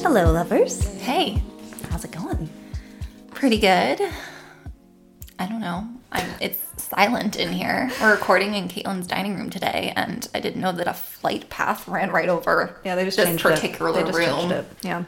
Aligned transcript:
Hello, 0.00 0.32
lovers. 0.32 0.84
Hey, 1.00 1.42
How's 1.90 2.04
it 2.04 2.10
going? 2.12 2.48
pretty 3.30 3.58
good. 3.58 4.00
I 5.38 5.46
don't 5.46 5.60
know. 5.60 5.86
I'm, 6.10 6.28
it's 6.40 6.60
silent 6.82 7.36
in 7.36 7.52
here. 7.52 7.90
We're 8.00 8.12
recording 8.12 8.54
in 8.54 8.68
Caitlin's 8.68 9.06
dining 9.06 9.36
room 9.36 9.48
today, 9.50 9.92
and 9.96 10.28
I 10.34 10.40
didn't 10.40 10.60
know 10.60 10.72
that 10.72 10.88
a 10.88 10.92
flight 10.94 11.48
path 11.50 11.86
ran 11.86 12.10
right 12.10 12.28
over 12.28 12.76
Yeah, 12.84 12.94
they 12.96 13.04
just 13.04 13.16
this 13.16 13.26
changed 13.26 13.42
particular 13.42 13.90
it. 13.90 13.94
They 13.94 14.02
just 14.04 14.18
room. 14.18 14.28
changed 14.28 14.52
it. 14.54 14.66
Yeah. 14.82 15.04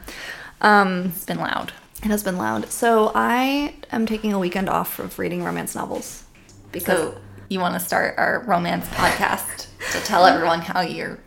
Um, 0.60 1.06
It's 1.16 1.24
been 1.24 1.38
loud. 1.38 1.72
it 2.02 2.06
has 2.08 2.22
been 2.22 2.36
loud. 2.38 2.70
So 2.70 3.10
I 3.14 3.74
am 3.90 4.06
taking 4.06 4.32
a 4.32 4.38
weekend 4.38 4.68
off 4.68 4.98
of 5.00 5.18
reading 5.18 5.42
romance 5.42 5.74
novels 5.74 6.24
because 6.72 6.98
So 7.14 7.18
you 7.48 7.58
want 7.60 7.74
to 7.74 7.80
start 7.80 8.14
our 8.16 8.44
romance 8.46 8.86
podcast 8.88 9.66
to 9.92 9.98
tell 10.06 10.24
everyone 10.26 10.60
how 10.60 10.80
you're 10.82 11.18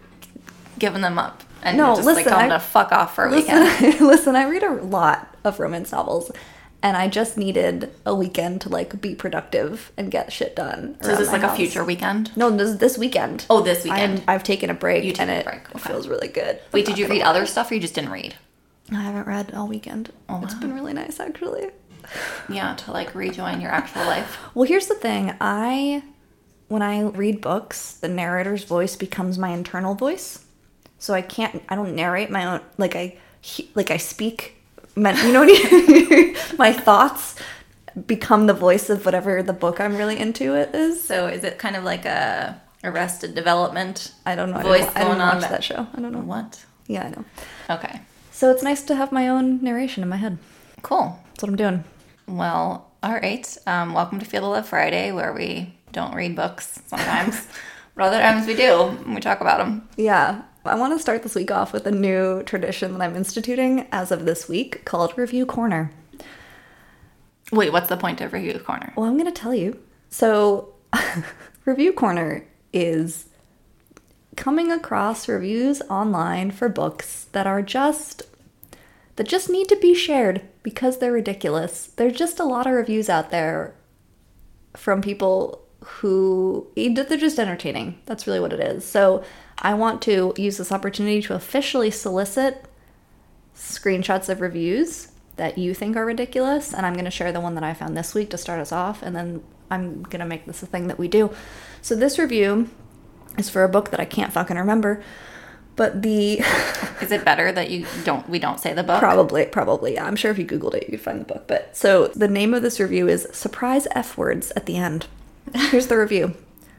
giving 0.79 1.01
them 1.01 1.17
up 1.19 1.43
and 1.63 1.77
No, 1.77 1.95
just 1.95 2.05
like 2.05 2.17
listen, 2.17 2.31
going 2.33 2.51
I- 2.51 2.55
to 2.55 2.59
fuck 2.59 2.91
off 2.91 3.15
for 3.15 3.25
a 3.25 3.31
weekend. 3.31 3.63
listen, 3.65 4.07
listen, 4.13 4.35
I 4.35 4.43
read 4.47 4.63
a 4.63 4.73
lot 4.73 5.35
of 5.43 5.59
romance 5.59 5.91
novels. 5.91 6.31
And 6.85 6.97
I 6.97 7.07
just 7.07 7.37
needed 7.37 7.91
a 8.05 8.13
weekend 8.13 8.59
to 8.61 8.69
like 8.69 8.99
be 8.99 9.15
productive 9.15 9.93
and 9.95 10.11
get 10.11 10.33
shit 10.33 10.53
done. 10.53 10.97
So 11.01 11.11
is 11.11 11.17
this 11.17 11.31
like 11.31 11.41
a 11.41 11.55
future 11.55 11.81
weekend? 11.85 12.35
No, 12.35 12.49
this 12.49 12.75
this 12.77 12.97
weekend. 12.97 13.45
Oh, 13.49 13.61
this 13.61 13.85
weekend. 13.85 14.19
I'm, 14.19 14.35
I've 14.35 14.43
taken 14.43 14.69
a 14.69 14.73
break 14.73 15.05
You 15.05 15.11
took 15.13 15.21
and 15.21 15.31
a 15.31 15.35
it 15.35 15.45
break, 15.45 15.73
okay. 15.73 15.79
feels 15.79 16.09
really 16.09 16.27
good. 16.27 16.59
Wait, 16.73 16.85
I'm 16.85 16.93
did 16.93 16.99
you 16.99 17.07
read 17.07 17.21
other 17.21 17.45
stuff 17.45 17.71
or 17.71 17.75
you 17.75 17.79
just 17.79 17.95
didn't 17.95 18.11
read? 18.11 18.35
I 18.91 18.95
haven't 19.01 19.27
read 19.27 19.53
all 19.53 19.65
weekend. 19.69 20.11
Oh, 20.27 20.41
It's 20.43 20.55
wow. 20.55 20.59
been 20.59 20.73
really 20.73 20.91
nice 20.91 21.21
actually. 21.21 21.67
Yeah, 22.49 22.75
to 22.75 22.91
like 22.91 23.15
rejoin 23.15 23.61
your 23.61 23.71
actual 23.71 24.03
life. 24.03 24.37
Well, 24.53 24.67
here's 24.67 24.87
the 24.87 24.95
thing. 24.95 25.33
I 25.39 26.03
when 26.67 26.81
I 26.81 27.03
read 27.03 27.39
books, 27.39 27.93
the 27.93 28.09
narrator's 28.09 28.65
voice 28.65 28.97
becomes 28.97 29.37
my 29.39 29.51
internal 29.51 29.95
voice. 29.95 30.42
So 31.03 31.13
I 31.13 31.21
can't 31.21 31.61
I 31.67 31.75
don't 31.75 31.95
narrate 31.95 32.29
my 32.29 32.45
own 32.45 32.61
like 32.77 32.95
I 32.95 33.17
like 33.75 33.91
I 33.91 33.97
speak 33.97 34.55
men- 34.95 35.17
you 35.27 35.33
know 35.33 35.41
what 35.41 35.49
I 35.51 35.81
mean? 35.81 36.35
my 36.57 36.71
thoughts 36.71 37.35
become 38.07 38.47
the 38.47 38.53
voice 38.53 38.89
of 38.89 39.03
whatever 39.05 39.43
the 39.43 39.51
book 39.51 39.81
I'm 39.81 39.97
really 39.97 40.17
into 40.17 40.55
it 40.55 40.73
is. 40.73 41.03
So 41.03 41.27
is 41.27 41.43
it 41.43 41.59
kind 41.59 41.75
of 41.75 41.83
like 41.83 42.05
a 42.05 42.61
Arrested 42.85 43.35
Development? 43.35 44.13
I 44.25 44.35
don't 44.35 44.51
know. 44.51 44.57
I 44.59 44.63
Voice 44.63 44.81
I 44.81 44.85
didn't 44.85 45.07
going 45.07 45.21
on 45.21 45.27
watch 45.35 45.41
that- 45.41 45.51
that 45.51 45.63
show. 45.65 45.87
I 45.93 45.99
don't 45.99 46.13
know. 46.13 46.19
What? 46.19 46.63
Yeah, 46.87 47.03
I 47.07 47.09
know. 47.09 47.25
Okay, 47.69 47.99
So 48.31 48.49
it's 48.51 48.63
nice 48.63 48.81
to 48.83 48.95
have 48.95 49.11
my 49.11 49.27
own 49.27 49.61
narration 49.61 50.03
in 50.03 50.09
my 50.09 50.17
head. 50.17 50.37
cool. 50.83 51.19
That's 51.31 51.43
what 51.43 51.49
I'm 51.49 51.55
doing. 51.57 51.83
Well, 52.27 52.89
all 53.03 53.13
right. 53.13 53.57
Um, 53.67 53.93
welcome 53.93 54.19
to 54.19 54.25
Feel 54.25 54.41
the 54.43 54.47
Love 54.47 54.67
Friday, 54.69 55.11
where 55.11 55.33
we 55.33 55.73
don't 55.91 56.15
read 56.15 56.33
books 56.37 56.81
sometimes, 56.87 57.45
but 57.95 58.05
other 58.05 58.21
times 58.21 58.47
we 58.47 58.55
do. 58.55 58.87
and 59.05 59.13
We 59.15 59.19
talk 59.19 59.41
about 59.41 59.57
them. 59.59 59.89
Yeah. 59.97 60.43
I 60.65 60.75
want 60.75 60.93
to 60.93 60.99
start 60.99 61.23
this 61.23 61.35
week 61.35 61.51
off 61.51 61.73
with 61.73 61.85
a 61.87 61.91
new 61.91 62.41
tradition 62.43 62.93
that 62.93 63.01
I'm 63.01 63.17
instituting 63.17 63.85
as 63.91 64.11
of 64.11 64.23
this 64.25 64.47
week 64.47 64.85
called 64.85 65.17
Review 65.17 65.45
Corner. 65.45 65.91
Wait, 67.51 67.73
what's 67.73 67.89
the 67.89 67.97
point 67.97 68.21
of 68.21 68.31
Review 68.31 68.57
Corner? 68.59 68.93
Well, 68.95 69.05
I'm 69.05 69.17
going 69.17 69.31
to 69.31 69.41
tell 69.41 69.53
you. 69.53 69.77
So, 70.09 70.73
Review 71.65 71.91
Corner 71.91 72.45
is 72.71 73.25
coming 74.37 74.71
across 74.71 75.27
reviews 75.27 75.81
online 75.89 76.49
for 76.49 76.69
books 76.69 77.25
that 77.33 77.45
are 77.45 77.61
just 77.61 78.23
that 79.17 79.27
just 79.27 79.49
need 79.49 79.67
to 79.67 79.75
be 79.75 79.93
shared 79.93 80.41
because 80.63 80.97
they're 80.97 81.11
ridiculous. 81.11 81.87
There's 81.87 82.17
just 82.17 82.39
a 82.39 82.45
lot 82.45 82.65
of 82.65 82.73
reviews 82.73 83.09
out 83.09 83.31
there 83.31 83.75
from 84.75 85.01
people 85.01 85.61
who 85.83 86.67
they're 86.75 87.17
just 87.17 87.37
entertaining. 87.37 87.99
That's 88.05 88.25
really 88.25 88.39
what 88.39 88.53
it 88.53 88.61
is. 88.61 88.85
So, 88.85 89.23
I 89.63 89.73
want 89.73 90.01
to 90.03 90.33
use 90.37 90.57
this 90.57 90.71
opportunity 90.71 91.21
to 91.23 91.33
officially 91.33 91.89
solicit 91.89 92.65
screenshots 93.55 94.29
of 94.29 94.41
reviews 94.41 95.07
that 95.37 95.57
you 95.57 95.73
think 95.73 95.95
are 95.95 96.05
ridiculous 96.05 96.73
and 96.73 96.85
i'm 96.85 96.93
going 96.93 97.05
to 97.05 97.11
share 97.11 97.31
the 97.31 97.39
one 97.39 97.55
that 97.55 97.63
i 97.63 97.73
found 97.73 97.95
this 97.95 98.13
week 98.13 98.29
to 98.29 98.37
start 98.37 98.59
us 98.59 98.71
off 98.71 99.01
and 99.01 99.15
then 99.15 99.43
i'm 99.69 100.03
going 100.03 100.19
to 100.19 100.25
make 100.25 100.45
this 100.45 100.63
a 100.63 100.65
thing 100.65 100.87
that 100.87 100.99
we 100.99 101.07
do. 101.07 101.31
So 101.81 101.95
this 101.95 102.19
review 102.19 102.69
is 103.37 103.49
for 103.49 103.63
a 103.63 103.69
book 103.69 103.91
that 103.91 103.99
i 103.99 104.05
can't 104.05 104.33
fucking 104.33 104.57
remember 104.57 105.03
but 105.75 106.01
the 106.01 106.39
Is 107.01 107.11
it 107.11 107.25
better 107.25 107.51
that 107.51 107.69
you 107.69 107.85
don't? 108.05 108.29
We 108.29 108.39
don't 108.39 108.59
say 108.59 108.73
the 108.73 108.83
book. 108.83 108.99
probably 108.99 109.45
probably 109.45 109.95
yeah. 109.95 110.05
I'm 110.05 110.15
sure 110.15 110.31
if 110.31 110.37
you 110.37 110.45
googled 110.45 110.75
it 110.75 110.83
you 110.83 110.91
could 110.91 111.01
find 111.01 111.19
the 111.19 111.25
book. 111.25 111.47
But 111.47 111.75
so 111.75 112.07
the 112.07 112.27
name 112.27 112.53
of 112.53 112.61
this 112.61 112.79
review 112.79 113.07
is 113.09 113.27
surprise 113.31 113.87
f 113.91 114.17
words 114.17 114.51
at 114.55 114.67
the 114.67 114.77
end. 114.77 115.07
Here's 115.53 115.87
the 115.87 115.97
review. 115.97 116.35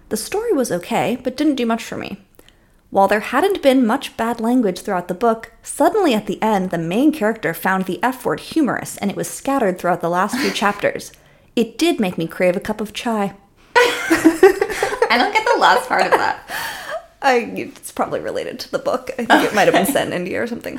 The 0.08 0.16
story 0.16 0.52
was 0.52 0.70
okay 0.72 1.18
but 1.22 1.36
didn't 1.36 1.56
do 1.56 1.66
much 1.66 1.82
for 1.82 1.96
me 1.96 2.18
while 2.94 3.08
there 3.08 3.18
hadn't 3.18 3.60
been 3.60 3.84
much 3.84 4.16
bad 4.16 4.38
language 4.38 4.78
throughout 4.78 5.08
the 5.08 5.14
book, 5.14 5.50
suddenly 5.64 6.14
at 6.14 6.26
the 6.26 6.40
end, 6.40 6.70
the 6.70 6.78
main 6.78 7.10
character 7.10 7.52
found 7.52 7.86
the 7.86 8.00
F 8.04 8.24
word 8.24 8.38
humorous 8.38 8.96
and 8.98 9.10
it 9.10 9.16
was 9.16 9.28
scattered 9.28 9.80
throughout 9.80 10.00
the 10.00 10.08
last 10.08 10.36
few 10.36 10.52
chapters. 10.52 11.10
It 11.56 11.76
did 11.76 11.98
make 11.98 12.16
me 12.16 12.28
crave 12.28 12.54
a 12.56 12.60
cup 12.60 12.80
of 12.80 12.92
chai. 12.92 13.34
I 13.76 15.16
don't 15.18 15.32
get 15.32 15.44
the 15.44 15.60
last 15.60 15.88
part 15.88 16.02
of 16.02 16.12
that. 16.12 16.48
I, 17.22 17.38
it's 17.56 17.90
probably 17.90 18.20
related 18.20 18.60
to 18.60 18.70
the 18.70 18.78
book. 18.78 19.10
I 19.18 19.24
think 19.24 19.42
it 19.42 19.54
might 19.56 19.64
have 19.66 19.74
been 19.74 19.86
set 19.92 20.06
in 20.06 20.12
India 20.12 20.40
or 20.40 20.46
something. 20.46 20.78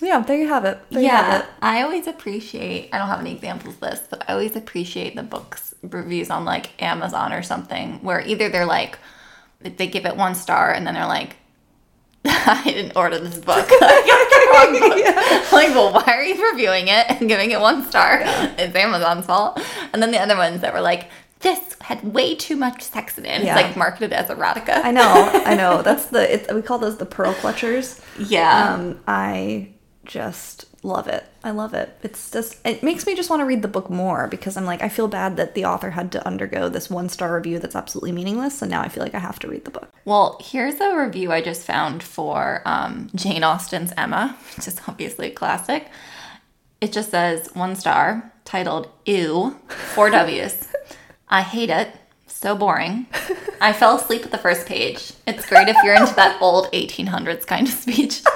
yeah, 0.00 0.20
there 0.20 0.38
you 0.38 0.46
have 0.46 0.64
it. 0.64 0.78
There 0.90 1.02
you 1.02 1.08
have 1.08 1.26
Yeah, 1.26 1.38
it. 1.40 1.46
I 1.60 1.82
always 1.82 2.06
appreciate. 2.06 2.90
I 2.92 2.98
don't 2.98 3.08
have 3.08 3.18
any 3.18 3.32
examples 3.32 3.74
of 3.74 3.80
this, 3.80 4.00
but 4.08 4.22
I 4.28 4.34
always 4.34 4.54
appreciate 4.54 5.16
the 5.16 5.24
books 5.24 5.74
reviews 5.82 6.30
on 6.30 6.44
like 6.44 6.80
Amazon 6.80 7.32
or 7.32 7.42
something, 7.42 8.00
where 8.04 8.20
either 8.20 8.48
they're 8.48 8.64
like 8.64 8.96
they 9.60 9.88
give 9.88 10.06
it 10.06 10.16
one 10.16 10.36
star 10.36 10.72
and 10.72 10.86
then 10.86 10.94
they're 10.94 11.06
like, 11.06 11.34
"I 12.46 12.62
didn't 12.64 12.96
order 12.96 13.18
this 13.18 13.38
book. 13.38 13.66
I 13.70 14.70
got 14.70 14.80
the 14.80 14.80
wrong 14.80 14.90
book." 14.90 15.24
Like, 15.52 15.70
well, 15.70 15.92
why 15.92 16.04
are 16.12 16.22
you 16.22 16.50
reviewing 16.52 16.88
it 16.88 17.06
and 17.08 17.28
giving 17.28 17.50
it 17.50 17.60
one 17.60 17.84
star? 17.88 18.20
It's 18.22 18.74
Amazon's 18.76 19.26
fault. 19.26 19.60
And 19.92 20.02
then 20.02 20.10
the 20.12 20.18
other 20.20 20.36
ones 20.36 20.60
that 20.60 20.72
were 20.72 20.80
like, 20.80 21.08
"This 21.40 21.58
had 21.80 22.04
way 22.04 22.34
too 22.36 22.54
much 22.56 22.82
sex 22.82 23.18
in 23.18 23.24
it." 23.26 23.42
Yeah. 23.42 23.56
It's 23.56 23.62
like 23.66 23.76
marketed 23.76 24.12
as 24.12 24.28
erotica. 24.28 24.84
I 24.84 24.90
know, 24.92 25.30
I 25.44 25.54
know. 25.54 25.82
That's 25.82 26.06
the, 26.06 26.32
it, 26.34 26.54
we 26.54 26.62
call 26.62 26.78
those 26.78 26.98
the 26.98 27.06
pearl 27.06 27.32
clutchers. 27.34 28.00
yeah. 28.18 28.74
Um, 28.74 29.00
I 29.08 29.70
just 30.04 30.66
love 30.82 31.08
it. 31.08 31.24
I 31.42 31.50
love 31.50 31.74
it. 31.74 31.96
It's 32.02 32.30
just 32.30 32.56
it 32.64 32.82
makes 32.82 33.06
me 33.06 33.14
just 33.14 33.30
want 33.30 33.40
to 33.40 33.46
read 33.46 33.62
the 33.62 33.68
book 33.68 33.90
more 33.90 34.26
because 34.28 34.56
I'm 34.56 34.64
like 34.64 34.82
I 34.82 34.88
feel 34.88 35.08
bad 35.08 35.36
that 35.36 35.54
the 35.54 35.64
author 35.64 35.90
had 35.90 36.12
to 36.12 36.26
undergo 36.26 36.68
this 36.68 36.90
one 36.90 37.08
star 37.08 37.34
review 37.34 37.58
that's 37.58 37.76
absolutely 37.76 38.12
meaningless, 38.12 38.62
and 38.62 38.70
now 38.70 38.82
I 38.82 38.88
feel 38.88 39.02
like 39.02 39.14
I 39.14 39.18
have 39.18 39.38
to 39.40 39.48
read 39.48 39.64
the 39.64 39.70
book. 39.70 39.90
Well, 40.04 40.38
here's 40.40 40.80
a 40.80 40.96
review 40.96 41.32
I 41.32 41.40
just 41.40 41.64
found 41.64 42.02
for 42.02 42.62
um, 42.64 43.10
Jane 43.14 43.44
Austen's 43.44 43.92
Emma, 43.96 44.36
which 44.56 44.68
is 44.68 44.80
obviously 44.88 45.28
a 45.28 45.34
classic. 45.34 45.88
It 46.80 46.92
just 46.92 47.10
says 47.10 47.50
one 47.54 47.74
star, 47.74 48.32
titled 48.44 48.88
Ew, 49.04 49.56
four 49.68 50.10
W's. 50.10 50.68
I 51.28 51.42
hate 51.42 51.70
it. 51.70 51.94
So 52.26 52.54
boring. 52.54 53.06
I 53.60 53.72
fell 53.72 53.96
asleep 53.96 54.24
at 54.24 54.30
the 54.30 54.38
first 54.38 54.66
page. 54.66 55.12
It's 55.26 55.44
great 55.46 55.68
if 55.68 55.76
you're 55.82 55.94
into 55.94 56.14
that 56.14 56.40
old 56.40 56.70
1800s 56.72 57.44
kind 57.46 57.66
of 57.66 57.74
speech. 57.74 58.22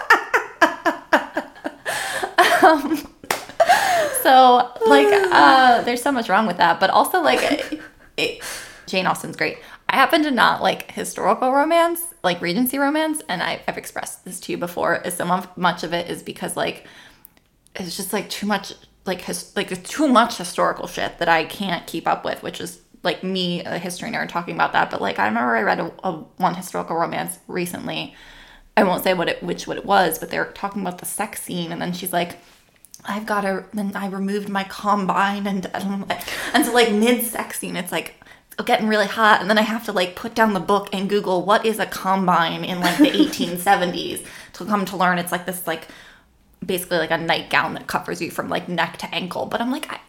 um, 2.63 2.97
so, 4.23 4.71
like, 4.87 5.09
uh, 5.33 5.83
there's 5.83 6.03
so 6.03 6.13
much 6.13 6.29
wrong 6.29 6.47
with 6.47 6.59
that, 6.59 6.81
but 6.81 6.91
also, 6.91 7.21
like, 7.23 7.41
it, 7.43 7.81
it- 8.17 8.43
Jane 8.87 9.07
Austen's 9.07 9.37
great. 9.37 9.59
I 9.89 9.97
happen 9.97 10.23
to 10.25 10.31
not 10.31 10.63
like 10.63 10.91
historical 10.93 11.53
romance, 11.53 12.01
like 12.25 12.41
Regency 12.41 12.79
romance, 12.79 13.23
and 13.29 13.43
I, 13.43 13.61
I've 13.69 13.79
expressed 13.79 14.25
this 14.25 14.41
to 14.41 14.53
you 14.53 14.59
before. 14.59 14.97
Is 14.97 15.15
so 15.15 15.25
mu- 15.25 15.43
much 15.57 15.83
of 15.83 15.93
it 15.93 16.11
is 16.11 16.23
because 16.23 16.57
like 16.57 16.87
it's 17.77 17.97
just 17.97 18.13
like 18.13 18.29
too 18.29 18.47
much, 18.47 18.73
like 19.07 19.21
his, 19.23 19.55
like 19.57 19.83
too 19.85 20.09
much 20.09 20.37
historical 20.39 20.87
shit 20.87 21.19
that 21.19 21.29
I 21.29 21.45
can't 21.45 21.87
keep 21.87 22.07
up 22.07 22.25
with, 22.25 22.43
which 22.43 22.61
is 22.61 22.81
like 23.03 23.23
me, 23.23 23.63
a 23.65 23.79
history 23.79 24.11
nerd, 24.11 24.29
talking 24.29 24.55
about 24.55 24.73
that. 24.73 24.91
But 24.91 25.01
like 25.01 25.19
I 25.19 25.27
remember 25.27 25.57
I 25.57 25.63
read 25.63 25.81
a, 25.81 25.93
a 26.05 26.13
one 26.37 26.55
historical 26.55 26.97
romance 26.97 27.39
recently. 27.47 28.15
I 28.77 28.85
won't 28.85 29.05
say 29.05 29.15
what 29.15 29.29
it 29.29 29.43
which 29.43 29.67
what 29.67 29.77
it 29.77 29.85
was, 29.85 30.19
but 30.19 30.31
they're 30.31 30.53
talking 30.53 30.83
about 30.83 30.99
the 30.99 31.07
sex 31.07 31.43
scene, 31.43 31.73
and 31.73 31.81
then 31.81 31.93
she's 31.93 32.13
like. 32.13 32.39
I've 33.05 33.27
got 33.27 33.41
to. 33.41 33.65
Then 33.75 33.97
I 33.97 34.07
removed 34.07 34.49
my 34.49 34.63
combine, 34.63 35.49
and 35.49 35.67
and, 35.75 35.85
I'm 35.85 36.07
like, 36.07 36.23
and 36.55 36.65
so 36.65 36.73
like 36.73 36.93
mid 36.93 37.25
sex 37.25 37.59
scene, 37.59 37.77
it's 37.77 37.91
like 37.91 38.15
getting 38.65 38.89
really 38.89 39.07
hot, 39.07 39.41
and 39.41 39.51
then 39.51 39.59
I 39.59 39.63
have 39.63 39.85
to 39.87 39.93
like 39.93 40.15
put 40.15 40.35
down 40.35 40.53
the 40.53 40.61
book 40.61 40.89
and 40.93 41.09
Google 41.09 41.45
what 41.45 41.65
is 41.65 41.79
a 41.79 41.87
combine 41.87 42.65
in 42.65 42.81
like 42.81 42.99
the 42.99 43.11
1870s 43.11 44.25
to 44.55 44.65
come 44.65 44.85
to 44.87 44.97
learn. 44.97 45.19
It's 45.19 45.33
like 45.33 45.47
this 45.47 45.67
like 45.67 45.89
basically 46.65 46.99
like 46.99 47.11
a 47.11 47.19
nightgown 47.19 47.75
that 47.75 47.87
covers 47.87 48.21
you 48.21 48.31
from 48.31 48.49
like 48.49 48.69
neck 48.69 48.99
to 48.99 49.15
ankle. 49.15 49.47
But 49.47 49.61
I'm 49.61 49.71
like, 49.71 49.93
I, 49.93 50.01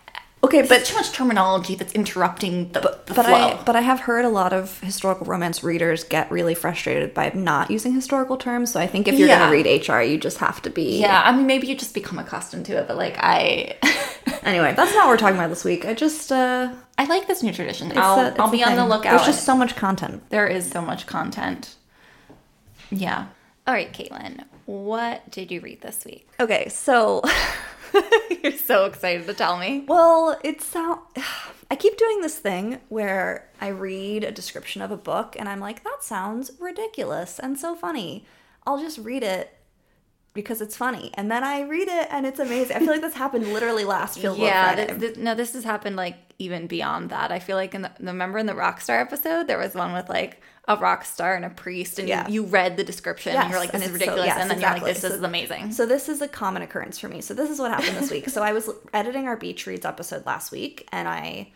Okay, 0.44 0.60
but 0.62 0.70
but 0.70 0.86
too 0.86 0.96
much 0.96 1.12
terminology 1.14 1.76
that's 1.76 1.94
interrupting 1.94 2.70
the, 2.74 2.82
the 2.82 3.14
but 3.14 3.26
flow. 3.26 3.34
I 3.34 3.62
but 3.66 3.76
I 3.78 3.82
have 3.82 4.02
heard 4.02 4.26
a 4.26 4.30
lot 4.30 4.52
of 4.52 4.80
historical 4.82 5.26
romance 5.26 5.64
readers 5.64 6.04
get 6.04 6.30
really 6.32 6.54
frustrated 6.54 7.14
by 7.14 7.32
not 7.34 7.72
using 7.72 7.94
historical 7.94 8.36
terms. 8.38 8.72
So 8.72 8.80
I 8.80 8.88
think 8.88 9.08
if 9.08 9.18
you're 9.18 9.28
Yeah. 9.30 9.40
gonna 9.40 9.52
read 9.52 9.66
HR, 9.88 10.02
you 10.02 10.18
just 10.18 10.40
have 10.40 10.62
to 10.64 10.70
be 10.70 11.00
yeah, 11.00 11.22
I 11.26 11.32
mean 11.36 11.48
maybe 11.48 11.68
you 11.68 11.76
just 11.76 11.94
become 11.94 12.20
accustomed 12.20 12.66
to 12.68 12.74
it, 12.78 12.88
but 12.88 12.98
like 12.98 13.16
I. 13.20 13.78
Anyway, 14.44 14.74
that's 14.76 14.94
not 14.94 15.06
what 15.06 15.10
we're 15.12 15.18
talking 15.18 15.38
about 15.38 15.50
this 15.50 15.64
week. 15.64 15.86
I 15.86 15.94
just 15.94 16.30
uh, 16.30 16.70
I 16.98 17.06
like 17.06 17.28
this 17.28 17.42
new 17.44 17.54
tradition. 17.54 17.88
it's 17.92 17.98
I'll, 17.98 18.20
a- 18.20 18.28
it's 18.30 18.40
I'll 18.40 18.50
a 18.50 18.52
be 18.52 18.62
on 18.64 18.76
the 18.76 18.86
lookout. 18.86 19.12
There's 19.12 19.26
just 19.26 19.46
so 19.46 19.56
much 19.56 19.78
content. 19.78 20.22
there 20.32 20.48
is 20.48 20.70
so 20.70 20.82
much 20.82 21.08
content. 21.08 21.76
Yeah. 22.92 23.28
All 23.66 23.74
right, 23.74 23.92
Caitlin, 23.94 24.44
what 24.66 25.30
did 25.32 25.50
you 25.50 25.62
read 25.62 25.80
this 25.82 26.04
week? 26.04 26.28
Okay, 26.42 26.68
so 26.70 27.22
You're 28.44 28.54
so 28.54 28.86
excited 28.86 29.26
to 29.28 29.34
tell 29.34 29.58
me. 29.58 29.86
Well, 29.88 30.40
it's 30.44 30.66
sound. 30.66 31.00
I 31.72 31.76
keep 31.76 31.98
doing 31.98 32.22
this 32.22 32.38
thing 32.38 32.80
where 32.90 33.50
I 33.60 33.70
read 33.70 34.24
a 34.24 34.32
description 34.32 34.82
of 34.82 34.92
a 34.92 34.98
book 34.98 35.36
and 35.40 35.50
I'm 35.50 35.60
like, 35.60 35.84
that 35.84 36.00
sounds 36.02 36.52
ridiculous 36.60 37.40
and 37.40 37.58
so 37.58 37.76
funny. 37.76 38.26
I'll 38.66 38.80
just 38.80 39.00
read 39.00 39.24
it 39.24 39.58
because 40.34 40.62
it's 40.62 40.76
funny, 40.76 41.12
and 41.14 41.30
then 41.30 41.44
I 41.44 41.62
read 41.62 41.88
it 41.88 42.08
and 42.10 42.26
it's 42.26 42.40
amazing. 42.40 42.76
I 42.76 42.80
feel 42.80 42.90
like 42.90 43.02
this 43.02 43.14
happened 43.14 43.54
literally 43.54 43.86
last 43.86 44.18
Field 44.20 44.38
Yeah, 44.38 44.76
this, 44.76 44.98
this, 44.98 45.18
no, 45.18 45.36
this 45.36 45.54
has 45.54 45.64
happened 45.64 45.96
like 45.96 46.16
even 46.40 46.68
beyond 46.68 47.12
that. 47.12 47.32
I 47.32 47.40
feel 47.40 47.56
like 47.56 47.76
in 47.76 47.84
the 47.84 47.92
remember 48.00 48.40
in 48.40 48.48
the 48.48 48.54
Rockstar 48.54 49.00
episode, 49.00 49.48
there 49.48 49.60
was 49.60 49.76
one 49.76 49.94
with 49.94 50.10
like 50.10 50.42
a 50.68 50.78
rock 50.78 51.04
star 51.04 51.36
and 51.36 51.44
a 51.44 51.50
priest, 51.50 52.00
and 52.00 52.08
Yeah. 52.08 52.26
you, 52.28 52.36
you 52.36 52.44
read 52.46 52.78
the 52.78 52.84
description 52.86 53.36
and 53.36 53.50
you're 53.50 53.60
like, 53.60 53.72
this 53.74 53.82
is 53.82 53.88
it's 53.90 53.92
so- 53.92 53.94
ridiculous, 54.00 54.26
yes, 54.28 54.38
and 54.40 54.50
then 54.50 54.58
exactly. 54.58 54.80
you're 54.80 54.88
like, 54.88 55.02
this 55.02 55.12
So- 55.12 55.16
is 55.18 55.22
amazing. 55.24 55.72
So 55.74 55.86
this 55.86 56.08
is 56.08 56.22
a 56.22 56.28
common 56.28 56.62
occurrence 56.62 56.98
for 57.00 57.10
me. 57.10 57.20
So 57.22 57.34
this 57.34 57.50
is 57.50 57.60
what 57.60 57.72
happened 57.72 57.98
this 57.98 58.10
week. 58.12 58.30
So 58.30 58.42
I 58.42 58.54
was 58.54 58.70
editing 58.94 59.28
our 59.28 59.36
beach 59.36 59.68
reads 59.68 59.86
episode 59.86 60.26
last 60.26 60.52
week 60.54 60.88
and 60.94 61.08
I 61.10 61.52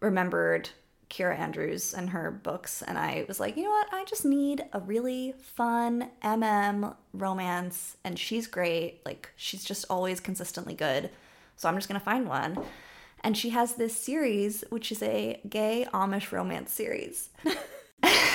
remembered 0.00 0.70
Keira 1.10 1.38
Andrews 1.38 1.92
and 1.94 2.10
her 2.10 2.30
books 2.30 2.82
and 2.82 2.96
I 2.98 3.24
was 3.28 3.38
like, 3.40 3.56
you 3.56 3.64
know 3.64 3.70
what? 3.70 3.88
I 3.92 4.04
just 4.04 4.24
need 4.24 4.64
a 4.72 4.80
really 4.80 5.34
fun 5.40 6.08
MM 6.22 6.94
romance 7.12 7.96
and 8.04 8.18
she's 8.18 8.46
great. 8.46 9.00
Like 9.04 9.30
she's 9.36 9.64
just 9.64 9.84
always 9.90 10.18
consistently 10.20 10.74
good. 10.74 11.10
So 11.56 11.68
I'm 11.68 11.76
just 11.76 11.88
going 11.88 11.98
to 12.00 12.04
find 12.04 12.26
one. 12.28 12.58
And 13.22 13.36
she 13.36 13.50
has 13.50 13.74
this 13.74 13.94
series 13.96 14.64
which 14.70 14.90
is 14.90 15.02
a 15.02 15.40
gay 15.48 15.86
Amish 15.92 16.32
romance 16.32 16.72
series. 16.72 17.28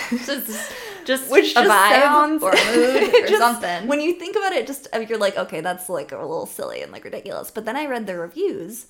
just, 0.26 0.72
just 1.06 1.32
which 1.32 1.52
a 1.52 1.64
just 1.64 1.70
vibe 1.70 2.02
sounds 2.02 2.44
or 2.44 2.52
a 2.52 2.76
mood 2.76 3.16
or 3.24 3.28
just- 3.28 3.38
something. 3.40 3.88
When 3.88 4.02
you 4.02 4.14
think 4.14 4.36
about 4.36 4.54
it, 4.54 4.68
just 4.68 4.88
uh, 4.94 5.00
you're 5.00 5.18
like, 5.20 5.38
okay, 5.38 5.62
that's 5.62 5.90
like 5.90 6.12
a 6.12 6.18
little 6.18 6.46
silly 6.46 6.82
and 6.82 6.92
like 6.92 7.04
ridiculous. 7.04 7.52
But 7.52 7.66
then 7.66 7.76
I 7.76 7.86
read 7.86 8.08
the 8.08 8.18
reviews, 8.18 8.88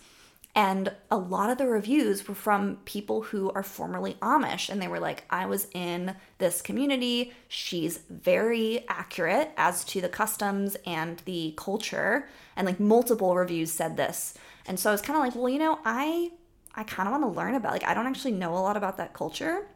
and 0.56 0.94
a 1.12 1.17
lot 1.17 1.50
of 1.50 1.57
the 1.57 1.67
reviews 1.67 2.27
were 2.27 2.35
from 2.35 2.77
people 2.85 3.23
who 3.23 3.51
are 3.51 3.63
formerly 3.63 4.13
Amish, 4.21 4.69
and 4.69 4.81
they 4.81 4.88
were 4.88 5.00
like, 5.00 5.25
I 5.29 5.45
was 5.45 5.67
in 5.73 6.15
this 6.38 6.62
community. 6.62 7.33
She's 7.50 7.97
very 8.09 8.85
accurate 8.88 9.51
as 9.57 9.83
to 9.85 10.00
the 10.00 10.09
customs 10.09 10.77
and 10.85 11.19
the 11.25 11.53
culture, 11.57 12.27
and 12.56 12.65
like 12.65 12.79
multiple 12.79 13.35
reviews 13.35 13.71
said 13.71 13.97
this. 13.97 14.33
And 14.65 14.79
so 14.79 14.89
I 14.89 14.94
was 14.94 15.01
kind 15.01 15.17
of 15.17 15.23
like, 15.23 15.35
well, 15.35 15.50
you 15.50 15.59
know, 15.59 15.79
I 15.85 16.31
I 16.73 16.83
kind 16.83 17.07
of 17.07 17.12
want 17.19 17.23
to 17.23 17.38
learn 17.39 17.56
about 17.56 17.71
like 17.73 17.83
I 17.85 17.94
don't 17.94 18.07
actually 18.07 18.31
know 18.33 18.53
a 18.53 18.59
lot 18.59 18.77
about 18.77 18.97
that 18.97 19.13
culture. 19.13 19.67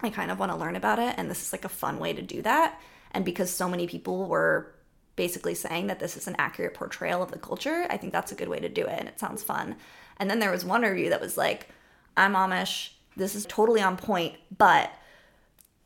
I 0.00 0.10
kind 0.10 0.30
of 0.30 0.38
want 0.38 0.52
to 0.52 0.58
learn 0.58 0.76
about 0.76 0.98
it, 0.98 1.14
and 1.16 1.30
this 1.30 1.42
is 1.42 1.52
like 1.52 1.64
a 1.64 1.68
fun 1.68 1.98
way 1.98 2.12
to 2.12 2.22
do 2.22 2.42
that. 2.42 2.80
And 3.12 3.24
because 3.24 3.50
so 3.50 3.68
many 3.68 3.86
people 3.86 4.26
were 4.26 4.74
basically 5.16 5.54
saying 5.54 5.86
that 5.86 6.00
this 6.00 6.16
is 6.16 6.26
an 6.26 6.34
accurate 6.38 6.74
portrayal 6.74 7.22
of 7.22 7.30
the 7.30 7.38
culture, 7.38 7.86
I 7.88 7.96
think 7.96 8.12
that's 8.12 8.32
a 8.32 8.34
good 8.34 8.48
way 8.48 8.60
to 8.60 8.68
do 8.68 8.82
it, 8.82 8.98
and 8.98 9.08
it 9.08 9.20
sounds 9.20 9.42
fun. 9.42 9.76
And 10.18 10.28
then 10.28 10.40
there 10.40 10.50
was 10.50 10.64
one 10.64 10.82
review 10.82 11.10
that 11.10 11.20
was 11.20 11.36
like, 11.36 11.68
I'm 12.16 12.34
Amish, 12.34 12.90
this 13.16 13.34
is 13.34 13.46
totally 13.46 13.80
on 13.80 13.96
point, 13.96 14.34
but 14.56 14.90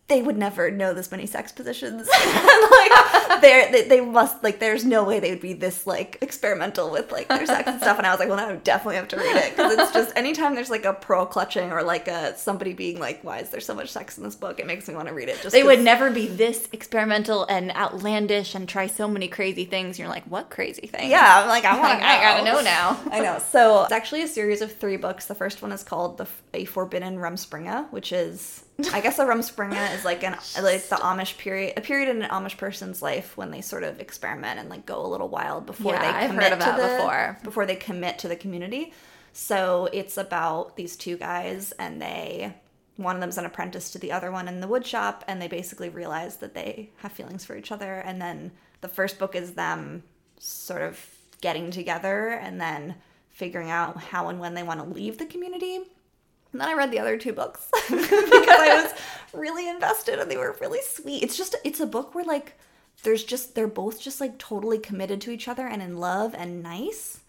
they 0.08 0.22
would 0.22 0.38
never 0.38 0.70
know 0.70 0.94
this 0.94 1.10
many 1.10 1.26
sex 1.26 1.52
positions. 1.52 2.08
like 2.08 2.92
they 3.40 3.86
they 3.88 4.00
must 4.00 4.42
like 4.42 4.58
there's 4.58 4.84
no 4.84 5.04
way 5.04 5.20
they 5.20 5.30
would 5.30 5.40
be 5.40 5.52
this 5.52 5.86
like 5.86 6.18
experimental 6.20 6.90
with 6.90 7.12
like 7.12 7.28
their 7.28 7.46
sex 7.46 7.68
and 7.68 7.80
stuff. 7.80 7.98
And 7.98 8.06
I 8.06 8.10
was 8.10 8.20
like, 8.20 8.28
well, 8.28 8.38
I 8.38 8.54
definitely 8.56 8.96
have 8.96 9.08
to 9.08 9.16
read 9.16 9.36
it 9.36 9.56
because 9.56 9.72
it's 9.78 9.92
just 9.92 10.16
anytime 10.16 10.54
there's 10.54 10.70
like 10.70 10.84
a 10.84 10.92
pearl 10.94 11.26
clutching 11.26 11.72
or 11.72 11.82
like 11.82 12.08
a 12.08 12.36
somebody 12.36 12.72
being 12.72 12.98
like, 12.98 13.22
why 13.22 13.38
is 13.38 13.50
there 13.50 13.60
so 13.60 13.74
much 13.74 13.90
sex 13.90 14.18
in 14.18 14.24
this 14.24 14.34
book? 14.34 14.60
It 14.60 14.66
makes 14.66 14.88
me 14.88 14.94
want 14.94 15.08
to 15.08 15.14
read 15.14 15.28
it. 15.28 15.40
Just 15.42 15.52
they 15.52 15.62
would 15.62 15.80
never 15.80 16.10
be 16.10 16.26
this 16.26 16.68
experimental 16.72 17.44
and 17.44 17.70
outlandish 17.72 18.54
and 18.54 18.68
try 18.68 18.86
so 18.86 19.08
many 19.08 19.28
crazy 19.28 19.64
things. 19.64 19.98
You're 19.98 20.08
like, 20.08 20.24
what 20.24 20.50
crazy 20.50 20.86
things? 20.86 21.10
Yeah, 21.10 21.42
I'm 21.42 21.48
like, 21.48 21.64
I 21.64 21.78
want 21.78 22.00
Like. 22.00 22.02
I 22.02 22.20
gotta 22.20 22.44
know 22.44 22.60
now. 22.60 23.00
I 23.10 23.20
know. 23.20 23.38
So 23.50 23.82
it's 23.82 23.92
actually 23.92 24.22
a 24.22 24.28
series 24.28 24.60
of 24.60 24.74
three 24.74 24.96
books. 24.96 25.26
The 25.26 25.34
first 25.34 25.62
one 25.62 25.72
is 25.72 25.82
called 25.82 26.18
the 26.18 26.26
A 26.54 26.64
Forbidden 26.64 27.16
Rumspringa, 27.16 27.90
which 27.90 28.12
is, 28.12 28.64
I 28.92 29.00
guess, 29.00 29.18
a 29.18 29.24
Rumspringa 29.24 29.94
is 29.94 30.04
like 30.04 30.22
an 30.24 30.36
like 30.62 30.88
the 30.88 30.96
Amish 30.96 31.38
period, 31.38 31.74
a 31.76 31.80
period 31.80 32.08
in 32.08 32.22
an 32.22 32.30
Amish 32.30 32.56
person's 32.56 33.02
life 33.02 33.17
when 33.36 33.50
they 33.50 33.60
sort 33.60 33.82
of 33.82 34.00
experiment 34.00 34.58
and 34.58 34.68
like 34.68 34.86
go 34.86 35.04
a 35.04 35.08
little 35.08 35.28
wild 35.28 35.66
before 35.66 35.92
Yeah, 35.92 36.00
they 36.00 36.18
I've 36.18 36.30
commit 36.30 36.44
heard 36.44 36.52
of 36.52 36.58
to 36.60 36.64
that 36.64 36.76
the, 36.76 36.96
before. 36.96 37.38
Before 37.42 37.66
they 37.66 37.76
commit 37.76 38.18
to 38.20 38.28
the 38.28 38.36
community. 38.36 38.92
So 39.32 39.88
it's 39.92 40.16
about 40.16 40.76
these 40.76 40.96
two 40.96 41.16
guys 41.16 41.72
and 41.72 42.00
they. 42.00 42.54
One 42.96 43.14
of 43.14 43.20
them's 43.20 43.38
an 43.38 43.46
apprentice 43.46 43.90
to 43.92 43.98
the 44.00 44.10
other 44.10 44.32
one 44.32 44.48
in 44.48 44.60
the 44.60 44.66
wood 44.66 44.84
shop, 44.84 45.22
and 45.28 45.40
they 45.40 45.46
basically 45.46 45.88
realize 45.88 46.38
that 46.38 46.54
they 46.54 46.90
have 46.96 47.12
feelings 47.12 47.44
for 47.44 47.56
each 47.56 47.70
other. 47.70 47.94
And 47.94 48.20
then 48.20 48.50
the 48.80 48.88
first 48.88 49.20
book 49.20 49.36
is 49.36 49.54
them 49.54 50.02
sort 50.40 50.82
of 50.82 50.98
getting 51.40 51.70
together 51.70 52.30
and 52.30 52.60
then 52.60 52.96
figuring 53.28 53.70
out 53.70 53.96
how 53.98 54.28
and 54.28 54.40
when 54.40 54.54
they 54.54 54.64
want 54.64 54.80
to 54.80 54.86
leave 54.86 55.18
the 55.18 55.26
community. 55.26 55.76
And 55.76 56.60
then 56.60 56.68
I 56.68 56.72
read 56.72 56.90
the 56.90 56.98
other 56.98 57.16
two 57.16 57.32
books 57.32 57.70
because 57.88 58.10
I 58.12 58.82
was 58.82 58.92
really 59.32 59.68
invested 59.68 60.18
and 60.18 60.28
they 60.30 60.36
were 60.36 60.56
really 60.60 60.80
sweet. 60.82 61.22
It's 61.22 61.36
just 61.36 61.54
it's 61.62 61.78
a 61.80 61.86
book 61.86 62.14
where 62.14 62.24
like 62.24 62.58
there's 63.02 63.24
just 63.24 63.54
they're 63.54 63.66
both 63.66 64.00
just 64.00 64.20
like 64.20 64.38
totally 64.38 64.78
committed 64.78 65.20
to 65.22 65.30
each 65.30 65.48
other 65.48 65.66
and 65.66 65.82
in 65.82 65.98
love 65.98 66.34
and 66.36 66.62
nice. 66.62 67.20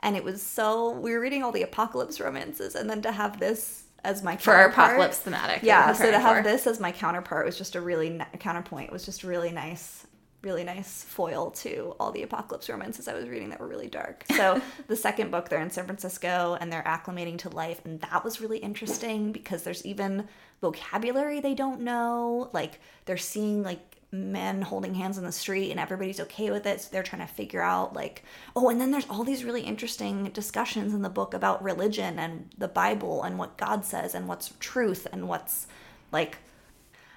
And 0.00 0.16
it 0.16 0.24
was 0.24 0.42
so 0.42 0.90
we 0.90 1.12
were 1.12 1.20
reading 1.20 1.42
all 1.42 1.52
the 1.52 1.62
apocalypse 1.62 2.20
romances 2.20 2.74
and 2.74 2.88
then 2.90 3.00
to 3.02 3.12
have 3.12 3.40
this 3.40 3.84
as 4.04 4.22
my 4.22 4.36
For 4.36 4.52
our 4.52 4.68
apocalypse 4.68 5.18
thematic. 5.20 5.62
yeah 5.62 5.92
so 5.94 6.10
to 6.10 6.18
have 6.18 6.36
for. 6.38 6.42
this 6.42 6.66
as 6.66 6.78
my 6.78 6.92
counterpart 6.92 7.46
was 7.46 7.56
just 7.56 7.74
a 7.74 7.80
really 7.80 8.10
ni- 8.10 8.24
counterpoint 8.38 8.92
was 8.92 9.06
just 9.06 9.24
really 9.24 9.50
nice 9.50 10.06
really 10.42 10.62
nice 10.62 11.02
foil 11.04 11.50
to 11.52 11.96
all 11.98 12.12
the 12.12 12.22
apocalypse 12.22 12.68
romances 12.68 13.08
i 13.08 13.14
was 13.14 13.26
reading 13.30 13.48
that 13.48 13.58
were 13.58 13.66
really 13.66 13.88
dark 13.88 14.22
so 14.36 14.60
the 14.88 14.94
second 14.96 15.30
book 15.30 15.48
they're 15.48 15.62
in 15.62 15.70
san 15.70 15.86
francisco 15.86 16.54
and 16.60 16.70
they're 16.70 16.82
acclimating 16.82 17.38
to 17.38 17.48
life 17.48 17.80
and 17.86 17.98
that 18.02 18.22
was 18.22 18.42
really 18.42 18.58
interesting 18.58 19.32
because 19.32 19.62
there's 19.62 19.86
even 19.86 20.28
vocabulary 20.60 21.40
they 21.40 21.54
don't 21.54 21.80
know 21.80 22.50
like 22.52 22.78
they're 23.06 23.16
seeing 23.16 23.62
like 23.62 23.93
men 24.14 24.62
holding 24.62 24.94
hands 24.94 25.18
in 25.18 25.24
the 25.24 25.32
street 25.32 25.70
and 25.70 25.80
everybody's 25.80 26.20
okay 26.20 26.50
with 26.50 26.66
it 26.66 26.80
so 26.80 26.88
they're 26.90 27.02
trying 27.02 27.26
to 27.26 27.32
figure 27.32 27.62
out 27.62 27.94
like 27.94 28.22
oh 28.54 28.68
and 28.68 28.80
then 28.80 28.90
there's 28.90 29.08
all 29.10 29.24
these 29.24 29.44
really 29.44 29.62
interesting 29.62 30.24
discussions 30.30 30.94
in 30.94 31.02
the 31.02 31.08
book 31.08 31.34
about 31.34 31.62
religion 31.62 32.18
and 32.18 32.48
the 32.56 32.68
bible 32.68 33.22
and 33.22 33.38
what 33.38 33.56
god 33.56 33.84
says 33.84 34.14
and 34.14 34.28
what's 34.28 34.52
truth 34.60 35.06
and 35.12 35.28
what's 35.28 35.66
like 36.12 36.38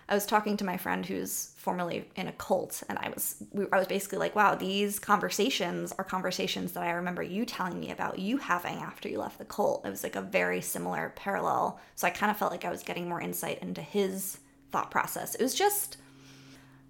I 0.09 0.13
was 0.13 0.25
talking 0.25 0.55
to 0.57 0.63
my 0.63 0.77
friend 0.77 1.05
who's 1.05 1.51
formerly 1.57 2.09
in 2.15 2.29
a 2.29 2.31
cult, 2.31 2.81
and 2.87 2.97
I 2.97 3.09
was 3.09 3.43
we, 3.51 3.65
I 3.73 3.77
was 3.77 3.87
basically 3.87 4.19
like, 4.19 4.37
"Wow, 4.37 4.55
these 4.55 4.99
conversations 4.99 5.91
are 5.97 6.03
conversations 6.05 6.71
that 6.73 6.83
I 6.83 6.91
remember 6.91 7.21
you 7.21 7.43
telling 7.43 7.77
me 7.77 7.91
about 7.91 8.17
you 8.17 8.37
having 8.37 8.77
after 8.77 9.09
you 9.09 9.19
left 9.19 9.37
the 9.37 9.43
cult." 9.43 9.85
It 9.85 9.89
was 9.89 10.03
like 10.03 10.15
a 10.15 10.21
very 10.21 10.61
similar 10.61 11.11
parallel, 11.17 11.77
so 11.95 12.07
I 12.07 12.11
kind 12.11 12.31
of 12.31 12.37
felt 12.37 12.53
like 12.53 12.63
I 12.63 12.69
was 12.69 12.83
getting 12.83 13.09
more 13.09 13.19
insight 13.19 13.59
into 13.61 13.81
his 13.81 14.37
thought 14.71 14.91
process. 14.91 15.35
It 15.35 15.43
was 15.43 15.53
just, 15.53 15.97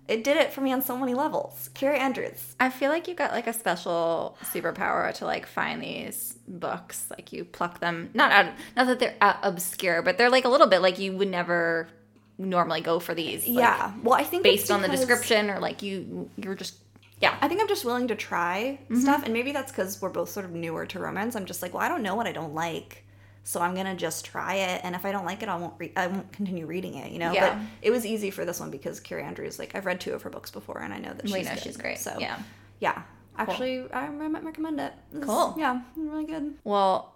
it 0.08 0.24
did 0.24 0.38
it 0.38 0.54
for 0.54 0.62
me 0.62 0.72
on 0.72 0.82
so 0.82 0.98
many 0.98 1.14
levels. 1.14 1.70
Carrie 1.74 2.00
Andrews, 2.00 2.56
I 2.60 2.70
feel 2.70 2.90
like 2.90 3.08
you 3.08 3.14
got 3.16 3.32
like 3.32 3.48
a 3.48 3.54
special 3.54 4.38
superpower 4.44 5.14
to 5.16 5.26
like 5.26 5.46
find 5.46 5.82
these 5.82 6.38
books. 6.48 7.08
Like 7.10 7.34
you 7.34 7.44
pluck 7.46 7.80
them, 7.80 8.10
not 8.14 8.32
out, 8.32 8.54
not 8.76 8.88
that 8.88 9.00
they're 9.00 9.16
uh, 9.20 9.38
obscure, 9.44 10.02
but 10.02 10.18
they're 10.18 10.30
like 10.30 10.46
a 10.46 10.50
little 10.50 10.68
bit 10.68 10.82
like 10.82 11.00
you 11.00 11.14
would 11.18 11.30
never 11.30 11.90
normally 12.38 12.82
go 12.82 13.00
for 13.00 13.14
these. 13.14 13.48
like, 13.48 13.58
yeah. 13.58 13.92
Well, 14.04 14.14
I 14.14 14.24
think 14.24 14.44
based 14.44 14.72
on 14.72 14.82
the 14.82 14.88
description 14.88 15.50
or 15.50 15.60
like 15.60 15.82
you, 15.82 16.30
you're 16.38 16.56
just 16.56 16.76
yeah. 17.20 17.36
I 17.42 17.48
think 17.48 17.62
I'm 17.62 17.68
just 17.68 17.84
willing 17.84 18.08
to 18.10 18.16
try 18.16 18.80
stuff, 19.00 19.24
and 19.24 19.34
maybe 19.34 19.52
that's 19.52 19.72
because 19.72 20.02
we're 20.02 20.10
both 20.10 20.30
sort 20.30 20.46
of 20.46 20.52
newer 20.52 20.86
to 20.86 21.00
romance. 21.00 21.36
I'm 21.36 21.46
just 21.46 21.62
like, 21.62 21.74
well, 21.74 21.84
I 21.84 21.90
don't 21.90 22.04
know 22.04 22.16
what 22.16 22.28
I 22.28 22.32
don't 22.32 22.54
like, 22.54 23.04
so 23.48 23.62
I'm 23.62 23.74
gonna 23.76 23.96
just 23.96 24.26
try 24.26 24.56
it, 24.56 24.82
and 24.84 24.94
if 24.94 25.06
I 25.06 25.14
don't 25.14 25.24
like 25.26 25.42
it, 25.42 25.48
I 25.48 25.56
won't. 25.56 25.74
Re- 25.78 25.94
I 25.96 26.08
won't 26.08 26.30
continue 26.34 26.66
reading 26.66 26.96
it, 26.96 27.14
you 27.14 27.20
know. 27.20 27.32
Yeah. 27.32 27.56
But 27.56 27.64
it 27.82 27.92
was 27.92 28.06
easy 28.06 28.30
for 28.30 28.44
this 28.44 28.60
one 28.60 28.72
because 28.72 29.00
Keira 29.00 29.24
Andrews, 29.24 29.58
like, 29.58 29.74
I've 29.74 29.86
read 29.86 30.02
two 30.02 30.14
of 30.14 30.22
her 30.24 30.30
books 30.30 30.52
before, 30.52 30.80
and 30.80 30.94
I 30.94 30.98
know 30.98 31.14
that 31.14 31.24
We 31.24 31.32
she's 31.32 31.46
know 31.46 31.54
good. 31.54 31.64
she's 31.64 31.78
great. 31.78 32.00
So 32.00 32.18
Yeah. 32.20 32.40
yeah. 32.82 33.04
Actually, 33.38 33.86
I 33.94 34.10
might 34.10 34.44
recommend 34.44 34.82
it. 34.82 34.92
It's- 35.12 35.26
Cool. 35.26 35.56
Yeah, 35.58 35.80
really 35.96 36.26
good. 36.26 36.56
Well, 36.66 37.14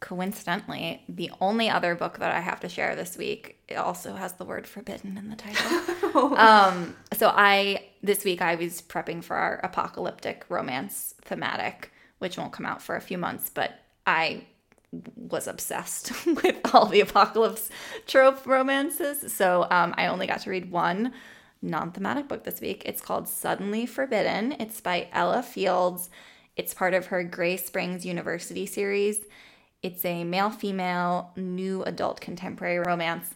coincidentally, 0.00 1.02
the 1.08 1.30
only 1.40 1.70
other 1.70 1.94
book 1.94 2.18
that 2.18 2.34
I 2.34 2.40
have 2.40 2.58
to 2.60 2.68
share 2.68 2.96
this 2.96 3.16
week 3.16 3.58
it 3.68 3.76
also 3.76 4.14
has 4.14 4.32
the 4.34 4.44
word 4.44 4.66
forbidden 4.66 5.16
in 5.16 5.30
the 5.30 5.36
title. 5.36 6.36
um, 6.36 6.96
so 7.12 7.28
I 7.34 7.84
this 8.02 8.24
week 8.24 8.42
I 8.42 8.56
was 8.56 8.82
prepping 8.82 9.22
for 9.22 9.36
our 9.36 9.60
apocalyptic 9.62 10.44
romance 10.48 11.14
thematic, 11.22 11.92
which 12.18 12.36
won't 12.36 12.52
come 12.52 12.66
out 12.66 12.82
for 12.82 12.96
a 12.96 13.00
few 13.00 13.16
months, 13.16 13.48
but 13.48 13.78
I 14.06 14.44
was 15.16 15.46
obsessed 15.46 16.12
with 16.26 16.56
all 16.72 16.86
the 16.86 17.00
apocalypse 17.00 17.70
trope 18.06 18.46
romances. 18.46 19.32
So 19.32 19.66
um, 19.70 19.94
I 19.96 20.06
only 20.06 20.26
got 20.26 20.40
to 20.42 20.50
read 20.50 20.70
one 20.70 21.12
non-thematic 21.62 22.28
book 22.28 22.44
this 22.44 22.60
week. 22.60 22.82
It's 22.84 23.00
called 23.00 23.28
Suddenly 23.28 23.86
Forbidden. 23.86 24.52
It's 24.52 24.80
by 24.80 25.08
Ella 25.12 25.42
Fields. 25.42 26.10
It's 26.56 26.74
part 26.74 26.92
of 26.92 27.06
her 27.06 27.24
Gray 27.24 27.56
Springs 27.56 28.04
University 28.04 28.66
series. 28.66 29.20
It's 29.82 30.04
a 30.04 30.24
male-female 30.24 31.32
new 31.36 31.82
adult 31.84 32.20
contemporary 32.20 32.78
romance. 32.78 33.34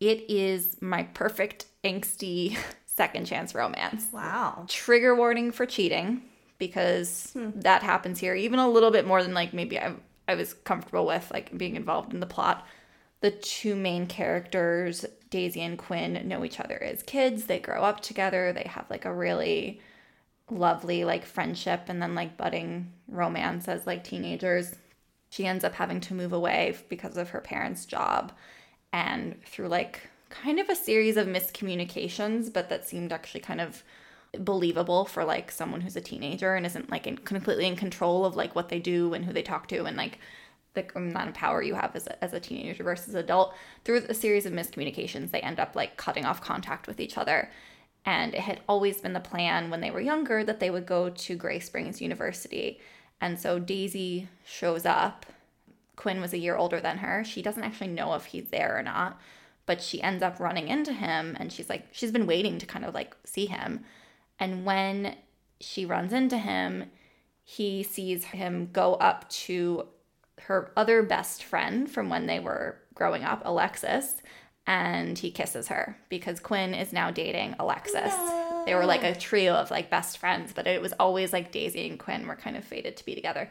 It 0.00 0.24
is 0.30 0.80
my 0.80 1.02
perfect 1.02 1.66
angsty 1.84 2.56
second 2.86 3.26
chance 3.26 3.54
romance. 3.54 4.06
Wow. 4.12 4.64
Trigger 4.68 5.14
warning 5.14 5.52
for 5.52 5.66
cheating 5.66 6.22
because 6.58 7.32
that 7.34 7.82
happens 7.82 8.18
here 8.20 8.34
even 8.34 8.58
a 8.58 8.68
little 8.68 8.90
bit 8.90 9.06
more 9.06 9.22
than 9.22 9.34
like 9.34 9.52
maybe 9.52 9.78
I 9.78 9.94
I 10.30 10.34
was 10.36 10.54
comfortable 10.54 11.06
with 11.06 11.30
like 11.32 11.56
being 11.56 11.76
involved 11.76 12.14
in 12.14 12.20
the 12.20 12.26
plot. 12.26 12.66
The 13.20 13.32
two 13.32 13.74
main 13.74 14.06
characters, 14.06 15.04
Daisy 15.28 15.60
and 15.60 15.76
Quinn, 15.76 16.26
know 16.26 16.44
each 16.44 16.60
other 16.60 16.80
as 16.82 17.02
kids. 17.02 17.44
They 17.44 17.58
grow 17.58 17.82
up 17.82 18.00
together. 18.00 18.52
They 18.52 18.68
have 18.70 18.88
like 18.88 19.04
a 19.04 19.12
really 19.12 19.80
lovely 20.48 21.04
like 21.04 21.24
friendship 21.24 21.84
and 21.88 22.00
then 22.00 22.14
like 22.14 22.36
budding 22.36 22.92
romance 23.08 23.68
as 23.68 23.86
like 23.86 24.04
teenagers. 24.04 24.74
She 25.30 25.46
ends 25.46 25.64
up 25.64 25.74
having 25.74 26.00
to 26.02 26.14
move 26.14 26.32
away 26.32 26.76
because 26.88 27.16
of 27.16 27.30
her 27.30 27.40
parents' 27.40 27.84
job 27.84 28.32
and 28.92 29.42
through 29.44 29.68
like 29.68 30.08
kind 30.28 30.58
of 30.60 30.68
a 30.68 30.76
series 30.76 31.16
of 31.16 31.26
miscommunications, 31.26 32.52
but 32.52 32.68
that 32.68 32.88
seemed 32.88 33.12
actually 33.12 33.40
kind 33.40 33.60
of 33.60 33.82
believable 34.38 35.04
for 35.04 35.24
like 35.24 35.50
someone 35.50 35.80
who's 35.80 35.96
a 35.96 36.00
teenager 36.00 36.54
and 36.54 36.64
isn't 36.64 36.90
like 36.90 37.06
in, 37.06 37.16
completely 37.18 37.66
in 37.66 37.76
control 37.76 38.24
of 38.24 38.36
like 38.36 38.54
what 38.54 38.68
they 38.68 38.78
do 38.78 39.12
and 39.12 39.24
who 39.24 39.32
they 39.32 39.42
talk 39.42 39.66
to 39.68 39.84
and 39.84 39.96
like 39.96 40.18
the 40.74 40.86
amount 40.94 41.28
of 41.28 41.34
power 41.34 41.62
you 41.62 41.74
have 41.74 41.96
as 41.96 42.06
a, 42.06 42.24
as 42.24 42.32
a 42.32 42.38
teenager 42.38 42.84
versus 42.84 43.14
adult 43.14 43.54
through 43.84 44.04
a 44.08 44.14
series 44.14 44.46
of 44.46 44.52
miscommunications 44.52 45.32
they 45.32 45.40
end 45.40 45.58
up 45.58 45.74
like 45.74 45.96
cutting 45.96 46.24
off 46.24 46.40
contact 46.40 46.86
with 46.86 47.00
each 47.00 47.18
other. 47.18 47.50
And 48.06 48.34
it 48.34 48.40
had 48.40 48.60
always 48.68 49.00
been 49.00 49.12
the 49.12 49.20
plan 49.20 49.68
when 49.68 49.80
they 49.80 49.90
were 49.90 50.00
younger 50.00 50.42
that 50.44 50.60
they 50.60 50.70
would 50.70 50.86
go 50.86 51.10
to 51.10 51.36
gray 51.36 51.58
springs 51.58 52.00
university. 52.00 52.80
And 53.20 53.38
so 53.38 53.58
daisy 53.58 54.28
shows 54.46 54.86
up. 54.86 55.26
Quinn 55.96 56.20
was 56.20 56.32
a 56.32 56.38
year 56.38 56.56
older 56.56 56.80
than 56.80 56.98
her. 56.98 57.24
She 57.24 57.42
doesn't 57.42 57.62
actually 57.62 57.88
know 57.88 58.14
if 58.14 58.26
he's 58.26 58.48
there 58.48 58.78
or 58.78 58.82
not 58.82 59.20
but 59.66 59.80
she 59.80 60.02
ends 60.02 60.20
up 60.20 60.40
running 60.40 60.66
into 60.66 60.92
him 60.92 61.36
and 61.38 61.52
she's 61.52 61.68
like 61.68 61.86
she's 61.92 62.10
been 62.10 62.26
waiting 62.26 62.58
to 62.58 62.66
kind 62.66 62.84
of 62.84 62.92
like 62.92 63.14
see 63.24 63.46
him 63.46 63.84
and 64.40 64.64
when 64.64 65.16
she 65.60 65.84
runs 65.84 66.12
into 66.12 66.38
him, 66.38 66.90
he 67.44 67.82
sees 67.82 68.24
him 68.24 68.70
go 68.72 68.94
up 68.94 69.28
to 69.28 69.86
her 70.42 70.72
other 70.76 71.02
best 71.02 71.44
friend 71.44 71.90
from 71.90 72.08
when 72.08 72.26
they 72.26 72.40
were 72.40 72.78
growing 72.94 73.22
up, 73.22 73.42
Alexis, 73.44 74.22
and 74.66 75.18
he 75.18 75.30
kisses 75.30 75.68
her 75.68 75.96
because 76.08 76.40
Quinn 76.40 76.74
is 76.74 76.92
now 76.92 77.10
dating 77.10 77.54
Alexis. 77.58 78.14
They 78.66 78.74
were 78.74 78.86
like 78.86 79.04
a 79.04 79.14
trio 79.14 79.54
of 79.54 79.70
like 79.70 79.90
best 79.90 80.18
friends, 80.18 80.52
but 80.54 80.66
it 80.66 80.80
was 80.80 80.94
always 80.98 81.32
like 81.32 81.52
Daisy 81.52 81.88
and 81.88 81.98
Quinn 81.98 82.26
were 82.26 82.36
kind 82.36 82.56
of 82.56 82.64
fated 82.64 82.96
to 82.96 83.04
be 83.04 83.14
together. 83.14 83.50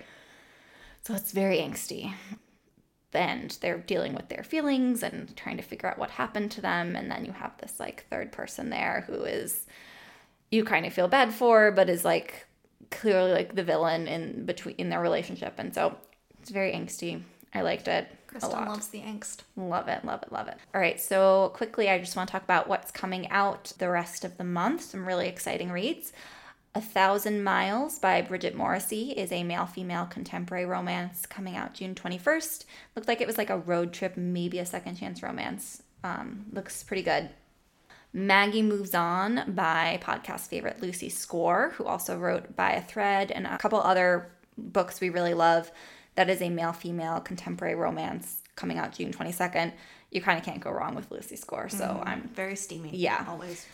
So 1.03 1.13
it's 1.13 1.31
very 1.31 1.57
angsty. 1.57 2.13
And 3.11 3.57
they're 3.61 3.79
dealing 3.79 4.13
with 4.13 4.29
their 4.29 4.43
feelings 4.43 5.01
and 5.01 5.35
trying 5.35 5.57
to 5.57 5.63
figure 5.63 5.89
out 5.89 5.97
what 5.97 6.11
happened 6.11 6.51
to 6.51 6.61
them. 6.61 6.95
And 6.95 7.09
then 7.09 7.25
you 7.25 7.31
have 7.31 7.57
this 7.57 7.79
like 7.79 8.05
third 8.09 8.31
person 8.31 8.69
there 8.69 9.03
who 9.07 9.23
is 9.23 9.65
you 10.51 10.63
kind 10.63 10.85
of 10.85 10.93
feel 10.93 11.07
bad 11.07 11.33
for, 11.33 11.71
but 11.71 11.89
is 11.89 12.05
like 12.05 12.45
clearly 12.91 13.31
like 13.31 13.55
the 13.55 13.63
villain 13.63 14.07
in 14.07 14.45
between 14.45 14.75
in 14.77 14.89
their 14.89 15.01
relationship. 15.01 15.55
And 15.57 15.73
so 15.73 15.95
it's 16.41 16.49
very 16.49 16.71
angsty. 16.71 17.21
I 17.53 17.61
liked 17.61 17.87
it 17.87 18.07
Kristen 18.29 18.51
a 18.51 18.53
lot. 18.53 18.67
loves 18.67 18.87
the 18.89 18.99
angst. 18.99 19.39
Love 19.55 19.87
it, 19.87 20.05
love 20.05 20.21
it, 20.21 20.31
love 20.31 20.47
it. 20.47 20.57
All 20.73 20.79
right, 20.79 20.99
so 20.99 21.51
quickly, 21.55 21.89
I 21.89 21.97
just 21.97 22.15
want 22.15 22.29
to 22.29 22.31
talk 22.31 22.43
about 22.43 22.67
what's 22.67 22.91
coming 22.91 23.27
out 23.29 23.73
the 23.79 23.89
rest 23.89 24.23
of 24.23 24.37
the 24.37 24.43
month. 24.43 24.83
Some 24.83 25.07
really 25.07 25.27
exciting 25.27 25.71
reads. 25.71 26.13
A 26.75 26.81
Thousand 26.81 27.43
Miles 27.43 27.97
by 27.97 28.21
Bridget 28.21 28.55
Morrissey 28.55 29.11
is 29.11 29.31
a 29.31 29.43
male 29.43 29.65
female 29.65 30.05
contemporary 30.05 30.65
romance 30.65 31.25
coming 31.25 31.55
out 31.55 31.73
June 31.73 31.95
21st. 31.95 32.65
Looked 32.95 33.07
like 33.07 33.21
it 33.21 33.27
was 33.27 33.39
like 33.39 33.49
a 33.49 33.57
road 33.57 33.91
trip, 33.93 34.15
maybe 34.15 34.59
a 34.59 34.65
second 34.65 34.95
chance 34.95 35.23
romance. 35.23 35.81
Um, 36.03 36.45
looks 36.53 36.83
pretty 36.83 37.01
good. 37.01 37.29
Maggie 38.13 38.63
Moves 38.63 38.95
On 38.95 39.43
by 39.53 39.99
podcast 40.01 40.47
favorite 40.47 40.81
Lucy 40.81 41.09
Score, 41.09 41.71
who 41.75 41.85
also 41.85 42.17
wrote 42.17 42.55
By 42.55 42.71
a 42.71 42.81
Thread 42.81 43.31
and 43.31 43.45
a 43.45 43.57
couple 43.57 43.79
other 43.79 44.31
books 44.57 44.99
we 44.99 45.09
really 45.09 45.33
love. 45.33 45.71
That 46.15 46.29
is 46.29 46.41
a 46.41 46.49
male 46.49 46.73
female 46.73 47.19
contemporary 47.19 47.75
romance 47.75 48.41
coming 48.55 48.77
out 48.77 48.93
June 48.93 49.13
22nd. 49.13 49.73
You 50.11 50.21
kind 50.21 50.39
of 50.39 50.43
can't 50.43 50.59
go 50.59 50.71
wrong 50.71 50.95
with 50.95 51.11
Lucy 51.11 51.35
Score, 51.35 51.69
so 51.69 51.85
mm-hmm. 51.85 52.07
I'm 52.07 52.29
Very 52.29 52.55
steamy. 52.55 52.89
Yeah. 52.93 53.25
Always. 53.27 53.65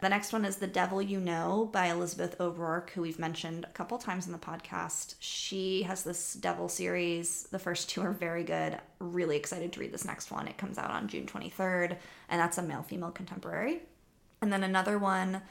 The 0.00 0.08
next 0.08 0.32
one 0.32 0.44
is 0.44 0.58
The 0.58 0.68
Devil 0.68 1.02
You 1.02 1.18
Know 1.18 1.68
by 1.72 1.86
Elizabeth 1.86 2.40
O'Rourke, 2.40 2.90
who 2.90 3.02
we've 3.02 3.18
mentioned 3.18 3.64
a 3.64 3.72
couple 3.72 3.98
times 3.98 4.26
in 4.26 4.32
the 4.32 4.38
podcast. 4.38 5.16
She 5.18 5.82
has 5.82 6.04
this 6.04 6.34
Devil 6.34 6.68
series. 6.68 7.48
The 7.50 7.58
first 7.58 7.90
two 7.90 8.02
are 8.02 8.12
very 8.12 8.44
good. 8.44 8.78
Really 9.00 9.36
excited 9.36 9.72
to 9.72 9.80
read 9.80 9.92
this 9.92 10.04
next 10.04 10.30
one. 10.30 10.46
It 10.46 10.56
comes 10.56 10.78
out 10.78 10.92
on 10.92 11.08
June 11.08 11.26
23rd, 11.26 11.96
and 12.28 12.40
that's 12.40 12.58
a 12.58 12.62
male 12.62 12.84
female 12.84 13.10
contemporary. 13.10 13.80
And 14.40 14.52
then 14.52 14.62
another 14.62 14.98
one 14.98 15.42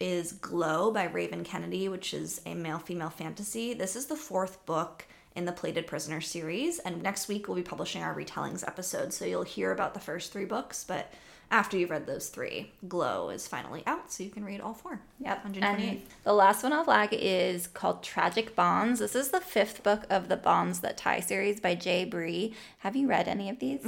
is 0.00 0.32
Glow 0.32 0.90
by 0.90 1.04
Raven 1.04 1.44
Kennedy, 1.44 1.88
which 1.88 2.12
is 2.12 2.40
a 2.44 2.54
male 2.54 2.80
female 2.80 3.10
fantasy. 3.10 3.72
This 3.72 3.94
is 3.94 4.06
the 4.06 4.16
fourth 4.16 4.66
book 4.66 5.06
in 5.36 5.44
the 5.44 5.52
Plated 5.52 5.86
Prisoner 5.86 6.20
series, 6.20 6.80
and 6.80 7.02
next 7.02 7.28
week 7.28 7.46
we'll 7.46 7.56
be 7.56 7.62
publishing 7.62 8.02
our 8.02 8.14
retellings 8.14 8.66
episode, 8.66 9.12
so 9.12 9.24
you'll 9.24 9.42
hear 9.42 9.70
about 9.70 9.94
the 9.94 10.00
first 10.00 10.32
three 10.32 10.46
books, 10.46 10.82
but 10.82 11.12
after 11.48 11.76
you've 11.76 11.90
read 11.90 12.06
those 12.06 12.28
three, 12.28 12.72
Glow 12.88 13.28
is 13.30 13.46
finally 13.46 13.84
out, 13.86 14.10
so 14.10 14.24
you 14.24 14.30
can 14.30 14.44
read 14.44 14.60
all 14.60 14.74
four. 14.74 15.00
Yep. 15.20 15.42
And 15.60 16.00
the 16.24 16.32
last 16.32 16.64
one 16.64 16.72
I'll 16.72 16.82
flag 16.82 17.10
is 17.12 17.68
called 17.68 18.02
Tragic 18.02 18.56
Bonds. 18.56 18.98
This 18.98 19.14
is 19.14 19.28
the 19.28 19.40
fifth 19.40 19.84
book 19.84 20.06
of 20.10 20.28
the 20.28 20.36
Bonds 20.36 20.80
That 20.80 20.96
Tie 20.96 21.20
series 21.20 21.60
by 21.60 21.76
J. 21.76 22.04
Bree. 22.04 22.54
Have 22.78 22.96
you 22.96 23.06
read 23.06 23.28
any 23.28 23.48
of 23.48 23.60
these? 23.60 23.86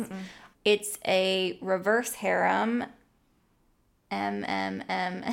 It's 0.65 0.99
a 1.05 1.59
reverse 1.61 2.13
harem. 2.13 2.85
M 4.11 4.45
M 4.45 4.85
M 4.89 5.25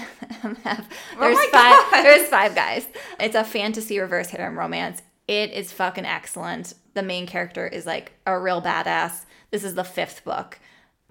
M 0.44 0.58
F. 0.66 0.88
Oh 1.16 1.20
there's 1.20 1.38
my 1.38 1.48
five. 1.52 1.92
God. 1.92 2.04
There's 2.04 2.28
five 2.28 2.56
guys. 2.56 2.88
It's 3.20 3.36
a 3.36 3.44
fantasy 3.44 4.00
reverse 4.00 4.30
harem 4.30 4.58
romance. 4.58 5.02
It 5.27 5.51
is 5.51 5.72
fucking 5.72 6.05
excellent. 6.05 6.74
The 6.94 7.03
main 7.03 7.27
character 7.27 7.67
is 7.67 7.86
like 7.86 8.13
a 8.25 8.39
real 8.39 8.62
badass. 8.62 9.25
This 9.51 9.63
is 9.63 9.75
the 9.75 9.84
fifth 9.84 10.24
book 10.24 10.60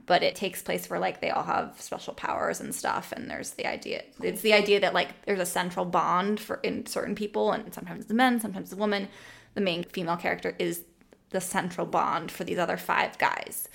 but 0.06 0.22
it 0.22 0.34
takes 0.34 0.62
place 0.62 0.88
where 0.88 0.98
like 0.98 1.20
they 1.20 1.30
all 1.30 1.42
have 1.42 1.80
special 1.80 2.14
powers 2.14 2.60
and 2.60 2.74
stuff 2.74 3.12
and 3.12 3.30
there's 3.30 3.50
the 3.52 3.66
idea 3.66 4.02
it's 4.22 4.42
the 4.42 4.52
idea 4.52 4.80
that 4.80 4.94
like 4.94 5.08
there's 5.24 5.40
a 5.40 5.46
central 5.46 5.84
bond 5.84 6.38
for 6.38 6.56
in 6.56 6.84
certain 6.86 7.14
people 7.14 7.52
and 7.52 7.72
sometimes 7.72 8.06
the 8.06 8.14
men 8.14 8.40
sometimes 8.40 8.70
the 8.70 8.76
woman 8.76 9.08
the 9.54 9.60
main 9.60 9.82
female 9.84 10.16
character 10.16 10.54
is 10.58 10.84
the 11.30 11.40
central 11.40 11.86
bond 11.86 12.30
for 12.30 12.44
these 12.44 12.58
other 12.58 12.76
five 12.76 13.16
guys 13.18 13.68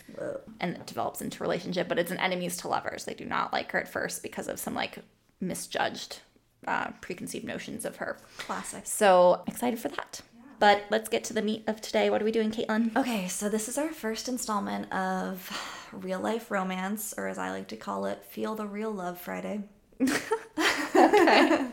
and 0.59 0.75
it 0.75 0.85
develops 0.85 1.21
into 1.21 1.41
a 1.41 1.45
relationship 1.45 1.87
but 1.87 1.99
it's 1.99 2.11
an 2.11 2.19
enemies 2.19 2.57
to 2.57 2.67
lovers 2.67 3.05
they 3.05 3.13
do 3.13 3.25
not 3.25 3.51
like 3.51 3.71
her 3.71 3.79
at 3.79 3.87
first 3.87 4.23
because 4.23 4.47
of 4.47 4.59
some 4.59 4.73
like 4.75 4.99
misjudged 5.41 6.19
uh, 6.67 6.91
preconceived 7.01 7.45
notions 7.45 7.85
of 7.85 7.97
her 7.97 8.17
Classic. 8.37 8.85
so 8.85 9.41
excited 9.47 9.79
for 9.79 9.87
that 9.89 10.21
but 10.59 10.83
let's 10.89 11.09
get 11.09 11.23
to 11.25 11.33
the 11.33 11.41
meat 11.41 11.63
of 11.67 11.81
today 11.81 12.09
what 12.09 12.21
are 12.21 12.25
we 12.25 12.31
doing 12.31 12.51
caitlin 12.51 12.95
Okay, 12.95 13.27
so 13.27 13.49
this 13.49 13.67
is 13.67 13.77
our 13.77 13.89
first 13.89 14.27
installment 14.27 14.91
of 14.91 15.49
real 15.91 16.19
life 16.19 16.51
romance, 16.51 17.13
or 17.17 17.27
as 17.27 17.37
I 17.37 17.51
like 17.51 17.67
to 17.69 17.77
call 17.77 18.05
it, 18.05 18.23
Feel 18.25 18.55
the 18.55 18.67
Real 18.67 18.91
Love 18.91 19.19
Friday. 19.19 19.63
okay. 20.01 21.67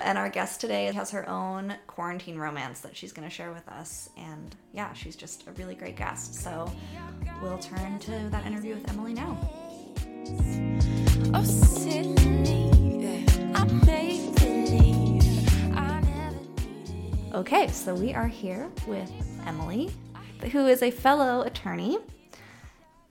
and 0.00 0.18
our 0.18 0.30
guest 0.30 0.60
today 0.60 0.86
has 0.92 1.10
her 1.10 1.28
own 1.28 1.74
quarantine 1.86 2.38
romance 2.38 2.80
that 2.80 2.96
she's 2.96 3.12
going 3.12 3.28
to 3.28 3.34
share 3.34 3.52
with 3.52 3.68
us. 3.68 4.08
And 4.16 4.54
yeah, 4.72 4.92
she's 4.94 5.16
just 5.16 5.46
a 5.46 5.52
really 5.52 5.74
great 5.74 5.96
guest. 5.96 6.34
So 6.34 6.72
we'll 7.42 7.58
turn 7.58 7.98
to 8.00 8.28
that 8.30 8.46
interview 8.46 8.74
with 8.74 8.88
Emilie 8.88 9.14
now. 9.14 9.38
Oh, 11.34 11.75
Okay, 17.36 17.68
so 17.68 17.94
we 17.94 18.14
are 18.14 18.26
here 18.26 18.70
with 18.86 19.12
Emilie, 19.44 19.90
who 20.52 20.66
is 20.68 20.82
a 20.82 20.90
fellow 20.90 21.42
attorney. 21.42 21.98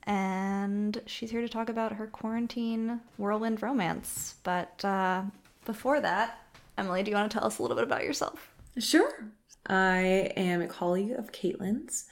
And 0.07 0.99
she's 1.05 1.29
here 1.29 1.41
to 1.41 1.47
talk 1.47 1.69
about 1.69 1.91
her 1.91 2.07
quarantine 2.07 3.01
whirlwind 3.19 3.61
romance. 3.61 4.37
But 4.41 4.83
uh, 4.83 5.25
before 5.63 6.01
that, 6.01 6.39
Emilie, 6.75 7.03
do 7.03 7.11
you 7.11 7.15
want 7.15 7.31
to 7.31 7.37
tell 7.37 7.45
us 7.45 7.59
a 7.59 7.61
little 7.61 7.77
bit 7.77 7.83
about 7.83 8.03
yourself? 8.03 8.49
Sure. 8.79 9.29
I 9.67 10.31
am 10.35 10.59
a 10.59 10.67
colleague 10.67 11.11
of 11.11 11.31
Caitlin's. 11.31 12.05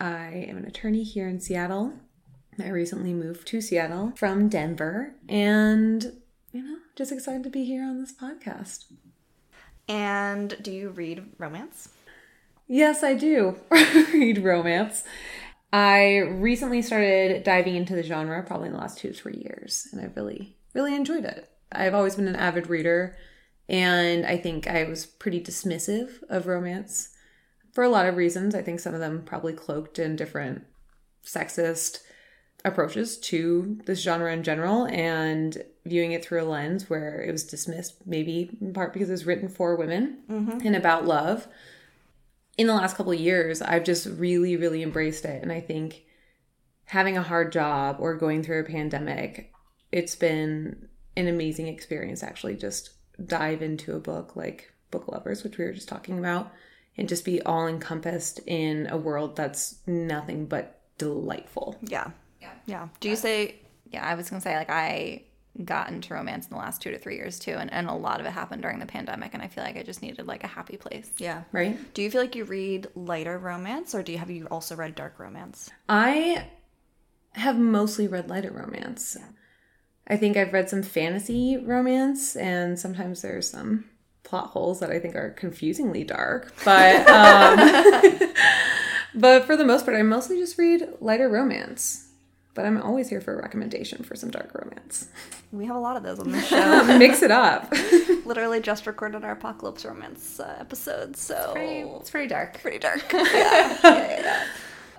I 0.00 0.44
am 0.48 0.56
an 0.56 0.64
attorney 0.64 1.04
here 1.04 1.28
in 1.28 1.38
Seattle. 1.38 1.92
I 2.58 2.70
recently 2.70 3.14
moved 3.14 3.46
to 3.46 3.60
Seattle 3.60 4.12
from 4.16 4.48
Denver 4.48 5.14
and, 5.28 6.02
you 6.50 6.64
know, 6.64 6.78
just 6.96 7.12
excited 7.12 7.44
to 7.44 7.50
be 7.50 7.64
here 7.64 7.84
on 7.84 8.00
this 8.00 8.12
podcast. 8.12 8.86
And 9.88 10.56
do 10.62 10.70
you 10.72 10.90
read 10.90 11.24
romance? 11.38 11.88
Yes, 12.68 13.02
I 13.02 13.14
do 13.14 13.56
read 13.70 14.38
romance. 14.38 15.04
I 15.72 16.18
recently 16.18 16.82
started 16.82 17.44
diving 17.44 17.76
into 17.76 17.94
the 17.94 18.02
genre 18.02 18.42
probably 18.42 18.68
in 18.68 18.74
the 18.74 18.80
last 18.80 18.98
two 18.98 19.08
to 19.08 19.14
three 19.14 19.42
years, 19.44 19.88
and 19.92 20.00
I've 20.00 20.16
really, 20.16 20.56
really 20.74 20.94
enjoyed 20.94 21.24
it. 21.24 21.50
I've 21.70 21.94
always 21.94 22.16
been 22.16 22.28
an 22.28 22.36
avid 22.36 22.68
reader, 22.68 23.16
and 23.68 24.26
I 24.26 24.36
think 24.36 24.66
I 24.66 24.84
was 24.84 25.06
pretty 25.06 25.40
dismissive 25.40 26.22
of 26.28 26.46
romance 26.46 27.10
for 27.72 27.82
a 27.82 27.88
lot 27.88 28.06
of 28.06 28.16
reasons. 28.16 28.54
I 28.54 28.62
think 28.62 28.80
some 28.80 28.94
of 28.94 29.00
them 29.00 29.22
probably 29.24 29.54
cloaked 29.54 29.98
in 29.98 30.14
different 30.14 30.64
sexist 31.24 32.00
approaches 32.64 33.18
to 33.18 33.78
this 33.86 34.02
genre 34.02 34.32
in 34.32 34.42
general 34.42 34.86
and 34.86 35.64
viewing 35.84 36.12
it 36.12 36.24
through 36.24 36.42
a 36.42 36.44
lens 36.44 36.88
where 36.88 37.20
it 37.20 37.32
was 37.32 37.44
dismissed, 37.44 38.06
maybe 38.06 38.56
in 38.60 38.72
part 38.72 38.92
because 38.92 39.08
it 39.08 39.12
was 39.12 39.26
written 39.26 39.48
for 39.48 39.76
women 39.76 40.18
mm-hmm. 40.30 40.66
and 40.66 40.76
about 40.76 41.06
love. 41.06 41.48
In 42.58 42.66
the 42.66 42.74
last 42.74 42.96
couple 42.96 43.12
of 43.12 43.18
years, 43.18 43.62
I've 43.62 43.84
just 43.84 44.06
really, 44.06 44.56
really 44.56 44.82
embraced 44.82 45.24
it. 45.24 45.42
And 45.42 45.50
I 45.50 45.60
think 45.60 46.04
having 46.84 47.16
a 47.16 47.22
hard 47.22 47.50
job 47.50 47.96
or 47.98 48.14
going 48.14 48.42
through 48.42 48.60
a 48.60 48.64
pandemic, 48.64 49.52
it's 49.90 50.14
been 50.14 50.88
an 51.16 51.28
amazing 51.28 51.68
experience 51.68 52.22
actually 52.22 52.56
just 52.56 52.90
dive 53.26 53.62
into 53.62 53.94
a 53.94 54.00
book 54.00 54.36
like 54.36 54.72
Book 54.90 55.08
Lovers, 55.08 55.42
which 55.42 55.58
we 55.58 55.64
were 55.64 55.72
just 55.72 55.88
talking 55.88 56.18
about, 56.18 56.52
and 56.96 57.08
just 57.08 57.24
be 57.24 57.42
all 57.42 57.66
encompassed 57.66 58.40
in 58.46 58.86
a 58.90 58.96
world 58.96 59.36
that's 59.36 59.78
nothing 59.86 60.46
but 60.46 60.80
delightful. 60.98 61.78
Yeah. 61.82 62.10
Yeah. 62.66 62.88
Do 63.00 63.08
you 63.08 63.16
say 63.16 63.56
Yeah, 63.90 64.06
I 64.06 64.14
was 64.14 64.30
gonna 64.30 64.42
say 64.42 64.56
like 64.56 64.70
I 64.70 65.24
got 65.64 66.02
to 66.02 66.14
romance 66.14 66.46
in 66.46 66.50
the 66.50 66.56
last 66.56 66.80
two 66.80 66.90
to 66.90 66.98
three 66.98 67.16
years 67.16 67.38
too, 67.38 67.52
and, 67.52 67.72
and 67.72 67.88
a 67.88 67.94
lot 67.94 68.20
of 68.20 68.26
it 68.26 68.30
happened 68.30 68.62
during 68.62 68.78
the 68.78 68.86
pandemic, 68.86 69.34
and 69.34 69.42
I 69.42 69.48
feel 69.48 69.64
like 69.64 69.76
I 69.76 69.82
just 69.82 70.02
needed 70.02 70.26
like 70.26 70.44
a 70.44 70.48
happy 70.48 70.76
place. 70.76 71.10
yeah? 71.18 71.42
Right? 71.52 71.78
Do 71.94 72.02
you 72.02 72.10
feel 72.10 72.20
like 72.20 72.34
you 72.34 72.44
read 72.44 72.88
lighter 72.94 73.38
romance, 73.38 73.94
or 73.94 74.02
do 74.02 74.12
you 74.12 74.18
have 74.18 74.30
you 74.30 74.46
also 74.46 74.74
read 74.76 74.94
dark 74.94 75.18
romance? 75.18 75.70
I 75.88 76.46
have 77.32 77.58
mostly 77.58 78.08
read 78.08 78.28
lighter 78.28 78.50
romance. 78.50 79.16
I 80.06 80.16
think 80.16 80.36
I've 80.36 80.52
read 80.52 80.68
some 80.68 80.82
fantasy 80.82 81.56
romance, 81.56 82.34
and 82.36 82.78
sometimes 82.78 83.22
there's 83.22 83.50
some 83.50 83.84
plot 84.24 84.48
holes 84.48 84.80
that 84.80 84.90
I 84.90 84.98
think 84.98 85.14
are 85.14 85.30
confusingly 85.30 86.04
dark. 86.04 86.54
But 86.64 87.08
um, 87.08 87.58
but 89.14 89.44
for 89.44 89.56
the 89.56 89.64
most 89.64 89.84
part, 89.84 89.96
I 89.96 90.02
mostly 90.02 90.38
just 90.38 90.58
read 90.58 90.88
lighter 91.00 91.28
romance. 91.28 92.01
But 92.54 92.66
I'm 92.66 92.80
always 92.82 93.08
here 93.08 93.20
for 93.22 93.32
a 93.38 93.42
recommendation 93.42 94.04
for 94.04 94.14
some 94.14 94.30
dark 94.30 94.52
romance. 94.54 95.08
We 95.52 95.64
have 95.66 95.76
a 95.76 95.78
lot 95.78 95.96
of 95.96 96.02
those 96.02 96.18
on 96.18 96.32
the 96.32 96.40
show. 96.42 96.98
Mix 96.98 97.22
it 97.22 97.30
up. 97.30 97.72
Literally 98.26 98.60
just 98.60 98.86
recorded 98.86 99.24
our 99.24 99.32
apocalypse 99.32 99.84
romance 99.86 100.38
uh, 100.38 100.56
episode, 100.60 101.16
so 101.16 101.54
It's 101.56 102.10
pretty 102.10 102.28
dark. 102.28 102.60
pretty 102.60 102.78
dark. 102.78 103.04
yeah, 103.12 103.78
yeah, 103.82 104.20
yeah. 104.20 104.44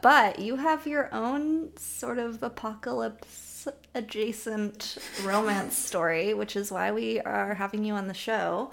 But 0.02 0.40
you 0.40 0.56
have 0.56 0.88
your 0.88 1.14
own 1.14 1.78
sort 1.78 2.18
of 2.18 2.42
apocalypse 2.42 3.68
adjacent 3.96 4.98
romance 5.24 5.78
story, 5.78 6.34
which 6.34 6.56
is 6.56 6.72
why 6.72 6.92
we 6.92 7.20
are 7.22 7.54
having 7.54 7.86
you 7.86 7.94
on 7.94 8.08
the 8.08 8.14
show. 8.14 8.72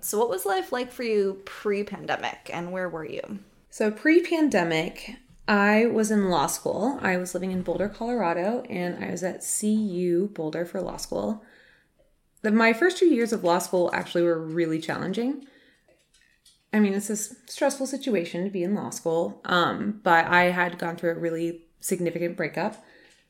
So, 0.00 0.18
what 0.18 0.28
was 0.28 0.44
life 0.46 0.72
like 0.72 0.90
for 0.90 1.04
you 1.04 1.40
pre 1.44 1.84
pandemic, 1.84 2.50
and 2.52 2.72
where 2.72 2.88
were 2.88 3.04
you? 3.04 3.38
So 3.70 3.90
pre 3.90 4.20
pandemic, 4.22 5.16
I 5.48 5.86
was 5.86 6.10
in 6.10 6.30
law 6.30 6.46
school. 6.46 6.98
I 7.02 7.16
was 7.16 7.34
living 7.34 7.50
in 7.50 7.62
Boulder, 7.62 7.88
Colorado, 7.88 8.62
and 8.70 9.02
I 9.04 9.10
was 9.10 9.22
at 9.22 9.44
CU 9.44 10.28
Boulder 10.28 10.64
for 10.64 10.80
law 10.80 10.96
school. 10.96 11.42
The, 12.42 12.50
my 12.50 12.72
first 12.72 12.98
two 12.98 13.06
years 13.06 13.32
of 13.32 13.44
law 13.44 13.58
school 13.58 13.90
actually 13.92 14.22
were 14.22 14.40
really 14.40 14.80
challenging. 14.80 15.46
I 16.72 16.80
mean, 16.80 16.94
it's 16.94 17.10
a 17.10 17.16
stressful 17.16 17.86
situation 17.86 18.44
to 18.44 18.50
be 18.50 18.62
in 18.62 18.74
law 18.74 18.90
school, 18.90 19.40
um, 19.44 20.00
but 20.02 20.26
I 20.26 20.44
had 20.44 20.78
gone 20.78 20.96
through 20.96 21.10
a 21.10 21.18
really 21.18 21.62
significant 21.80 22.36
breakup 22.36 22.82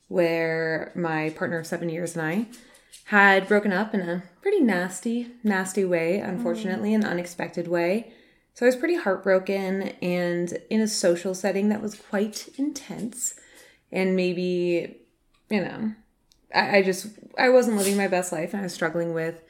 where 0.07 0.91
my 0.95 1.31
partner 1.31 1.59
of 1.59 1.67
seven 1.67 1.89
years 1.89 2.15
and 2.15 2.25
I 2.25 2.45
had 3.05 3.47
broken 3.47 3.73
up 3.73 3.93
in 3.93 4.01
a 4.01 4.23
pretty 4.41 4.61
nasty, 4.61 5.31
nasty 5.43 5.83
way, 5.83 6.19
unfortunately, 6.19 6.93
an 6.93 7.03
unexpected 7.03 7.67
way. 7.67 8.13
So 8.53 8.65
I 8.65 8.69
was 8.69 8.75
pretty 8.75 8.95
heartbroken 8.95 9.93
and 10.01 10.57
in 10.69 10.81
a 10.81 10.87
social 10.87 11.33
setting 11.33 11.69
that 11.69 11.81
was 11.81 11.95
quite 11.95 12.49
intense. 12.57 13.35
And 13.91 14.15
maybe, 14.15 14.97
you 15.49 15.61
know, 15.61 15.93
I, 16.53 16.77
I 16.77 16.81
just, 16.83 17.07
I 17.37 17.49
wasn't 17.49 17.77
living 17.77 17.97
my 17.97 18.07
best 18.07 18.31
life 18.31 18.53
and 18.53 18.61
I 18.61 18.63
was 18.63 18.73
struggling 18.73 19.13
with 19.13 19.41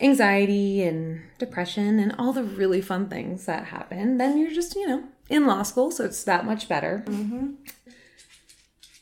anxiety 0.00 0.82
and 0.82 1.22
depression 1.38 1.98
and 1.98 2.14
all 2.18 2.32
the 2.32 2.44
really 2.44 2.80
fun 2.80 3.08
things 3.08 3.46
that 3.46 3.66
happen. 3.66 4.18
Then 4.18 4.38
you're 4.38 4.54
just, 4.54 4.74
you 4.74 4.86
know, 4.86 5.04
in 5.28 5.46
law 5.46 5.62
school, 5.62 5.90
so 5.90 6.04
it's 6.04 6.24
that 6.24 6.46
much 6.46 6.68
better. 6.68 7.02
Mm-hmm. 7.06 7.54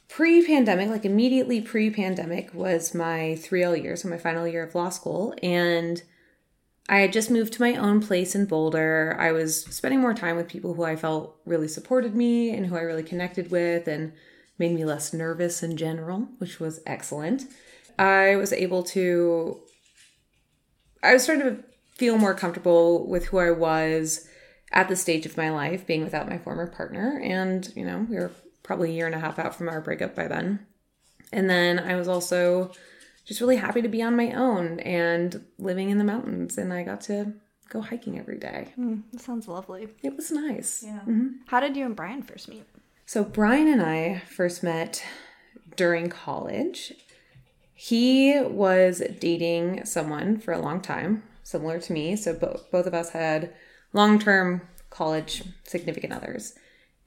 Pre 0.09 0.47
pandemic, 0.47 0.89
like 0.89 1.05
immediately 1.05 1.61
pre 1.61 1.91
pandemic, 1.91 2.53
was 2.55 2.95
my 2.95 3.37
3L 3.39 3.81
year, 3.83 3.97
so 3.97 4.09
my 4.09 4.17
final 4.17 4.47
year 4.47 4.65
of 4.65 4.75
law 4.75 4.89
school. 4.89 5.35
And 5.43 6.03
I 6.89 7.01
had 7.01 7.13
just 7.13 7.31
moved 7.31 7.53
to 7.55 7.63
my 7.63 7.75
own 7.75 8.01
place 8.01 8.35
in 8.35 8.47
Boulder. 8.47 9.17
I 9.19 9.33
was 9.33 9.65
spending 9.65 10.01
more 10.01 10.15
time 10.15 10.37
with 10.37 10.49
people 10.49 10.75
who 10.75 10.85
I 10.85 10.95
felt 10.95 11.37
really 11.45 11.69
supported 11.69 12.15
me 12.15 12.51
and 12.51 12.67
who 12.67 12.77
I 12.77 12.83
really 12.83 13.03
connected 13.03 13.51
with 13.51 13.89
and 13.89 14.13
made 14.59 14.73
me 14.73 14.85
less 14.85 15.13
nervous 15.13 15.63
in 15.63 15.77
general, 15.77 16.29
which 16.39 16.61
was 16.61 16.81
excellent. 16.87 17.45
I 17.99 18.37
was 18.37 18.53
able 18.53 18.83
to, 18.85 19.61
I 21.03 21.13
was 21.13 21.25
starting 21.25 21.45
to 21.45 21.65
feel 21.97 22.19
more 22.19 22.35
comfortable 22.35 23.07
with 23.09 23.27
who 23.27 23.39
I 23.39 23.51
was 23.51 24.29
at 24.73 24.89
the 24.89 24.97
stage 24.97 25.27
of 25.27 25.37
my 25.37 25.51
life, 25.51 25.87
being 25.87 26.05
without 26.05 26.29
my 26.29 26.39
former 26.39 26.67
partner. 26.67 27.21
And, 27.23 27.71
you 27.75 27.85
know, 27.85 28.07
we 28.09 28.17
were 28.17 28.31
probably 28.63 28.91
a 28.91 28.95
year 28.95 29.07
and 29.07 29.15
a 29.15 29.21
half 29.21 29.39
out 29.39 29.55
from 29.55 29.69
our 29.69 29.81
breakup 29.81 30.15
by 30.15 30.29
then. 30.29 30.67
And 31.33 31.51
then 31.51 31.79
I 31.79 31.97
was 31.97 32.09
also 32.09 32.73
just 33.27 33.41
really 33.41 33.57
happy 33.57 33.83
to 33.83 33.89
be 33.89 34.03
on 34.03 34.17
my 34.17 34.33
own 34.33 34.81
and 34.81 35.45
living 35.59 35.91
in 35.91 35.99
the 35.99 36.05
mountains. 36.05 36.57
And 36.57 36.73
I 36.73 36.83
got 36.85 37.01
to 37.03 37.35
go 37.69 37.81
hiking 37.81 38.19
every 38.19 38.39
day. 38.39 38.73
Hmm, 38.77 39.01
that 39.13 39.21
sounds 39.21 39.49
lovely. 39.49 39.89
It 40.03 40.17
was 40.17 40.31
nice. 40.31 40.83
Yeah. 40.87 41.01
Mm-hmm. 41.01 41.29
How 41.47 41.61
did 41.61 41.77
you 41.77 41.85
and 41.85 41.97
Brian 41.97 42.23
first 42.23 42.49
meet? 42.49 42.65
So 43.05 43.25
Brian 43.25 43.69
and 43.69 43.83
I 43.83 44.23
first 44.29 44.63
met 44.63 45.05
during 45.77 46.09
college. 46.09 46.93
He 47.75 48.41
was 48.41 49.03
dating 49.21 49.85
someone 49.85 50.39
for 50.39 50.53
a 50.53 50.59
long 50.59 50.81
time, 50.81 51.23
similar 51.43 51.79
to 51.81 51.93
me. 51.93 52.17
So 52.17 52.35
bo- 52.35 52.61
both 52.73 52.87
of 52.87 52.95
us 52.95 53.11
had 53.11 53.53
long 53.93 54.19
term 54.19 54.63
college 54.91 55.43
significant 55.65 56.13
others. 56.13 56.55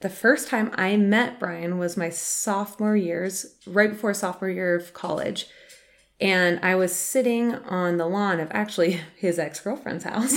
The 0.02 0.10
first 0.10 0.48
time 0.48 0.72
I 0.76 0.96
met 0.96 1.40
Brian 1.40 1.78
was 1.78 1.98
my 1.98 2.10
sophomore 2.10 2.96
years, 2.96 3.58
right 3.68 3.90
before 3.92 4.14
sophomore 4.14 4.50
year 4.50 4.76
of 4.76 4.94
college. 4.94 5.48
And 6.22 6.60
I 6.62 6.76
was 6.76 6.94
sitting 6.94 7.56
on 7.56 7.98
the 7.98 8.06
lawn 8.06 8.40
of 8.40 8.50
actually 8.52 9.02
his 9.16 9.40
ex 9.40 9.60
girlfriend's 9.60 10.04
house. 10.04 10.34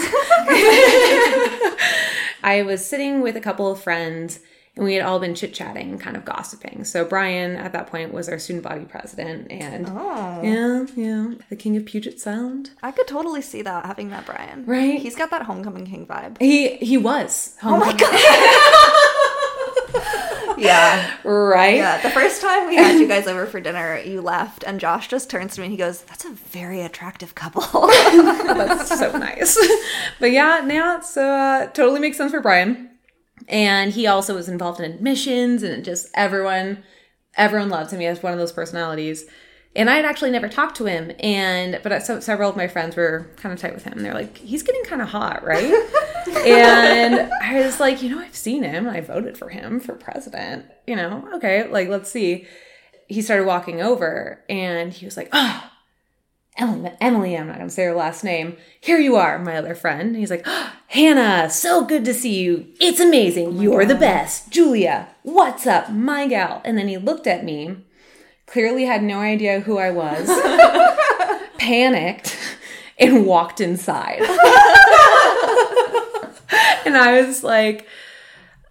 I 2.45 2.63
was 2.67 2.85
sitting 2.85 3.21
with 3.21 3.37
a 3.37 3.41
couple 3.41 3.71
of 3.71 3.81
friends 3.81 4.41
and 4.75 4.85
we 4.87 4.95
had 4.95 5.05
all 5.05 5.19
been 5.19 5.35
chit 5.35 5.53
chatting 5.53 5.91
and 5.91 6.01
kind 6.01 6.17
of 6.17 6.25
gossiping. 6.25 6.85
So 6.85 7.05
Brian 7.05 7.57
at 7.57 7.73
that 7.73 7.89
point 7.89 8.13
was 8.13 8.29
our 8.29 8.39
student 8.39 8.65
body 8.65 8.85
president 8.85 9.51
and 9.53 9.87
oh. 9.89 10.41
yeah, 10.43 10.87
yeah, 10.97 11.35
the 11.51 11.57
king 11.57 11.77
of 11.77 11.85
Puget 11.85 12.21
Sound. 12.21 12.71
I 12.83 12.91
could 12.91 13.07
totally 13.07 13.43
see 13.43 13.63
that 13.63 13.85
having 13.85 14.09
met 14.09 14.25
Brian. 14.25 14.65
Right. 14.65 14.99
He's 14.99 15.15
got 15.15 15.31
that 15.31 15.43
homecoming 15.43 15.87
king 15.87 16.07
vibe. 16.07 16.41
He 16.41 16.77
he 16.77 16.97
was. 16.97 17.57
Oh 17.63 17.77
my 17.77 17.93
Yeah. 20.63 21.17
Right? 21.25 21.77
Yeah. 21.77 22.01
The 22.01 22.11
first 22.11 22.41
time 22.41 22.69
we 22.69 22.77
had 22.77 22.99
you 22.99 23.07
guys 23.09 23.27
over 23.27 23.47
for 23.47 23.61
dinner, 23.61 23.99
you 23.99 24.21
left, 24.21 24.63
and 24.65 24.81
Josh 24.81 25.09
just 25.09 25.29
turns 25.31 25.55
to 25.55 25.61
me 25.61 25.67
and 25.67 25.73
he 25.73 25.79
goes, 25.79 26.03
That's 26.03 26.25
a 26.25 26.31
very 26.31 26.81
attractive 26.83 27.35
couple. 27.35 27.63
That's 27.89 28.99
so 28.99 29.17
nice. 29.17 29.59
but 30.21 30.31
yeah, 30.33 30.63
now 30.65 30.97
it's 30.97 31.17
uh, 31.17 31.69
totally 31.73 32.01
makes 32.01 32.17
sense 32.17 32.33
for 32.33 32.41
Brian. 32.41 32.91
And 33.49 33.93
he 33.93 34.07
also 34.07 34.35
was 34.35 34.49
involved 34.49 34.81
in 34.81 34.91
admissions 34.91 35.63
and 35.63 35.85
just 35.85 36.09
everyone 36.15 36.85
everyone 37.37 37.71
loves 37.71 37.93
him. 37.93 38.01
He 38.01 38.07
has 38.07 38.23
one 38.23 38.33
of 38.33 38.39
those 38.39 38.53
personalities. 38.53 39.25
And 39.75 39.89
I 39.89 39.95
had 39.97 40.05
actually 40.05 40.31
never 40.31 40.49
talked 40.49 40.77
to 40.77 40.85
him, 40.85 41.13
and 41.21 41.81
but 41.83 42.03
so, 42.03 42.21
several 42.21 42.51
of 42.51 42.57
my 42.57 42.69
friends 42.69 42.95
were 42.95 43.31
kind 43.37 43.55
of 43.55 43.59
tight 43.59 43.73
with 43.73 43.85
him. 43.85 44.03
They're 44.03 44.13
like, 44.13 44.37
"He's 44.37 44.63
getting 44.63 44.85
kind 44.85 45.01
of 45.01 45.09
hot, 45.09 45.43
right?" 45.45 45.65
and 46.47 47.33
I 47.43 47.65
was 47.65 47.81
like, 47.81 48.03
"You 48.03 48.11
know, 48.11 48.21
I've 48.21 48.37
seen 48.37 48.65
him. 48.65 48.87
I 48.87 49.01
voted 49.01 49.39
for 49.39 49.49
him 49.49 49.81
for 49.81 49.95
president. 49.95 50.67
You 50.87 50.97
know, 50.97 51.27
okay, 51.37 51.67
like 51.69 51.89
let's 51.89 52.11
see." 52.11 52.47
He 53.09 53.23
started 53.23 53.47
walking 53.47 53.81
over, 53.81 54.45
and 54.49 54.93
he 54.93 55.07
was 55.07 55.17
like, 55.17 55.31
"Oh, 55.33 55.71
Emilie, 56.59 56.93
Emilie, 57.01 57.37
I'm 57.37 57.47
not 57.47 57.57
gonna 57.57 57.71
say 57.71 57.85
her 57.85 57.95
last 57.95 58.23
name. 58.25 58.57
Here 58.81 58.99
you 58.99 59.17
are, 59.17 59.39
my 59.39 59.57
other 59.57 59.75
friend. 59.75 60.09
And 60.09 60.17
he's 60.17 60.31
like, 60.31 60.43
ah, 60.47 60.77
Hannah, 60.89 61.49
so 61.49 61.85
good 61.85 62.05
to 62.05 62.13
see 62.13 62.43
you. 62.43 62.67
It's 62.79 63.01
amazing. 63.01 63.59
Oh 63.59 63.63
You're 63.63 63.87
the 63.87 63.95
best. 63.95 64.51
Julia, 64.51 65.09
what's 65.23 65.67
up, 65.67 65.91
my 65.91 66.27
gal? 66.27 66.61
And 66.65 66.77
then 66.77 66.89
he 66.89 66.99
looked 66.99 67.27
at 67.27 67.45
me, 67.45 67.79
clearly 68.53 68.85
had 68.85 69.03
no 69.03 69.19
idea 69.19 69.61
who 69.61 69.79
I 69.79 69.91
was, 69.91 70.29
panicked, 71.59 72.39
and 72.99 73.25
walked 73.25 73.63
inside. 73.63 74.21
and 76.85 76.95
I 76.99 77.23
was 77.25 77.43
like, 77.43 77.89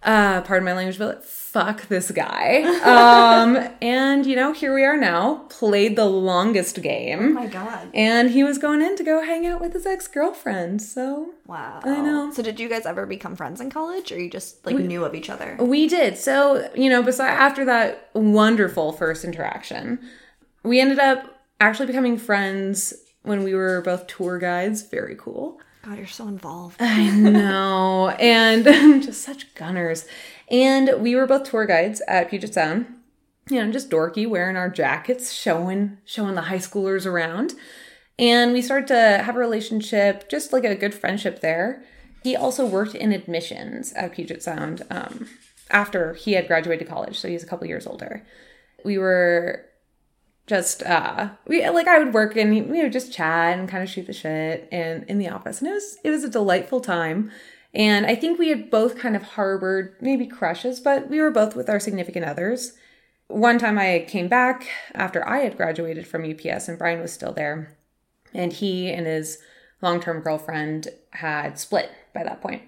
uh, 0.04 0.40
pardon 0.42 0.64
my 0.64 0.72
language, 0.72 0.98
but 0.98 1.24
fuck 1.24 1.86
this 1.88 2.10
guy. 2.10 2.62
Um, 2.82 3.68
and 3.82 4.26
you 4.26 4.34
know, 4.36 4.52
here 4.52 4.74
we 4.74 4.84
are 4.84 4.96
now, 4.96 5.46
played 5.48 5.96
the 5.96 6.06
longest 6.06 6.80
game. 6.82 7.20
Oh 7.20 7.40
my 7.42 7.46
god. 7.46 7.88
and 7.94 8.30
he 8.30 8.42
was 8.42 8.58
going 8.58 8.80
in 8.82 8.96
to 8.96 9.04
go 9.04 9.22
hang 9.22 9.46
out 9.46 9.60
with 9.60 9.72
his 9.74 9.86
ex 9.86 10.08
girlfriend. 10.08 10.80
So 10.82 11.30
Wow. 11.46 11.80
I 11.84 12.00
know. 12.00 12.32
So 12.32 12.42
did 12.42 12.58
you 12.58 12.68
guys 12.68 12.86
ever 12.86 13.04
become 13.06 13.36
friends 13.36 13.60
in 13.60 13.70
college 13.70 14.10
or 14.10 14.18
you 14.18 14.30
just 14.30 14.64
like 14.64 14.76
knew 14.76 15.04
of 15.04 15.14
each 15.14 15.28
other? 15.30 15.56
we 15.60 15.86
did. 15.88 16.16
So, 16.16 16.70
you 16.74 16.88
know, 16.88 17.02
besides 17.02 17.38
after 17.38 17.64
that 17.66 18.10
wonderful 18.14 18.92
first 18.92 19.24
interaction, 19.24 19.98
we 20.62 20.80
ended 20.80 20.98
up 20.98 21.42
actually 21.60 21.86
becoming 21.86 22.16
friends 22.16 22.94
when 23.22 23.44
we 23.44 23.54
were 23.54 23.82
both 23.82 24.06
tour 24.06 24.38
guides. 24.38 24.82
Very 24.82 25.16
cool. 25.16 25.60
God, 25.82 25.98
you're 25.98 26.06
so 26.06 26.28
involved. 26.28 26.80
I 26.80 27.10
know. 27.10 28.08
and 28.20 28.64
just 29.02 29.22
such 29.22 29.52
gunners. 29.54 30.06
And 30.48 31.02
we 31.02 31.16
were 31.16 31.26
both 31.26 31.44
tour 31.44 31.66
guides 31.66 32.00
at 32.06 32.30
Puget 32.30 32.54
Sound. 32.54 32.86
You 33.50 33.64
know, 33.64 33.72
just 33.72 33.90
dorky, 33.90 34.28
wearing 34.28 34.56
our 34.56 34.70
jackets, 34.70 35.32
showing 35.32 35.98
showing 36.04 36.36
the 36.36 36.42
high 36.42 36.58
schoolers 36.58 37.04
around. 37.04 37.54
And 38.18 38.52
we 38.52 38.62
started 38.62 38.86
to 38.88 39.22
have 39.24 39.34
a 39.34 39.40
relationship, 39.40 40.28
just 40.28 40.52
like 40.52 40.64
a 40.64 40.76
good 40.76 40.94
friendship 40.94 41.40
there. 41.40 41.82
He 42.22 42.36
also 42.36 42.64
worked 42.64 42.94
in 42.94 43.10
admissions 43.10 43.92
at 43.94 44.12
Puget 44.12 44.44
Sound 44.44 44.82
um, 44.90 45.28
after 45.70 46.14
he 46.14 46.34
had 46.34 46.46
graduated 46.46 46.88
college, 46.88 47.18
so 47.18 47.26
he's 47.26 47.42
a 47.42 47.46
couple 47.46 47.66
years 47.66 47.86
older. 47.86 48.22
We 48.84 48.96
were 48.96 49.64
just 50.46 50.82
uh 50.82 51.30
we 51.46 51.68
like 51.68 51.86
I 51.86 51.98
would 51.98 52.14
work 52.14 52.36
and 52.36 52.50
we 52.70 52.82
would 52.82 52.92
just 52.92 53.12
chat 53.12 53.58
and 53.58 53.68
kind 53.68 53.82
of 53.82 53.88
shoot 53.88 54.06
the 54.06 54.12
shit 54.12 54.68
and 54.72 55.04
in 55.04 55.18
the 55.18 55.28
office 55.28 55.60
and 55.60 55.68
it 55.70 55.74
was 55.74 55.98
it 56.02 56.10
was 56.10 56.24
a 56.24 56.30
delightful 56.30 56.80
time 56.80 57.30
and 57.74 58.06
I 58.06 58.14
think 58.14 58.38
we 58.38 58.48
had 58.48 58.70
both 58.70 58.98
kind 58.98 59.16
of 59.16 59.22
harbored 59.22 59.96
maybe 60.00 60.26
crushes 60.26 60.80
but 60.80 61.08
we 61.08 61.20
were 61.20 61.30
both 61.30 61.54
with 61.54 61.70
our 61.70 61.80
significant 61.80 62.24
others. 62.26 62.74
One 63.28 63.58
time 63.58 63.78
I 63.78 64.04
came 64.08 64.28
back 64.28 64.68
after 64.94 65.26
I 65.26 65.38
had 65.38 65.56
graduated 65.56 66.06
from 66.06 66.28
UPS 66.28 66.68
and 66.68 66.78
Brian 66.78 67.00
was 67.00 67.12
still 67.12 67.32
there 67.32 67.78
and 68.34 68.52
he 68.52 68.90
and 68.90 69.06
his 69.06 69.38
long-term 69.80 70.20
girlfriend 70.20 70.88
had 71.10 71.58
split 71.58 71.90
by 72.12 72.24
that 72.24 72.40
point. 72.40 72.62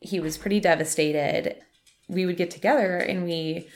He 0.00 0.20
was 0.20 0.38
pretty 0.38 0.60
devastated. 0.60 1.56
We 2.08 2.26
would 2.26 2.36
get 2.36 2.50
together 2.50 2.96
and 2.96 3.24
we 3.24 3.68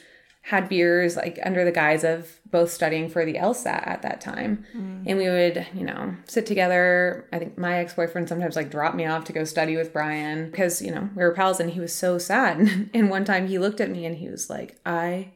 had 0.42 0.68
beers 0.68 1.16
like 1.16 1.38
under 1.44 1.64
the 1.64 1.72
guise 1.72 2.02
of 2.02 2.40
both 2.50 2.70
studying 2.70 3.09
for 3.09 3.24
the 3.24 3.35
LSAT 3.35 3.87
at 3.87 4.02
that 4.02 4.20
time. 4.20 4.66
And 5.07 5.16
we 5.16 5.28
would, 5.28 5.66
you 5.72 5.85
know, 5.85 6.16
sit 6.26 6.46
together. 6.46 7.28
I 7.33 7.38
think 7.38 7.57
my 7.57 7.78
ex-boyfriend 7.78 8.28
sometimes 8.28 8.57
like 8.57 8.70
dropped 8.70 8.96
me 8.96 9.07
off 9.07 9.24
to 9.24 9.33
go 9.33 9.44
study 9.44 9.76
with 9.76 9.92
Brian 9.92 10.50
because, 10.50 10.83
you 10.83 10.90
know, 10.90 11.09
we 11.14 11.22
were 11.22 11.33
pals 11.33 11.61
and 11.61 11.70
he 11.70 11.81
was 11.81 11.94
so 11.94 12.18
sad. 12.18 12.90
and 12.94 13.09
one 13.09 13.24
time 13.24 13.46
he 13.46 13.59
looked 13.59 13.81
at 13.81 13.90
me 13.90 14.05
and 14.05 14.16
he 14.16 14.28
was 14.28 14.50
like, 14.50 14.78
"I 14.85 15.33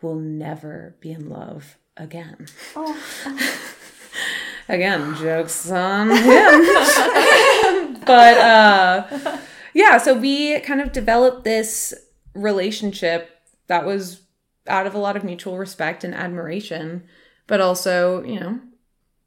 will 0.00 0.14
never 0.14 0.96
be 1.00 1.10
in 1.10 1.28
love 1.28 1.76
again." 1.96 2.46
again, 4.68 5.14
jokes 5.16 5.70
on 5.70 6.10
him. 6.10 8.00
but 8.06 8.38
uh 8.38 9.38
yeah, 9.74 9.98
so 9.98 10.14
we 10.14 10.60
kind 10.60 10.80
of 10.80 10.92
developed 10.92 11.44
this 11.44 11.92
relationship 12.34 13.30
that 13.66 13.84
was 13.84 14.22
out 14.68 14.86
of 14.86 14.94
a 14.94 14.98
lot 14.98 15.16
of 15.16 15.24
mutual 15.24 15.58
respect 15.58 16.04
and 16.04 16.14
admiration, 16.14 17.04
but 17.46 17.60
also, 17.60 18.22
you 18.24 18.40
know, 18.40 18.60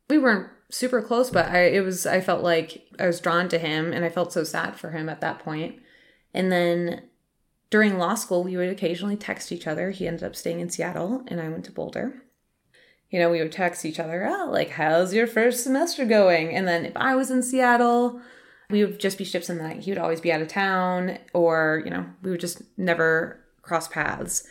we 0.10 0.18
weren't 0.18 0.50
super 0.70 1.02
close, 1.02 1.30
but 1.30 1.48
I 1.48 1.66
it 1.66 1.82
was 1.82 2.06
I 2.06 2.22
felt 2.22 2.44
like 2.44 2.88
I 3.00 3.08
was 3.08 3.20
drawn 3.20 3.50
to 3.50 3.58
him 3.58 3.92
and 3.92 4.06
I 4.06 4.10
felt 4.10 4.34
so 4.34 4.44
sad 4.44 4.76
for 4.76 4.92
him 4.92 5.10
at 5.10 5.22
that 5.22 5.40
point. 5.40 5.76
And 6.34 6.52
then 6.52 7.04
during 7.70 7.98
law 7.98 8.16
school, 8.16 8.44
we 8.44 8.58
would 8.58 8.70
occasionally 8.70 9.16
text 9.16 9.52
each 9.52 9.68
other. 9.68 9.92
He 9.92 10.08
ended 10.08 10.24
up 10.24 10.36
staying 10.36 10.60
in 10.60 10.70
Seattle 10.70 11.24
and 11.28 11.40
I 11.40 11.50
went 11.50 11.66
to 11.66 11.72
Boulder. 11.72 12.24
You 13.10 13.20
know, 13.20 13.32
we 13.32 13.42
would 13.42 13.52
text 13.52 13.86
each 13.86 14.00
other, 14.00 14.28
oh, 14.30 14.50
like, 14.52 14.70
how's 14.72 15.16
your 15.16 15.26
first 15.26 15.64
semester 15.64 16.06
going? 16.06 16.56
And 16.56 16.68
then 16.68 16.86
if 16.86 16.96
I 16.96 17.16
was 17.16 17.32
in 17.32 17.42
Seattle, 17.42 18.22
we 18.70 18.86
would 18.86 19.00
just 19.00 19.18
be 19.18 19.24
ships 19.24 19.50
in 19.50 19.58
the 19.58 19.64
night. 19.64 19.80
He 19.80 19.90
would 19.90 19.98
always 19.98 20.22
be 20.22 20.32
out 20.32 20.44
of 20.44 20.48
town, 20.48 21.18
or, 21.34 21.82
you 21.84 21.90
know, 21.90 22.06
we 22.22 22.30
would 22.30 22.40
just 22.40 22.62
never 22.78 23.40
cross 23.64 23.88
paths. 23.88 24.48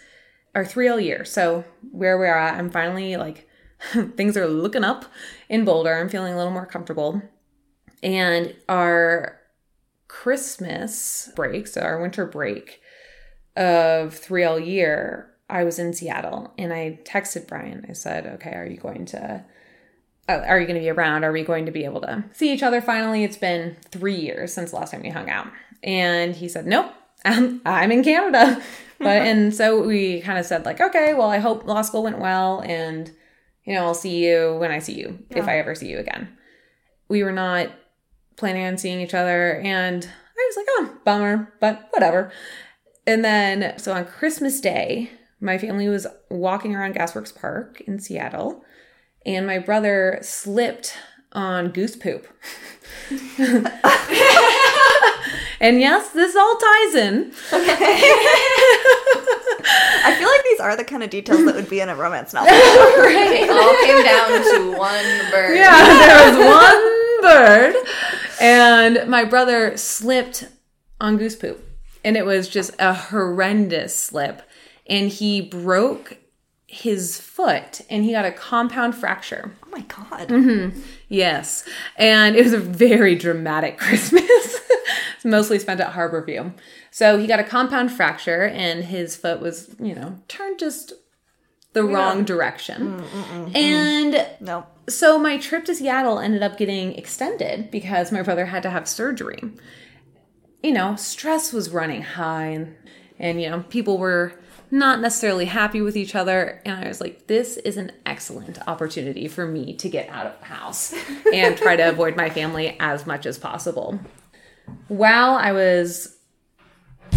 Our 0.54 0.64
3L 0.64 1.02
year. 1.02 1.24
So, 1.24 1.64
where 1.90 2.18
we're 2.18 2.36
at, 2.36 2.58
I'm 2.58 2.70
finally 2.70 3.16
like, 3.16 3.48
things 4.16 4.36
are 4.36 4.48
looking 4.48 4.84
up 4.84 5.04
in 5.48 5.64
Boulder. 5.64 5.94
I'm 5.94 6.08
feeling 6.08 6.32
a 6.32 6.36
little 6.36 6.52
more 6.52 6.66
comfortable. 6.66 7.22
And 8.02 8.54
our 8.68 9.38
Christmas 10.08 11.30
break, 11.36 11.66
so 11.66 11.80
our 11.80 12.00
winter 12.00 12.26
break 12.26 12.80
of 13.56 14.14
3L 14.14 14.64
year, 14.64 15.34
I 15.50 15.64
was 15.64 15.78
in 15.78 15.92
Seattle 15.92 16.52
and 16.58 16.72
I 16.72 16.98
texted 17.04 17.48
Brian. 17.48 17.86
I 17.88 17.92
said, 17.92 18.26
okay, 18.26 18.52
are 18.52 18.66
you 18.66 18.76
going 18.76 19.06
to 19.06 19.44
uh, 20.28 20.44
are 20.46 20.60
you 20.60 20.66
going 20.66 20.78
to 20.78 20.84
be 20.84 20.90
around? 20.90 21.24
Are 21.24 21.32
we 21.32 21.42
going 21.42 21.64
to 21.66 21.72
be 21.72 21.84
able 21.84 22.02
to 22.02 22.22
see 22.32 22.52
each 22.52 22.62
other 22.62 22.82
finally? 22.82 23.24
It's 23.24 23.38
been 23.38 23.76
three 23.90 24.14
years 24.14 24.52
since 24.52 24.70
the 24.70 24.76
last 24.76 24.90
time 24.90 25.02
we 25.02 25.08
hung 25.08 25.30
out. 25.30 25.48
And 25.82 26.36
he 26.36 26.48
said, 26.48 26.66
nope, 26.66 26.92
I'm, 27.24 27.60
I'm 27.64 27.92
in 27.92 28.04
Canada. 28.04 28.62
But, 29.00 29.22
and 29.22 29.54
so 29.54 29.86
we 29.86 30.22
kind 30.22 30.40
of 30.40 30.44
said, 30.44 30.64
like, 30.64 30.80
okay, 30.80 31.14
well, 31.14 31.30
I 31.30 31.38
hope 31.38 31.64
law 31.64 31.82
school 31.82 32.02
went 32.02 32.18
well. 32.18 32.58
And, 32.62 33.08
you 33.64 33.72
know, 33.74 33.84
I'll 33.84 33.94
see 33.94 34.26
you 34.26 34.56
when 34.58 34.72
I 34.72 34.80
see 34.80 34.94
you, 34.94 35.20
if 35.30 35.46
I 35.46 35.60
ever 35.60 35.76
see 35.76 35.88
you 35.88 35.98
again. 35.98 36.36
We 37.08 37.22
were 37.22 37.30
not 37.30 37.68
planning 38.34 38.66
on 38.66 38.76
seeing 38.76 39.00
each 39.00 39.14
other. 39.14 39.60
And 39.60 40.04
I 40.04 40.50
was 40.50 40.56
like, 40.56 40.66
oh, 40.70 40.98
bummer, 41.04 41.54
but 41.60 41.86
whatever. 41.92 42.32
And 43.06 43.24
then, 43.24 43.78
so 43.78 43.92
on 43.92 44.04
Christmas 44.04 44.60
Day, 44.60 45.12
my 45.40 45.58
family 45.58 45.88
was 45.88 46.08
walking 46.28 46.74
around 46.74 46.96
Gasworks 46.96 47.32
Park 47.32 47.80
in 47.82 48.00
Seattle 48.00 48.64
and 49.24 49.46
my 49.46 49.58
brother 49.58 50.18
slipped 50.22 50.94
on 51.32 51.70
goose 51.70 51.96
poop. 51.96 52.26
and 55.60 55.80
yes, 55.80 56.10
this 56.10 56.34
all 56.36 56.56
ties 56.56 56.94
in. 56.94 57.32
I 60.00 60.14
feel 60.18 60.28
like 60.28 60.44
these 60.44 60.60
are 60.60 60.76
the 60.76 60.84
kind 60.84 61.02
of 61.02 61.10
details 61.10 61.44
that 61.44 61.54
would 61.54 61.68
be 61.68 61.80
in 61.80 61.88
a 61.88 61.96
romance 61.96 62.32
novel. 62.32 62.50
It 62.54 63.50
all 63.50 63.76
came 63.84 64.02
down 64.04 64.42
to 64.52 64.78
one 64.78 65.30
bird. 65.30 65.56
Yeah, 65.56 65.76
there 66.06 66.30
was 66.30 66.36
one 66.46 67.22
bird, 67.22 67.74
and 68.40 69.08
my 69.08 69.24
brother 69.24 69.76
slipped 69.76 70.48
on 71.00 71.16
goose 71.16 71.36
poop, 71.36 71.64
and 72.04 72.16
it 72.16 72.24
was 72.26 72.48
just 72.48 72.72
a 72.78 72.92
horrendous 72.94 73.94
slip, 73.94 74.42
and 74.86 75.08
he 75.08 75.40
broke 75.40 76.18
his 76.66 77.18
foot, 77.20 77.80
and 77.88 78.04
he 78.04 78.12
got 78.12 78.24
a 78.26 78.32
compound 78.32 78.94
fracture. 78.94 79.52
Oh 79.64 79.70
my 79.70 79.80
god. 79.82 80.28
Mm-hmm. 80.28 80.78
Yes. 81.08 81.66
And 81.96 82.36
it 82.36 82.44
was 82.44 82.52
a 82.52 82.58
very 82.58 83.14
dramatic 83.14 83.78
Christmas. 83.78 84.57
Mostly 85.28 85.58
spent 85.58 85.80
at 85.80 85.92
Harborview. 85.92 86.52
So 86.90 87.18
he 87.18 87.26
got 87.26 87.38
a 87.38 87.44
compound 87.44 87.92
fracture 87.92 88.44
and 88.44 88.84
his 88.84 89.14
foot 89.14 89.40
was, 89.40 89.74
you 89.78 89.94
know, 89.94 90.18
turned 90.26 90.58
just 90.58 90.94
the 91.74 91.84
wrong 91.84 92.24
direction. 92.24 92.98
Mm, 92.98 93.04
mm, 93.04 93.52
mm, 93.52 93.56
and 93.56 94.26
No. 94.40 94.66
so 94.88 95.18
my 95.18 95.36
trip 95.36 95.66
to 95.66 95.74
Seattle 95.74 96.18
ended 96.18 96.42
up 96.42 96.56
getting 96.56 96.94
extended 96.94 97.70
because 97.70 98.10
my 98.10 98.22
brother 98.22 98.46
had 98.46 98.62
to 98.62 98.70
have 98.70 98.88
surgery. 98.88 99.42
You 100.62 100.72
know, 100.72 100.96
stress 100.96 101.52
was 101.52 101.68
running 101.70 102.02
high 102.02 102.46
and, 102.46 102.76
and 103.18 103.40
you 103.42 103.50
know, 103.50 103.64
people 103.68 103.98
were 103.98 104.32
not 104.70 105.00
necessarily 105.00 105.44
happy 105.44 105.80
with 105.82 105.96
each 105.96 106.14
other. 106.14 106.62
And 106.64 106.84
I 106.84 106.88
was 106.88 107.00
like, 107.00 107.26
this 107.26 107.58
is 107.58 107.76
an 107.76 107.92
excellent 108.06 108.58
opportunity 108.66 109.28
for 109.28 109.46
me 109.46 109.74
to 109.76 109.88
get 109.88 110.08
out 110.08 110.26
of 110.26 110.38
the 110.40 110.46
house 110.46 110.94
and 111.34 111.56
try 111.56 111.76
to 111.76 111.88
avoid 111.88 112.16
my 112.16 112.30
family 112.30 112.76
as 112.80 113.06
much 113.06 113.26
as 113.26 113.38
possible. 113.38 114.00
While 114.88 115.34
I 115.34 115.52
was, 115.52 116.16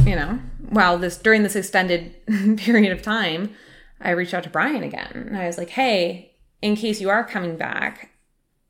you 0.06 0.16
know, 0.16 0.40
while 0.70 0.98
this 0.98 1.18
during 1.18 1.44
this 1.44 1.56
extended 1.56 2.16
period 2.58 2.92
of 2.92 3.02
time, 3.02 3.54
I 4.00 4.12
reached 4.12 4.34
out 4.34 4.44
to 4.44 4.50
Brian 4.50 4.84
again 4.84 5.26
and 5.28 5.38
I 5.38 5.48
was 5.48 5.58
like, 5.58 5.70
hey, 5.70 6.36
in 6.62 6.76
case 6.76 7.02
you 7.02 7.10
are 7.10 7.24
coming 7.24 7.58
back, 7.58 8.12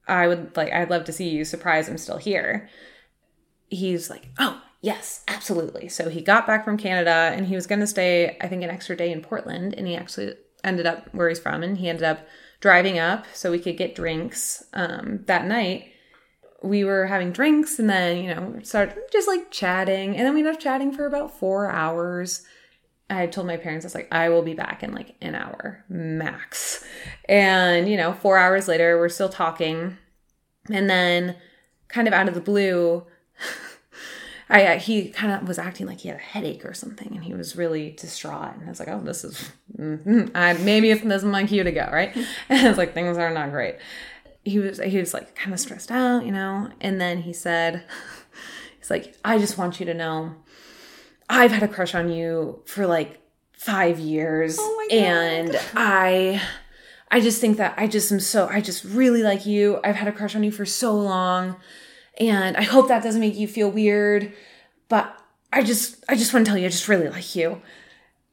I 0.07 0.27
would 0.27 0.55
like, 0.57 0.73
I'd 0.73 0.89
love 0.89 1.05
to 1.05 1.13
see 1.13 1.29
you. 1.29 1.45
Surprise, 1.45 1.87
I'm 1.87 1.97
still 1.97 2.17
here. 2.17 2.69
He's 3.69 4.09
like, 4.09 4.29
oh, 4.39 4.61
yes, 4.81 5.23
absolutely. 5.27 5.87
So 5.87 6.09
he 6.09 6.21
got 6.21 6.47
back 6.47 6.65
from 6.65 6.77
Canada 6.77 7.31
and 7.33 7.47
he 7.47 7.55
was 7.55 7.67
going 7.67 7.79
to 7.79 7.87
stay, 7.87 8.37
I 8.41 8.47
think, 8.47 8.63
an 8.63 8.69
extra 8.69 8.95
day 8.95 9.11
in 9.11 9.21
Portland. 9.21 9.73
And 9.77 9.87
he 9.87 9.95
actually 9.95 10.33
ended 10.63 10.85
up 10.85 11.13
where 11.13 11.29
he's 11.29 11.39
from 11.39 11.63
and 11.63 11.77
he 11.77 11.89
ended 11.89 12.03
up 12.03 12.27
driving 12.59 12.99
up 12.99 13.25
so 13.33 13.51
we 13.51 13.59
could 13.59 13.77
get 13.77 13.95
drinks 13.95 14.63
um, 14.73 15.21
that 15.27 15.45
night. 15.45 15.91
We 16.63 16.83
were 16.83 17.07
having 17.07 17.31
drinks 17.31 17.79
and 17.79 17.89
then, 17.89 18.23
you 18.23 18.33
know, 18.33 18.59
started 18.63 18.97
just 19.11 19.27
like 19.27 19.51
chatting. 19.51 20.15
And 20.15 20.25
then 20.25 20.33
we 20.33 20.41
ended 20.41 20.55
up 20.55 20.59
chatting 20.59 20.91
for 20.91 21.05
about 21.05 21.37
four 21.37 21.69
hours. 21.69 22.43
I 23.09 23.27
told 23.27 23.47
my 23.47 23.57
parents, 23.57 23.85
I 23.85 23.87
was 23.87 23.95
like, 23.95 24.07
I 24.11 24.29
will 24.29 24.43
be 24.43 24.53
back 24.53 24.83
in 24.83 24.93
like 24.93 25.15
an 25.21 25.35
hour 25.35 25.83
max. 25.89 26.85
And, 27.27 27.89
you 27.89 27.97
know, 27.97 28.13
four 28.13 28.37
hours 28.37 28.67
later, 28.67 28.97
we're 28.97 29.09
still 29.09 29.29
talking. 29.29 29.97
And 30.69 30.89
then, 30.89 31.35
kind 31.91 32.07
of 32.07 32.13
out 32.13 32.27
of 32.27 32.33
the 32.33 32.41
blue, 32.41 33.05
I, 34.49 34.73
I 34.73 34.77
he 34.77 35.09
kind 35.09 35.31
of 35.31 35.47
was 35.47 35.59
acting 35.59 35.87
like 35.87 35.99
he 36.01 36.09
had 36.09 36.17
a 36.17 36.21
headache 36.21 36.65
or 36.65 36.73
something, 36.73 37.09
and 37.13 37.23
he 37.23 37.33
was 37.33 37.55
really 37.55 37.91
distraught. 37.91 38.55
And 38.55 38.65
I 38.65 38.69
was 38.69 38.79
like, 38.79 38.89
"Oh, 38.89 38.99
this 38.99 39.23
is 39.23 39.51
mm 39.77 40.31
I, 40.35 40.53
maybe 40.53 40.91
it's 40.91 41.01
this 41.01 41.23
is 41.23 41.25
my 41.25 41.45
cue 41.45 41.63
to 41.63 41.71
go, 41.71 41.89
right?" 41.91 42.15
And 42.49 42.65
I 42.65 42.69
was 42.69 42.77
like, 42.77 42.93
"Things 42.93 43.17
are 43.17 43.33
not 43.33 43.51
great." 43.51 43.77
He 44.43 44.59
was 44.59 44.79
he 44.79 44.97
was 44.97 45.13
like 45.13 45.35
kind 45.35 45.53
of 45.53 45.59
stressed 45.59 45.91
out, 45.91 46.25
you 46.25 46.31
know. 46.31 46.69
And 46.79 46.99
then 46.99 47.21
he 47.21 47.33
said, 47.33 47.83
"He's 48.79 48.89
like, 48.89 49.15
I 49.23 49.37
just 49.37 49.57
want 49.57 49.79
you 49.79 49.85
to 49.85 49.93
know, 49.93 50.35
I've 51.29 51.51
had 51.51 51.63
a 51.63 51.67
crush 51.67 51.93
on 51.95 52.09
you 52.09 52.61
for 52.65 52.85
like 52.85 53.19
five 53.53 53.99
years, 53.99 54.57
my 54.57 54.87
and 54.91 55.59
I." 55.75 56.41
I 57.13 57.19
just 57.19 57.41
think 57.41 57.57
that 57.57 57.73
I 57.75 57.87
just 57.87 58.09
am 58.13 58.21
so 58.21 58.47
I 58.47 58.61
just 58.61 58.85
really 58.85 59.21
like 59.21 59.45
you. 59.45 59.81
I've 59.83 59.97
had 59.97 60.07
a 60.07 60.13
crush 60.13 60.33
on 60.33 60.43
you 60.43 60.51
for 60.51 60.65
so 60.65 60.95
long 60.95 61.57
and 62.17 62.55
I 62.55 62.61
hope 62.61 62.87
that 62.87 63.03
doesn't 63.03 63.19
make 63.19 63.35
you 63.35 63.47
feel 63.47 63.69
weird, 63.69 64.31
but 64.87 65.19
I 65.51 65.63
just 65.63 66.03
I 66.07 66.15
just 66.15 66.33
want 66.33 66.45
to 66.45 66.49
tell 66.49 66.57
you 66.57 66.67
I 66.67 66.69
just 66.69 66.87
really 66.87 67.09
like 67.09 67.35
you. 67.35 67.61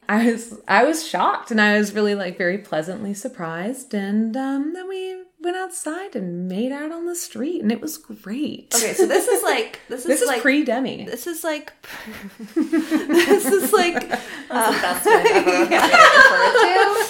I 0.08 0.30
was 0.30 0.60
I 0.68 0.84
was 0.84 1.06
shocked 1.06 1.50
and 1.50 1.60
I 1.60 1.78
was 1.78 1.92
really 1.92 2.14
like 2.14 2.38
very 2.38 2.58
pleasantly 2.58 3.14
surprised 3.14 3.92
and 3.94 4.36
um 4.36 4.72
then 4.72 4.88
we 4.88 5.24
went 5.48 5.56
outside 5.58 6.14
and 6.14 6.46
made 6.46 6.70
out 6.72 6.92
on 6.92 7.06
the 7.06 7.14
street 7.14 7.62
and 7.62 7.72
it 7.72 7.80
was 7.80 7.96
great. 7.96 8.74
Okay, 8.74 8.92
so 8.92 9.06
this 9.06 9.26
is 9.28 9.42
like 9.42 9.80
this 9.88 10.00
is 10.00 10.06
This 10.06 10.20
is 10.20 10.28
like 10.28 10.42
pre 10.42 10.62
Demi. 10.62 11.06
this 11.06 11.26
is 11.26 11.42
like 11.42 11.72
this 12.54 13.46
is 13.46 13.72
like 13.72 13.96
uh, 14.50 14.70
That's 14.70 15.06
what 15.06 15.26
I've 15.26 15.46
ever 15.46 15.50
referred 15.50 15.70
to. 15.70 15.78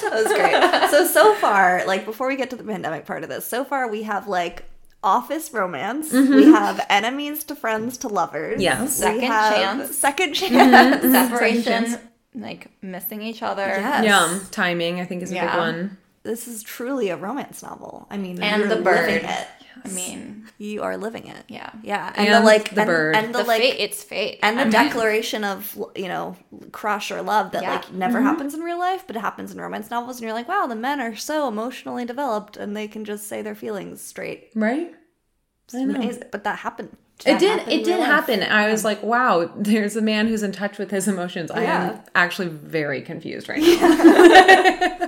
that 0.03 0.11
was 0.13 0.33
great. 0.33 0.91
So 0.91 1.07
so 1.07 1.35
far, 1.35 1.85
like 1.87 2.05
before 2.05 2.29
we 2.29 2.37
get 2.37 2.51
to 2.51 2.57
the 2.57 2.63
pandemic 2.63 3.07
part 3.07 3.25
of 3.25 3.29
this, 3.29 3.45
so 3.45 3.65
far 3.65 3.91
we 3.91 4.05
have 4.05 4.29
like 4.29 4.65
office 5.03 5.53
romance. 5.53 6.13
Mm-hmm. 6.13 6.35
We 6.35 6.45
have 6.47 6.85
enemies 6.89 7.43
to 7.45 7.57
friends 7.57 7.99
to 7.99 8.09
lovers. 8.09 8.63
Yes. 8.63 9.01
We 9.01 9.05
Second 9.05 9.23
have 9.23 9.55
chance. 9.55 9.97
Second 9.97 10.35
mm-hmm. 10.35 10.55
chance. 10.55 11.05
Mm-hmm. 11.05 11.13
Separation, 11.13 11.99
like 12.37 12.71
missing 12.83 13.21
each 13.21 13.43
other. 13.43 13.67
Yes. 13.67 14.05
Yeah, 14.05 14.39
timing 14.53 15.01
I 15.01 15.07
think 15.07 15.25
is 15.25 15.33
a 15.33 15.35
big 15.35 15.43
one. 15.43 15.99
This 16.29 16.47
is 16.47 16.63
truly 16.63 17.09
a 17.09 17.17
romance 17.17 17.63
novel. 17.63 18.07
I 18.11 18.17
mean, 18.19 18.43
And 18.43 18.71
the 18.71 18.77
bird. 18.77 19.09
it. 19.09 19.47
I 19.85 19.89
mean, 19.89 20.45
You 20.59 20.83
are 20.83 20.97
living 20.97 21.27
it. 21.29 21.45
yeah. 21.49 21.71
Yeah, 21.83 22.13
and, 22.17 22.29
the 22.35 22.41
like 22.41 22.75
the 22.75 22.81
and, 22.83 22.89
bird. 22.89 23.17
and 23.17 23.35
the, 23.35 23.39
The 23.39 23.45
like 23.45 23.61
fate, 23.63 23.77
it's 23.79 24.03
fate. 24.03 24.41
and 24.43 24.57
the 24.59 24.63
I 24.63 24.65
mean, 24.65 24.73
declaration 24.73 25.45
of 25.45 25.59
you 25.97 26.09
know 26.09 26.37
crush 26.73 27.11
or 27.13 27.23
love 27.23 27.53
that 27.53 27.63
Yeah. 27.63 27.75
like 27.77 27.93
never 27.93 28.19
mm-hmm. 28.19 28.27
happens 28.27 28.55
in 28.55 28.61
real 28.61 28.79
life 28.79 29.05
but 29.07 29.15
it 29.17 29.21
happens 29.21 29.53
in 29.53 29.61
romance 29.61 29.89
novels 29.91 30.17
and 30.17 30.25
you're 30.25 30.33
like 30.41 30.49
wow 30.49 30.67
the 30.67 30.75
men 30.89 31.01
are 31.01 31.15
so 31.15 31.47
emotionally 31.49 32.05
developed 32.05 32.57
and 32.57 32.77
they 32.77 32.89
can 32.89 33.05
just 33.05 33.29
say 33.29 33.41
their 33.43 33.55
feelings 33.55 34.01
straight 34.03 34.51
Right? 34.55 34.93
It's 35.67 35.75
I 35.77 35.85
know. 35.85 35.95
amazing. 35.95 36.25
but 36.33 36.43
that 36.45 36.59
happened 36.59 36.91
It 37.25 37.39
did. 37.39 37.69
It 37.69 37.85
did 37.85 37.99
life. 38.01 38.07
happen. 38.09 38.43
I 38.43 38.71
was 38.71 38.85
like, 38.85 39.01
"Wow, 39.03 39.51
there's 39.57 39.97
a 39.97 40.03
man 40.03 40.27
who's 40.29 40.43
in 40.45 40.53
touch 40.53 40.79
with 40.79 40.91
his 40.93 41.07
emotions." 41.09 41.51
I 41.51 41.63
Yeah. 41.63 41.91
am 41.91 42.01
actually 42.15 42.47
very 42.49 43.01
confused 43.03 43.49
right 43.49 43.61
now. 43.81 45.08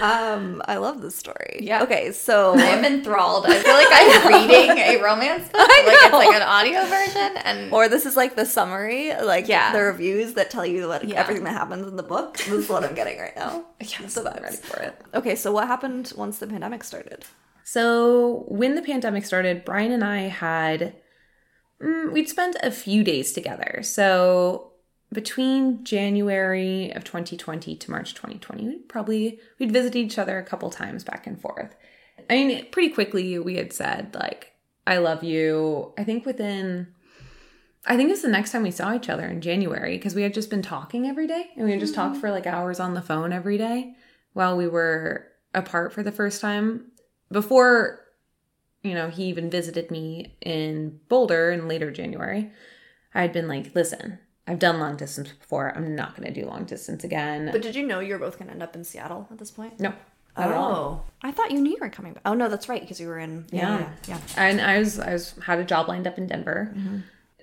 um 0.00 0.62
i 0.66 0.76
love 0.76 1.00
this 1.02 1.14
story 1.16 1.58
Yeah. 1.60 1.82
okay 1.82 2.12
so 2.12 2.54
I'm 2.58 2.84
enthralled. 2.84 3.46
I 3.46 3.58
feel 3.58 3.74
like 3.74 3.88
I'm 3.90 4.32
reading 4.48 4.78
a 4.78 5.02
romance 5.02 5.48
book. 5.48 5.60
Like 5.60 5.70
it's 5.86 6.12
like 6.12 6.34
an 6.34 6.42
audio 6.42 6.84
version, 6.86 7.36
and 7.44 7.72
or 7.72 7.88
this 7.88 8.06
is 8.06 8.16
like 8.16 8.36
the 8.36 8.46
summary 8.46 9.12
like 9.22 9.48
Yeah. 9.48 9.72
the 9.72 9.82
reviews 9.82 10.34
that 10.34 10.50
tell 10.50 10.64
you 10.66 10.86
like 10.86 11.02
Yeah. 11.04 11.20
everything 11.20 11.44
that 11.44 11.52
happens 11.52 11.86
in 11.86 11.96
the 11.96 12.02
book 12.02 12.36
this 12.38 12.48
is 12.48 12.68
what 12.68 12.84
i'm 12.84 12.94
getting 12.94 13.18
right 13.18 13.36
now 13.36 13.64
yes, 13.80 14.12
So 14.14 14.26
I'm 14.26 14.42
ready 14.42 14.56
for 14.56 14.80
it. 14.80 14.94
okay 15.14 15.34
so 15.34 15.52
what 15.52 15.66
happened 15.66 16.12
once 16.16 16.38
the 16.38 16.46
pandemic 16.46 16.82
started 16.84 17.24
So 17.64 18.44
when 18.48 18.74
the 18.74 18.82
pandemic 18.82 19.24
started, 19.24 19.64
Brian 19.64 19.92
and 19.92 20.02
I 20.04 20.22
had 20.22 20.94
mm, 21.82 22.12
we'd 22.12 22.28
spent 22.28 22.56
a 22.62 22.70
few 22.70 23.04
days 23.04 23.32
together. 23.32 23.80
So 23.82 24.69
between 25.12 25.84
January 25.84 26.90
of 26.92 27.04
2020 27.04 27.76
to 27.76 27.90
March 27.90 28.14
2020, 28.14 28.64
we'd 28.64 28.88
probably 28.88 29.40
we'd 29.58 29.72
visit 29.72 29.96
each 29.96 30.18
other 30.18 30.38
a 30.38 30.44
couple 30.44 30.70
times 30.70 31.04
back 31.04 31.26
and 31.26 31.40
forth. 31.40 31.74
I 32.28 32.34
mean, 32.34 32.66
pretty 32.70 32.90
quickly 32.90 33.38
we 33.38 33.56
had 33.56 33.72
said 33.72 34.14
like, 34.14 34.52
"I 34.86 34.98
love 34.98 35.24
you." 35.24 35.92
I 35.98 36.04
think 36.04 36.24
within 36.24 36.88
I 37.86 37.96
think 37.96 38.10
it's 38.10 38.22
the 38.22 38.28
next 38.28 38.52
time 38.52 38.62
we 38.62 38.70
saw 38.70 38.94
each 38.94 39.08
other 39.08 39.26
in 39.26 39.40
January 39.40 39.96
because 39.96 40.14
we 40.14 40.22
had 40.22 40.34
just 40.34 40.50
been 40.50 40.62
talking 40.62 41.06
every 41.06 41.26
day 41.26 41.50
and 41.56 41.64
we 41.64 41.70
had 41.70 41.80
just 41.80 41.94
talked 41.94 42.12
mm-hmm. 42.12 42.20
for 42.20 42.30
like 42.30 42.46
hours 42.46 42.78
on 42.78 42.94
the 42.94 43.02
phone 43.02 43.32
every 43.32 43.56
day 43.56 43.94
while 44.32 44.56
we 44.56 44.68
were 44.68 45.26
apart 45.54 45.92
for 45.92 46.02
the 46.02 46.12
first 46.12 46.40
time 46.40 46.92
before 47.32 48.04
you 48.82 48.94
know 48.94 49.08
he 49.08 49.24
even 49.24 49.50
visited 49.50 49.90
me 49.90 50.36
in 50.40 51.00
Boulder 51.08 51.50
in 51.50 51.68
later 51.68 51.90
January. 51.90 52.50
I 53.14 53.22
had 53.22 53.32
been 53.32 53.48
like, 53.48 53.74
"Listen, 53.74 54.18
I've 54.50 54.58
done 54.58 54.80
long 54.80 54.96
distance 54.96 55.28
before. 55.30 55.72
I'm 55.76 55.94
not 55.94 56.16
going 56.16 56.32
to 56.32 56.40
do 56.40 56.46
long 56.46 56.64
distance 56.64 57.04
again." 57.04 57.48
but 57.52 57.62
did 57.62 57.74
you 57.76 57.86
know 57.86 58.00
you 58.00 58.12
were 58.14 58.18
both 58.18 58.36
going 58.38 58.46
to 58.48 58.52
end 58.52 58.62
up 58.62 58.74
in 58.74 58.82
seattle 58.84 59.28
at 59.30 59.38
this 59.38 59.50
point 59.50 59.78
no. 59.78 59.92
Not 60.36 60.48
at 60.50 60.56
all. 60.56 61.04
Oh, 61.06 61.10
I 61.22 61.32
thought 61.32 61.50
you 61.50 61.60
knew 61.60 61.70
you 61.72 61.78
were 61.80 61.88
coming 61.90 62.12
back. 62.14 62.22
Oh 62.24 62.34
no, 62.34 62.48
that's 62.48 62.68
right, 62.68 62.80
because 62.80 63.00
you 63.00 63.08
were 63.08 63.18
in. 63.18 63.46
Yeah, 63.50 63.78
Yeah. 63.78 63.90
yeah. 64.08 64.18
and 64.36 64.60
I 64.60 64.78
was 64.78 64.98
I 64.98 65.12
was 65.12 65.34
had 65.44 65.58
a 65.58 65.64
job 65.64 65.88
lined 65.88 66.06
up 66.06 66.18
in 66.18 66.26
Denver. 66.26 66.74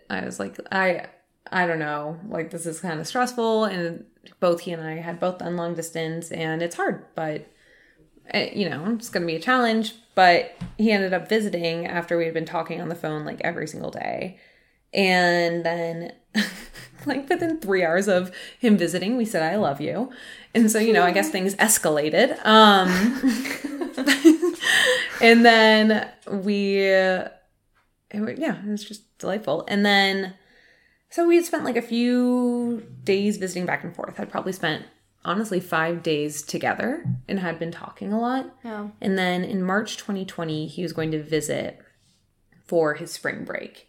I 0.10 0.24
was 0.26 0.39
like 0.39 0.58
I 0.72 1.08
I 1.52 1.65
don't 1.67 1.80
know, 1.80 2.20
like 2.28 2.50
this 2.52 2.65
is 2.65 2.80
kind 2.82 3.00
of 3.00 3.08
stressful, 3.08 3.65
and 3.65 4.06
both 4.39 4.62
he 4.62 4.72
and 4.74 4.82
I 4.82 4.96
had 4.96 5.20
both 5.20 5.38
done 5.39 5.56
long 5.58 5.76
distance, 5.76 6.32
and 6.32 6.62
it's 6.62 6.76
hard, 6.76 7.06
but 7.15 7.48
eh, 8.32 8.52
you 8.54 8.70
know 8.70 8.86
it's 8.96 9.10
going 9.10 9.22
to 9.24 9.28
be 9.28 9.36
a 9.36 9.39
challenge. 9.39 9.93
But 10.15 10.56
he 10.78 10.91
ended 10.91 11.13
up 11.13 11.30
visiting 11.30 11.86
after 11.86 12.17
we 12.17 12.26
had 12.26 12.34
been 12.34 12.46
talking 12.46 12.82
on 12.82 12.89
the 12.89 12.96
phone 12.96 13.24
like 13.26 13.39
every 13.41 13.67
single 13.67 13.91
day, 13.91 14.39
and 14.93 15.63
then 15.65 16.13
like 17.05 17.29
within 17.29 17.60
three 17.60 17.83
hours 17.86 18.07
of 18.07 18.31
him 18.60 18.77
visiting, 18.77 19.17
we 19.17 19.25
said 19.25 19.43
I 19.43 19.55
love 19.57 19.79
you, 19.81 20.12
and 20.55 20.71
so 20.71 20.79
you 20.79 20.93
know 20.93 21.03
I 21.03 21.12
guess 21.12 21.29
things 21.29 21.55
escalated. 21.55 22.43
Um. 22.45 22.88
and 25.21 25.43
then 25.45 26.07
we 26.31 26.77
it, 26.83 27.31
yeah 28.38 28.57
it 28.63 28.67
was 28.67 28.83
just 28.83 29.17
delightful 29.17 29.65
and 29.67 29.86
then 29.86 30.33
so 31.10 31.27
we 31.27 31.36
had 31.36 31.45
spent 31.45 31.63
like 31.65 31.75
a 31.77 31.81
few 31.81 32.86
days 33.03 33.38
visiting 33.38 33.65
back 33.65 33.83
and 33.83 33.95
forth 33.95 34.19
i'd 34.19 34.29
probably 34.29 34.51
spent 34.51 34.86
honestly 35.25 35.60
five 35.60 36.03
days 36.03 36.41
together 36.41 37.03
and 37.27 37.39
had 37.39 37.57
been 37.60 37.71
talking 37.71 38.13
a 38.13 38.19
lot 38.19 38.53
Yeah. 38.63 38.89
and 39.01 39.17
then 39.17 39.43
in 39.43 39.62
march 39.63 39.97
2020 39.97 40.67
he 40.67 40.83
was 40.83 40.93
going 40.93 41.12
to 41.12 41.21
visit 41.21 41.79
for 42.65 42.93
his 42.93 43.12
spring 43.12 43.43
break 43.43 43.88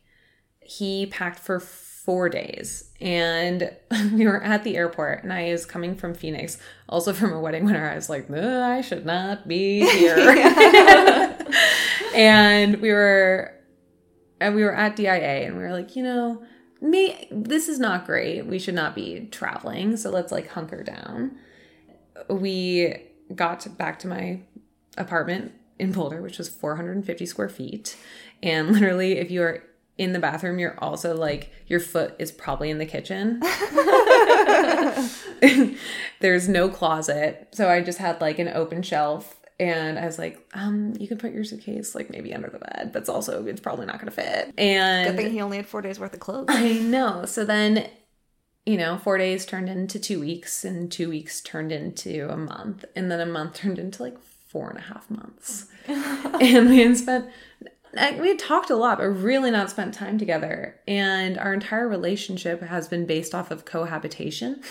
he 0.61 1.07
packed 1.07 1.39
for 1.39 1.61
four 2.09 2.31
days. 2.31 2.89
And 3.03 3.71
we 4.15 4.27
were 4.27 4.43
at 4.43 4.65
the 4.65 4.79
airport 4.79 5.25
and 5.25 5.31
i 5.31 5.53
was 5.53 5.67
coming 5.67 5.95
from 5.95 6.15
phoenix 6.15 6.57
also 6.89 7.13
from 7.13 7.35
a 7.35 7.39
wedding 7.39 7.67
where 7.67 7.91
i 7.91 7.95
was 7.95 8.09
like 8.09 8.31
"Ugh, 8.31 8.39
i 8.39 8.81
should 8.81 9.05
not 9.05 9.47
be 9.47 9.87
here. 9.99 10.17
And 12.15 12.81
we 12.81 12.91
were 12.91 13.53
and 14.41 14.55
we 14.55 14.65
were 14.65 14.75
at 14.75 14.97
DIA 14.97 15.47
and 15.47 15.59
we 15.59 15.63
were 15.63 15.73
like 15.73 15.97
you 15.97 16.03
know 16.03 16.43
me 16.81 17.29
this 17.31 17.69
is 17.69 17.79
not 17.79 18.07
great. 18.07 18.47
We 18.47 18.59
should 18.59 18.75
not 18.75 18.95
be 18.95 19.29
traveling 19.31 19.99
so 19.99 20.09
let's 20.09 20.33
like 20.33 20.49
hunker 20.49 20.83
down. 20.83 21.37
We 22.31 23.03
got 23.35 23.77
back 23.77 23.99
to 23.99 24.09
my 24.09 24.41
apartment 24.97 25.53
in 25.79 25.93
Boulder, 25.93 26.23
which 26.23 26.39
was 26.39 26.49
450 26.49 27.27
square 27.27 27.51
feet. 27.51 27.99
And 28.43 28.73
literally, 28.73 29.19
if 29.19 29.31
you 29.31 29.43
are 29.43 29.63
in 29.99 30.13
the 30.13 30.19
bathroom, 30.19 30.59
you're 30.59 30.79
also 30.79 31.17
like, 31.17 31.51
your 31.67 31.81
foot 31.81 32.15
is 32.19 32.33
probably 32.33 32.71
in 32.71 32.79
the 32.79 32.87
kitchen. 32.87 33.41
There's 36.21 36.49
no 36.49 36.69
closet. 36.69 37.49
So 37.53 37.69
I 37.69 37.83
just 37.83 37.99
had 37.99 38.21
like 38.21 38.39
an 38.39 38.49
open 38.49 38.83
shelf. 38.83 39.35
And 39.61 39.99
I 39.99 40.07
was 40.07 40.21
like, 40.21 40.49
um, 40.55 40.95
you 41.01 41.09
can 41.09 41.19
put 41.19 41.33
your 41.33 41.43
suitcase 41.43 41.97
like 41.97 42.11
maybe 42.11 42.33
under 42.33 42.49
the 42.49 42.61
bed, 42.61 42.91
but 42.93 43.01
it's 43.01 43.09
also, 43.09 43.45
it's 43.45 43.61
probably 43.61 43.87
not 43.87 43.97
going 43.97 44.07
to 44.07 44.13
fit. 44.13 44.55
And 44.57 45.09
Good 45.09 45.17
thing 45.17 45.33
he 45.33 45.41
only 45.41 45.57
had 45.57 45.67
four 45.67 45.83
days 45.83 45.99
worth 45.99 46.15
of 46.15 46.21
clothes. 46.21 46.47
I 46.49 46.75
know. 46.75 47.25
So 47.25 47.45
then, 47.45 47.89
you 48.65 48.77
know, 48.77 48.99
four 48.99 49.19
days 49.19 49.45
turned 49.45 49.69
into 49.69 49.99
two 49.99 50.21
weeks, 50.21 50.65
and 50.65 50.93
two 50.93 51.09
weeks 51.09 51.41
turned 51.41 51.73
into 51.73 52.29
a 52.31 52.37
month, 52.37 52.85
and 52.95 53.11
then 53.11 53.19
a 53.19 53.27
month 53.27 53.55
turned 53.55 53.81
into 53.81 54.01
like 54.01 54.17
four 54.21 54.71
and 54.71 54.79
a 54.79 54.83
half 54.83 55.11
months. 55.11 55.67
and 55.89 56.69
we 56.69 56.79
had 56.79 56.97
spent, 56.97 57.29
like, 57.95 58.21
we 58.21 58.29
had 58.29 58.39
talked 58.39 58.71
a 58.71 58.77
lot, 58.77 58.99
but 58.99 59.07
really 59.09 59.51
not 59.51 59.71
spent 59.71 59.95
time 59.95 60.19
together. 60.19 60.79
And 60.87 61.39
our 61.39 61.53
entire 61.55 61.89
relationship 61.89 62.63
has 62.63 62.89
been 62.89 63.07
based 63.07 63.35
off 63.35 63.51
of 63.51 63.65
cohabitation, 63.65 64.63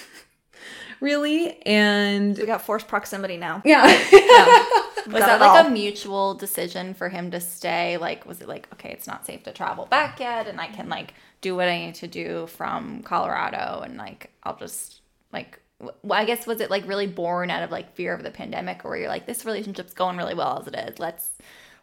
really. 0.99 1.61
And 1.65 2.37
We 2.37 2.45
got 2.45 2.61
forced 2.61 2.87
proximity 2.87 3.37
now. 3.37 3.61
yeah. 3.65 3.85
Was 5.07 5.23
that 5.23 5.39
like 5.39 5.63
all. 5.63 5.67
a 5.67 5.69
mutual 5.69 6.33
decision 6.33 6.93
for 6.93 7.07
him 7.07 7.31
to 7.31 7.39
stay? 7.39 7.95
Like, 7.95 8.25
was 8.25 8.41
it 8.41 8.47
like, 8.49 8.67
okay, 8.73 8.89
it's 8.91 9.07
not 9.07 9.25
safe 9.25 9.41
to 9.43 9.53
travel 9.53 9.85
back 9.85 10.19
yet, 10.19 10.47
and 10.47 10.59
I 10.59 10.67
can 10.67 10.89
like 10.89 11.13
do 11.39 11.55
what 11.55 11.69
I 11.69 11.77
need 11.77 11.95
to 11.95 12.07
do 12.07 12.47
from 12.47 13.03
Colorado, 13.03 13.81
and 13.85 13.95
like 13.95 14.31
I'll 14.43 14.57
just 14.57 14.99
like, 15.31 15.61
well, 15.79 16.19
I 16.19 16.25
guess 16.25 16.45
was 16.45 16.59
it 16.59 16.69
like 16.69 16.85
really 16.85 17.07
born 17.07 17.49
out 17.49 17.63
of 17.63 17.71
like 17.71 17.95
fear 17.95 18.13
of 18.13 18.21
the 18.21 18.31
pandemic, 18.31 18.83
or 18.83 18.89
where 18.89 18.99
you're 18.99 19.07
like, 19.07 19.25
this 19.27 19.45
relationship's 19.45 19.93
going 19.93 20.17
really 20.17 20.33
well 20.33 20.59
as 20.59 20.67
it 20.67 20.75
is. 20.75 20.99
Let's 20.99 21.29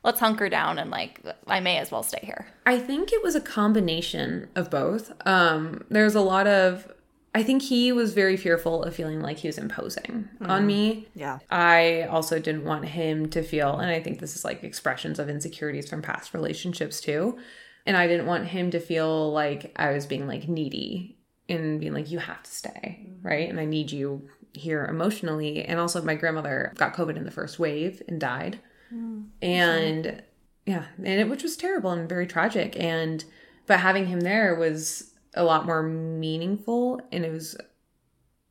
let's 0.04 0.20
hunker 0.20 0.48
down 0.48 0.78
and 0.78 0.90
like 0.90 1.20
I 1.46 1.60
may 1.60 1.78
as 1.78 1.90
well 1.90 2.02
stay 2.02 2.20
here. 2.22 2.46
I 2.66 2.78
think 2.78 3.12
it 3.12 3.22
was 3.22 3.34
a 3.34 3.40
combination 3.40 4.48
of 4.54 4.70
both. 4.70 5.12
Um, 5.26 5.84
there's 5.90 6.14
a 6.14 6.20
lot 6.20 6.46
of, 6.46 6.92
I 7.34 7.42
think 7.42 7.62
he 7.62 7.90
was 7.90 8.12
very 8.12 8.36
fearful 8.36 8.84
of 8.84 8.94
feeling 8.94 9.20
like 9.20 9.38
he 9.38 9.48
was 9.48 9.58
imposing 9.58 10.28
on 10.42 10.66
me. 10.66 11.08
Yeah. 11.14 11.38
I 11.50 12.02
also 12.02 12.38
didn't 12.38 12.64
want 12.64 12.84
him 12.84 13.28
to 13.30 13.42
feel, 13.42 13.78
and 13.78 13.90
I 13.90 14.00
think 14.00 14.20
this 14.20 14.36
is 14.36 14.44
like 14.44 14.62
expressions 14.62 15.18
of 15.18 15.28
insecurities 15.28 15.88
from 15.88 16.00
past 16.00 16.32
relationships 16.32 17.00
too. 17.00 17.38
And 17.86 17.96
I 17.96 18.06
didn't 18.06 18.26
want 18.26 18.46
him 18.46 18.70
to 18.70 18.78
feel 18.78 19.32
like 19.32 19.72
I 19.76 19.90
was 19.90 20.06
being 20.06 20.28
like 20.28 20.48
needy 20.48 21.18
and 21.48 21.80
being 21.80 21.92
like, 21.92 22.10
you 22.10 22.18
have 22.18 22.42
to 22.42 22.50
stay, 22.50 23.08
right? 23.22 23.48
And 23.48 23.58
I 23.58 23.64
need 23.64 23.90
you 23.90 24.28
here 24.52 24.86
emotionally. 24.86 25.64
And 25.64 25.80
also, 25.80 26.00
my 26.02 26.14
grandmother 26.14 26.72
got 26.76 26.94
COVID 26.94 27.16
in 27.16 27.24
the 27.24 27.30
first 27.30 27.58
wave 27.58 28.00
and 28.06 28.20
died. 28.20 28.60
Mm. 28.92 29.26
And 29.42 30.22
yeah, 30.66 30.84
and 30.98 31.06
it, 31.06 31.28
which 31.28 31.42
was 31.42 31.56
terrible 31.56 31.90
and 31.90 32.08
very 32.08 32.26
tragic. 32.26 32.78
And, 32.78 33.24
but 33.66 33.80
having 33.80 34.06
him 34.06 34.20
there 34.20 34.54
was 34.54 35.12
a 35.34 35.44
lot 35.44 35.66
more 35.66 35.82
meaningful. 35.82 37.00
And 37.12 37.24
it 37.24 37.30
was 37.30 37.56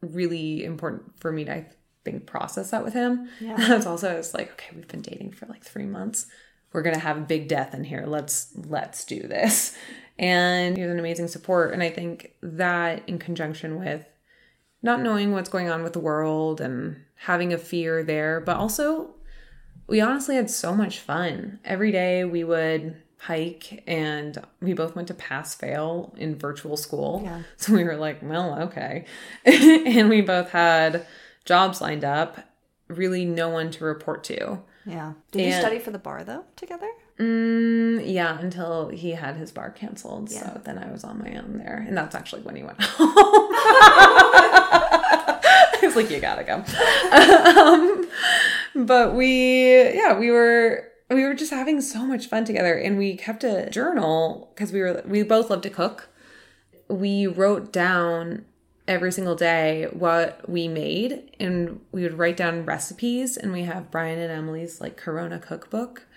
really 0.02 0.64
important 0.64 1.20
for 1.20 1.32
me 1.32 1.46
to, 1.46 1.54
I 1.54 1.66
think, 2.04 2.26
process 2.26 2.72
that 2.72 2.84
with 2.84 2.94
him. 2.94 3.30
Yeah. 3.40 3.56
That's 3.68 3.86
also, 3.86 4.12
I 4.12 4.18
was 4.18 4.34
like, 4.34 4.52
okay, 4.54 4.76
we've 4.76 4.88
been 4.88 5.02
dating 5.02 5.32
for 5.32 5.46
like 5.48 5.64
three 5.64 5.86
months. 5.86 6.28
We're 6.72 6.82
gonna 6.82 6.98
have 6.98 7.18
a 7.18 7.22
big 7.22 7.48
death 7.48 7.76
in 7.76 7.84
here. 7.84 8.06
Let's 8.08 8.52
let's 8.56 9.06
do 9.06 9.22
this. 9.22 9.78
And 10.18 10.76
he 10.76 10.84
was 10.84 10.92
an 10.92 11.00
amazing 11.00 11.28
support. 11.28 11.72
And 11.72 11.84
I 11.84 11.92
think 11.92 12.34
that 12.42 13.08
in 13.08 13.20
conjunction 13.20 13.78
with 13.78 14.06
not 14.82 15.02
knowing 15.02 15.32
what's 15.32 15.50
going 15.50 15.70
on 15.70 15.84
with 15.84 15.94
the 15.94 16.00
world 16.00 16.60
and 16.60 16.98
having 17.16 17.54
a 17.54 17.58
fear 17.58 18.04
there, 18.04 18.42
but 18.42 18.58
also 18.58 19.13
we 19.94 20.02
honestly 20.02 20.36
had 20.38 20.50
so 20.50 20.74
much 20.74 20.98
fun. 20.98 21.60
Every 21.64 21.92
day 21.92 22.26
we 22.26 22.44
would 22.44 22.96
hike 23.20 23.84
and 23.86 24.42
we 24.60 24.74
both 24.74 24.96
went 24.96 25.08
to 25.10 25.14
pass 25.14 25.54
fail 25.54 26.16
in 26.18 26.36
virtual 26.36 26.78
school. 26.78 27.22
Yeah. 27.24 27.44
So 27.58 27.74
we 27.74 27.84
were 27.84 27.96
like, 27.96 28.18
well, 28.24 28.60
okay. 28.64 29.06
and 29.46 30.10
we 30.10 30.22
both 30.22 30.50
had 30.50 31.06
jobs 31.46 31.80
lined 31.80 32.04
up, 32.04 32.40
really 32.88 33.24
no 33.24 33.50
one 33.50 33.70
to 33.70 33.86
report 33.86 34.24
to. 34.24 34.62
Yeah. 34.84 35.14
Did 35.30 35.46
you 35.46 35.52
study 35.52 35.78
for 35.78 35.92
the 35.92 36.00
bar 36.00 36.24
though 36.24 36.46
together? 36.56 36.90
Mm, 37.20 38.12
yeah, 38.12 38.40
until 38.40 38.90
he 38.90 39.12
had 39.12 39.36
his 39.36 39.52
bar 39.52 39.70
canceled. 39.70 40.32
Yeah. 40.32 40.56
So 40.56 40.62
then 40.64 40.80
I 40.80 40.92
was 40.92 41.04
on 41.04 41.20
my 41.20 41.36
own 41.36 41.60
there. 41.60 41.86
And 41.88 41.96
that's 41.96 42.16
actually 42.16 42.42
when 42.42 42.56
he 42.56 42.64
went 42.64 42.82
home. 42.82 43.14
I 45.84 45.86
was 45.86 45.96
like, 45.96 46.10
you 46.10 46.20
gotta 46.20 46.44
go. 46.44 46.56
um, 46.56 48.10
but 48.76 49.14
we, 49.14 49.94
yeah, 49.94 50.18
we 50.18 50.32
were. 50.32 50.90
We 51.10 51.26
were 51.26 51.36
just 51.36 51.52
having 51.52 51.80
so 51.82 52.06
much 52.06 52.26
fun 52.26 52.44
together, 52.44 52.74
and 52.76 52.98
we 52.98 53.16
kept 53.16 53.44
a 53.44 53.70
journal 53.70 54.52
because 54.56 54.72
we 54.72 54.80
were 54.80 55.04
we 55.06 55.22
both 55.22 55.50
love 55.50 55.62
to 55.62 55.70
cook. 55.70 56.10
We 56.88 57.28
wrote 57.28 57.72
down 57.72 58.46
every 58.88 59.12
single 59.12 59.36
day 59.36 59.88
what 59.92 60.50
we 60.50 60.68
made, 60.68 61.36
and 61.40 61.82
we 61.92 62.02
would 62.02 62.18
write 62.18 62.38
down 62.38 62.66
recipes. 62.66 63.38
And 63.38 63.52
we 63.52 63.64
have 63.64 63.92
Brian 63.92 64.18
and 64.18 64.32
Emilie's 64.32 64.82
like 64.82 64.98
Corona 64.98 65.38
cookbook, 65.38 66.08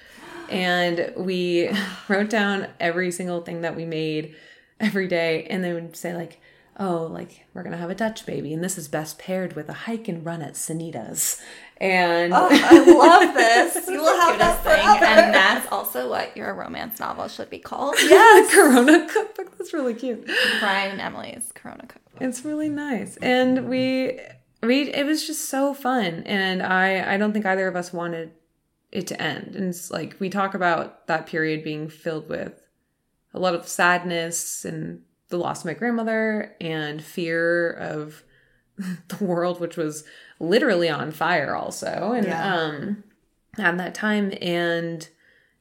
and 0.48 1.12
we 1.16 1.68
wrote 2.08 2.30
down 2.30 2.68
every 2.80 3.10
single 3.10 3.42
thing 3.42 3.60
that 3.62 3.76
we 3.76 3.84
made 3.84 4.34
every 4.80 5.08
day 5.08 5.46
and 5.48 5.64
they 5.64 5.72
would 5.72 5.96
say 5.96 6.14
like 6.14 6.40
oh 6.78 7.08
like 7.10 7.46
we're 7.54 7.62
gonna 7.62 7.76
have 7.76 7.90
a 7.90 7.94
dutch 7.94 8.26
baby 8.26 8.52
and 8.52 8.62
this 8.62 8.76
is 8.76 8.88
best 8.88 9.18
paired 9.18 9.54
with 9.54 9.68
a 9.68 9.72
hike 9.72 10.08
and 10.08 10.24
run 10.24 10.42
at 10.42 10.54
sanitas 10.54 11.40
and 11.78 12.32
Oh, 12.34 12.48
I 12.50 12.78
love 12.78 13.34
this. 13.34 13.88
You 13.96 14.00
will 14.00 14.20
have 14.20 14.38
that 14.38 14.62
thing, 14.64 15.08
and 15.08 15.34
that's 15.34 15.70
also 15.72 16.08
what 16.10 16.36
your 16.36 16.52
romance 16.54 16.98
novel 17.00 17.28
should 17.28 17.50
be 17.50 17.58
called. 17.58 17.94
yeah 18.02 18.46
corona 18.50 19.08
cookbook. 19.08 19.56
That's 19.58 19.72
really 19.72 19.94
cute. 19.94 20.26
Brian 20.60 20.98
and 20.98 21.00
Emilie's 21.00 21.52
Corona 21.54 21.86
Cookbook. 21.86 22.20
it's 22.20 22.44
really 22.44 22.68
nice. 22.68 23.16
And 23.18 23.68
we 23.68 24.18
we 24.62 24.90
it 24.92 25.06
was 25.06 25.26
just 25.26 25.48
so 25.48 25.72
fun. 25.74 26.22
And 26.26 26.62
i 26.62 27.14
i 27.14 27.16
don't 27.16 27.32
think 27.32 27.46
either 27.46 27.68
of 27.68 27.76
us 27.76 27.92
wanted 27.92 28.32
it 28.92 29.06
to 29.08 29.20
end. 29.22 29.54
And 29.54 29.68
it's 29.68 29.90
like 29.90 30.16
we 30.18 30.28
talk 30.30 30.54
about 30.54 31.06
that 31.06 31.26
period 31.26 31.62
being 31.64 31.88
filled 31.88 32.28
with 32.28 32.62
a 33.34 33.38
lot 33.38 33.54
of 33.54 33.68
sadness 33.68 34.64
and 34.64 35.02
the 35.28 35.36
loss 35.36 35.60
of 35.60 35.66
my 35.66 35.74
grandmother 35.74 36.54
and 36.60 37.02
fear 37.02 37.70
of 37.72 38.22
the 39.08 39.24
world 39.24 39.60
which 39.60 39.76
was 39.76 40.04
literally 40.38 40.88
on 40.88 41.10
fire 41.10 41.54
also 41.54 42.12
and 42.16 42.26
Yeah. 42.26 42.54
um 42.54 43.04
at 43.58 43.78
that 43.78 43.94
time 43.94 44.32
and 44.42 45.08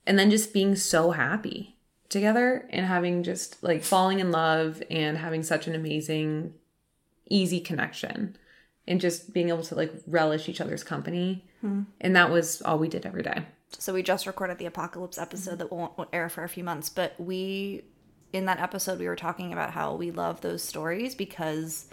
and 0.05 0.19
then 0.19 0.29
just 0.29 0.53
being 0.53 0.75
so 0.75 1.11
happy 1.11 1.75
together 2.09 2.67
and 2.69 2.85
having 2.85 3.23
just 3.23 3.63
like 3.63 3.83
falling 3.83 4.19
in 4.19 4.31
love 4.31 4.81
and 4.91 5.17
having 5.17 5.41
such 5.43 5.65
an 5.67 5.75
amazing 5.75 6.53
easy 7.29 7.59
connection 7.59 8.35
and 8.87 9.01
just 9.01 9.33
being 9.33 9.49
able 9.49 9.63
to 9.63 9.73
like 9.75 9.91
relish 10.05 10.47
each 10.47 10.61
other's 10.61 10.83
company. 10.83 11.43
And 11.99 12.15
that 12.15 12.29
was 12.29 12.61
all 12.61 12.77
we 12.77 12.87
did 12.87 13.07
every 13.07 13.23
day. 13.23 13.43
So 13.79 13.91
we 13.91 14.03
just 14.03 14.27
recorded 14.27 14.59
the 14.59 14.67
apocalypse 14.67 15.17
episode 15.17 15.57
that 15.57 15.71
won't 15.71 15.93
air 16.13 16.29
for 16.29 16.43
a 16.43 16.49
few 16.49 16.63
months, 16.63 16.89
but 16.89 17.19
we 17.19 17.83
in 18.31 18.45
that 18.45 18.59
episode 18.59 18.99
we 18.99 19.07
were 19.07 19.15
talking 19.15 19.51
about 19.51 19.71
how 19.71 19.95
we 19.95 20.11
love 20.11 20.41
those 20.41 20.61
stories 20.61 21.15
because 21.15 21.87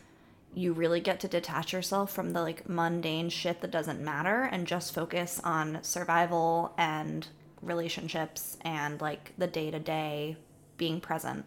you 0.55 0.73
really 0.73 1.01
get 1.01 1.21
to 1.21 1.29
detach 1.29 1.73
yourself 1.73 2.13
from 2.13 2.33
the 2.33 2.43
like 2.43 2.69
mundane 2.69 3.29
shit 3.31 3.61
that 3.63 3.71
doesn't 3.71 4.01
matter 4.01 4.43
and 4.43 4.67
just 4.67 4.95
focus 4.95 5.41
on 5.45 5.79
survival 5.83 6.75
and 6.77 7.27
relationships 7.63 8.59
and 8.63 9.01
like 9.01 9.33
the 9.39 9.47
day-to-day 9.47 10.37
being 10.77 11.01
present. 11.01 11.45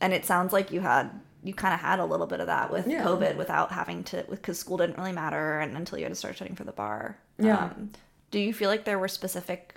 And 0.00 0.12
it 0.12 0.24
sounds 0.26 0.52
like 0.52 0.70
you 0.72 0.80
had 0.80 1.10
you 1.42 1.54
kind 1.54 1.72
of 1.72 1.80
had 1.80 2.00
a 2.00 2.04
little 2.04 2.26
bit 2.26 2.40
of 2.40 2.48
that 2.48 2.72
with 2.72 2.86
Yeah. 2.88 3.04
COVID 3.04 3.36
without 3.36 3.70
having 3.70 4.02
to 4.04 4.24
because 4.28 4.58
school 4.58 4.76
didn't 4.76 4.98
really 4.98 5.12
matter 5.12 5.60
and 5.60 5.76
until 5.76 5.96
you 5.96 6.04
had 6.04 6.12
to 6.12 6.16
start 6.16 6.36
studying 6.36 6.56
for 6.56 6.64
the 6.64 6.72
bar. 6.72 7.18
Yeah. 7.38 7.66
Um, 7.66 7.92
do 8.30 8.40
you 8.40 8.52
feel 8.52 8.68
like 8.68 8.84
there 8.84 8.98
were 8.98 9.08
specific 9.08 9.76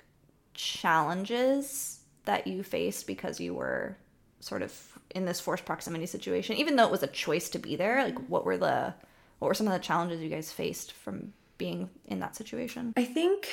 challenges 0.52 2.00
that 2.24 2.46
you 2.46 2.62
faced 2.62 3.06
because 3.06 3.40
you 3.40 3.54
were 3.54 3.96
sort 4.40 4.62
of 4.62 4.98
in 5.14 5.24
this 5.24 5.40
forced 5.40 5.64
proximity 5.64 6.06
situation, 6.06 6.56
even 6.56 6.76
though 6.76 6.84
it 6.84 6.90
was 6.90 7.02
a 7.02 7.08
choice 7.08 7.48
to 7.50 7.58
be 7.58 7.76
there? 7.76 8.02
Like, 8.02 8.18
what 8.28 8.44
were 8.44 8.56
the 8.56 8.94
what 9.38 9.48
were 9.48 9.54
some 9.54 9.66
of 9.66 9.72
the 9.72 9.78
challenges 9.78 10.20
you 10.20 10.28
guys 10.28 10.52
faced 10.52 10.92
from 10.92 11.32
being 11.58 11.88
in 12.06 12.20
that 12.20 12.36
situation? 12.36 12.92
I 12.96 13.04
think 13.04 13.48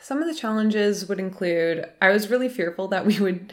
some 0.00 0.20
of 0.20 0.28
the 0.28 0.34
challenges 0.34 1.08
would 1.08 1.18
include 1.18 1.86
I 2.00 2.10
was 2.10 2.28
really 2.28 2.48
fearful 2.48 2.88
that 2.88 3.06
we 3.06 3.18
would 3.20 3.52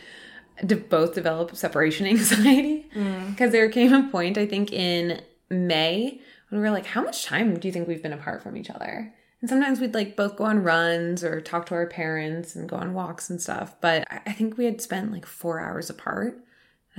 de- 0.65 0.76
both 0.76 1.13
develop 1.13 1.56
separation 1.56 2.06
anxiety 2.08 2.89
mm. 2.96 3.30
because 3.32 3.52
there 3.52 3.70
came 3.70 3.94
a 3.94 4.10
point 4.10 4.38
I 4.38 4.46
think 4.46 4.74
in 4.74 5.22
May 5.50 6.22
when 6.50 6.62
we 6.62 6.68
were 6.68 6.74
like, 6.74 6.86
how 6.86 7.04
much 7.04 7.26
time 7.26 7.60
do 7.60 7.68
you 7.68 7.72
think 7.72 7.88
we've 7.88 8.04
been 8.04 8.13
apart 8.13 8.42
from 8.42 8.58
each 8.58 8.70
other? 8.70 9.13
And 9.42 9.50
sometimes 9.50 9.80
we'd 9.80 9.94
like 9.94 10.15
both 10.15 10.36
go 10.36 10.44
on 10.46 10.63
runs 10.63 11.24
or 11.24 11.39
talk 11.39 11.68
to 11.68 11.76
our 11.76 11.88
parents 11.88 12.56
and 12.56 12.68
go 12.68 12.76
on 12.76 12.94
walks 12.94 13.30
and 13.30 13.42
stuff. 13.42 13.76
But 13.80 14.06
I 14.10 14.34
think 14.34 14.58
we 14.58 14.65
had 14.65 14.82
spent 14.82 15.12
like 15.12 15.26
four 15.26 15.60
hours 15.60 15.89
apart. 15.89 16.44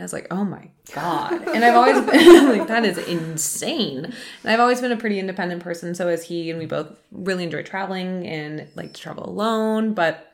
I 0.00 0.04
was 0.04 0.12
like, 0.12 0.26
oh 0.30 0.44
my 0.44 0.70
God. 0.94 1.46
And 1.48 1.64
I've 1.64 1.76
always 1.76 2.00
been 2.00 2.48
like, 2.58 2.68
that 2.68 2.84
is 2.84 2.98
insane. 2.98 4.04
And 4.04 4.14
I've 4.44 4.60
always 4.60 4.80
been 4.80 4.92
a 4.92 4.96
pretty 4.96 5.18
independent 5.18 5.62
person. 5.62 5.94
So 5.94 6.08
is 6.08 6.22
he. 6.22 6.50
And 6.50 6.58
we 6.58 6.66
both 6.66 6.88
really 7.12 7.44
enjoy 7.44 7.62
traveling 7.62 8.26
and 8.26 8.68
like 8.74 8.94
to 8.94 9.00
travel 9.00 9.28
alone. 9.28 9.94
But 9.94 10.32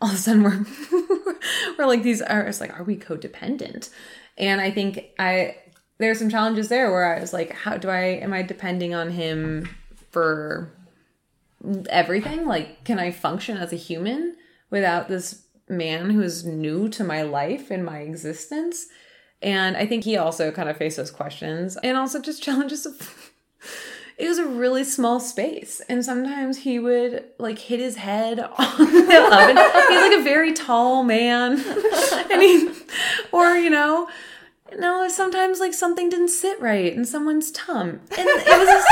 all 0.00 0.08
of 0.08 0.14
a 0.14 0.18
sudden 0.18 0.42
we're, 0.44 0.64
we're 1.78 1.86
like 1.86 2.02
these 2.02 2.22
are, 2.22 2.42
it's 2.42 2.60
like, 2.60 2.78
are 2.78 2.84
we 2.84 2.96
codependent? 2.96 3.90
And 4.36 4.60
I 4.60 4.70
think 4.70 5.04
I, 5.18 5.56
there's 5.98 6.18
some 6.18 6.30
challenges 6.30 6.68
there 6.68 6.90
where 6.90 7.14
I 7.14 7.20
was 7.20 7.32
like, 7.32 7.52
how 7.52 7.76
do 7.76 7.88
I, 7.88 8.02
am 8.02 8.32
I 8.32 8.42
depending 8.42 8.94
on 8.94 9.10
him 9.10 9.68
for 10.10 10.72
everything? 11.90 12.46
Like, 12.46 12.84
can 12.84 12.98
I 12.98 13.10
function 13.10 13.56
as 13.56 13.72
a 13.72 13.76
human 13.76 14.36
without 14.70 15.08
this 15.08 15.42
man 15.68 16.10
who 16.10 16.22
is 16.22 16.44
new 16.44 16.88
to 16.90 17.04
my 17.04 17.22
life 17.22 17.70
and 17.70 17.84
my 17.84 17.98
existence? 17.98 18.86
And 19.40 19.76
I 19.76 19.86
think 19.86 20.04
he 20.04 20.16
also 20.16 20.50
kind 20.50 20.68
of 20.68 20.76
faced 20.76 20.96
those 20.96 21.10
questions 21.10 21.76
and 21.82 21.96
also 21.96 22.20
just 22.20 22.42
challenges 22.48 22.86
of 22.86 23.32
it 24.18 24.26
was 24.26 24.38
a 24.38 24.46
really 24.46 24.82
small 24.82 25.20
space. 25.20 25.80
And 25.88 26.04
sometimes 26.04 26.58
he 26.58 26.80
would 26.80 27.24
like 27.38 27.58
hit 27.58 27.78
his 27.78 27.96
head 27.96 28.40
on 28.58 28.78
the 28.78 29.30
oven. 29.32 29.56
He's 29.88 30.00
like 30.00 30.18
a 30.18 30.24
very 30.24 30.52
tall 30.52 31.04
man. 31.04 31.52
and 32.30 32.42
he 32.42 32.68
or 33.30 33.54
you 33.54 33.70
know, 33.70 34.08
no, 34.76 35.08
sometimes 35.08 35.60
like 35.60 35.72
something 35.72 36.08
didn't 36.10 36.28
sit 36.28 36.60
right 36.60 36.92
in 36.92 37.04
someone's 37.04 37.50
tum. 37.52 38.00
And 38.10 38.28
it 38.28 38.58
was 38.58 38.68
a 38.68 38.78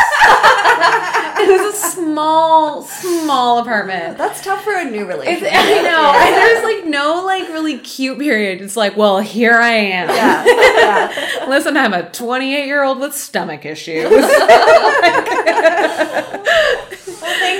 it 1.38 1.48
was 1.50 1.74
a 1.74 1.78
small, 1.78 2.82
small 2.82 3.58
apartment. 3.58 4.16
That's 4.18 4.40
tough 4.42 4.64
for 4.64 4.74
a 4.74 4.84
new 4.84 5.02
It's, 5.08 5.08
relationship. 5.16 5.52
I 5.52 5.82
know. 5.82 6.12
And 6.14 6.34
there's 6.34 6.64
like 6.64 6.86
no 6.86 7.24
like 7.24 7.48
really 7.48 7.78
cute 7.78 8.18
period. 8.18 8.60
It's 8.62 8.76
like, 8.76 8.96
well, 8.96 9.20
here 9.20 9.54
I 9.54 9.72
am. 9.72 10.08
Yeah, 10.08 10.44
yeah. 10.46 11.46
Listen, 11.48 11.76
I'm 11.76 11.92
a 11.92 12.08
28 12.10 12.66
year 12.66 12.82
old 12.82 12.98
with 12.98 13.14
stomach 13.14 13.64
issues. 13.66 14.10
Well, 14.10 14.26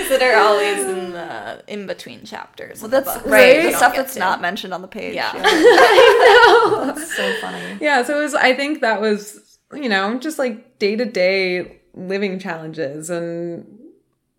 things 0.09 0.19
things 0.19 0.21
that 0.21 0.35
are 0.35 0.41
always 0.41 0.85
in 0.85 1.13
the 1.13 1.65
in 1.67 1.87
between 1.87 2.25
chapters. 2.25 2.81
Well, 2.81 2.91
That's 2.91 3.15
book. 3.15 3.27
right. 3.27 3.63
The 3.63 3.73
stuff 3.73 3.95
that's 3.97 4.15
to. 4.15 4.21
not 4.21 4.41
mentioned 4.41 4.73
on 4.75 4.83
the 4.83 4.89
page. 4.89 5.15
Yeah. 5.15 5.33
I 5.35 6.93
That's 6.95 7.17
so 7.17 7.33
funny. 7.41 7.79
yeah, 7.81 8.03
so 8.03 8.19
it 8.19 8.23
was 8.23 8.35
I 8.35 8.55
think 8.55 8.81
that 8.81 9.01
was, 9.01 9.59
you 9.73 9.89
know, 9.89 10.19
just 10.19 10.39
like 10.39 10.79
day-to-day 10.79 11.81
living 11.95 12.39
challenges 12.39 13.11
and 13.11 13.67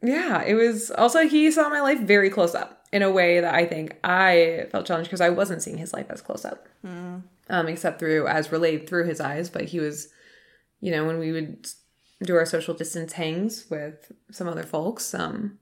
yeah, 0.04 0.44
it 0.44 0.54
was 0.54 0.92
also 0.92 1.28
he 1.28 1.52
saw 1.52 1.70
my 1.70 1.82
life 1.82 2.00
very 2.00 2.30
close 2.30 2.54
up 2.56 2.86
in 2.94 3.02
a 3.02 3.12
way 3.12 3.40
that 3.42 3.54
I 3.54 3.66
think 3.66 3.98
I 4.04 4.68
felt 4.72 4.86
challenged 4.86 5.10
because 5.10 5.22
I 5.22 5.30
wasn't 5.30 5.62
seeing 5.62 5.78
his 5.78 5.94
life 5.94 6.08
as 6.10 6.22
close 6.22 6.46
up. 6.46 6.68
Um, 7.50 7.68
except 7.70 8.00
through 8.00 8.28
as 8.28 8.52
relayed 8.52 8.88
through 8.90 9.06
his 9.06 9.22
eyes, 9.22 9.50
but 9.50 9.64
he 9.64 9.80
was, 9.80 10.10
you 10.82 10.92
know, 10.92 11.06
when 11.06 11.18
we 11.18 11.32
would 11.32 11.68
do 12.24 12.36
our 12.36 12.46
social 12.46 12.74
distance 12.74 13.14
hangs 13.14 13.66
with 13.70 14.12
some 14.32 14.48
other 14.48 14.64
folks, 14.64 15.14
um, 15.14 15.60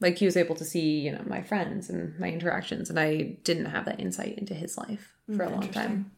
like 0.00 0.18
he 0.18 0.26
was 0.26 0.36
able 0.36 0.54
to 0.54 0.64
see, 0.64 1.00
you 1.00 1.12
know, 1.12 1.22
my 1.26 1.42
friends 1.42 1.90
and 1.90 2.18
my 2.18 2.30
interactions, 2.30 2.88
and 2.88 3.00
I 3.00 3.36
didn't 3.42 3.66
have 3.66 3.84
that 3.86 4.00
insight 4.00 4.38
into 4.38 4.54
his 4.54 4.78
life 4.78 5.16
for 5.34 5.42
a 5.42 5.50
long 5.50 5.68
time. 5.70 6.12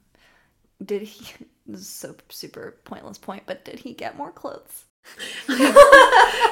Did 0.84 1.02
he? 1.02 1.32
This 1.66 1.82
is 1.82 1.88
so 1.88 2.16
super 2.30 2.78
pointless 2.82 3.16
point, 3.16 3.44
but 3.46 3.64
did 3.64 3.78
he 3.78 3.92
get 3.94 4.16
more 4.16 4.32
clothes? 4.32 4.86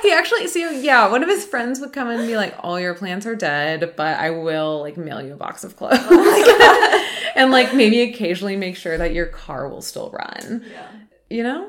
He 0.03 0.13
actually, 0.13 0.47
see, 0.47 0.85
yeah, 0.85 1.11
one 1.11 1.25
of 1.25 1.29
his 1.29 1.45
friends 1.45 1.81
would 1.81 1.93
come 1.93 2.09
and 2.09 2.25
be 2.25 2.37
like, 2.37 2.55
"All 2.61 2.79
your 2.79 2.95
plants 2.95 3.27
are 3.27 3.35
dead, 3.35 3.95
but 3.97 4.17
I 4.17 4.31
will 4.31 4.81
like 4.81 4.97
mail 4.97 5.21
you 5.21 5.33
a 5.33 5.37
box 5.37 5.65
of 5.65 5.77
clothes." 5.77 5.99
and 7.35 7.51
like 7.51 7.75
maybe 7.75 8.03
occasionally 8.03 8.55
make 8.55 8.77
sure 8.77 8.97
that 8.97 9.13
your 9.13 9.27
car 9.27 9.69
will 9.69 9.83
still 9.83 10.11
run. 10.11 10.65
Yeah. 10.71 10.87
you 11.29 11.43
know 11.43 11.69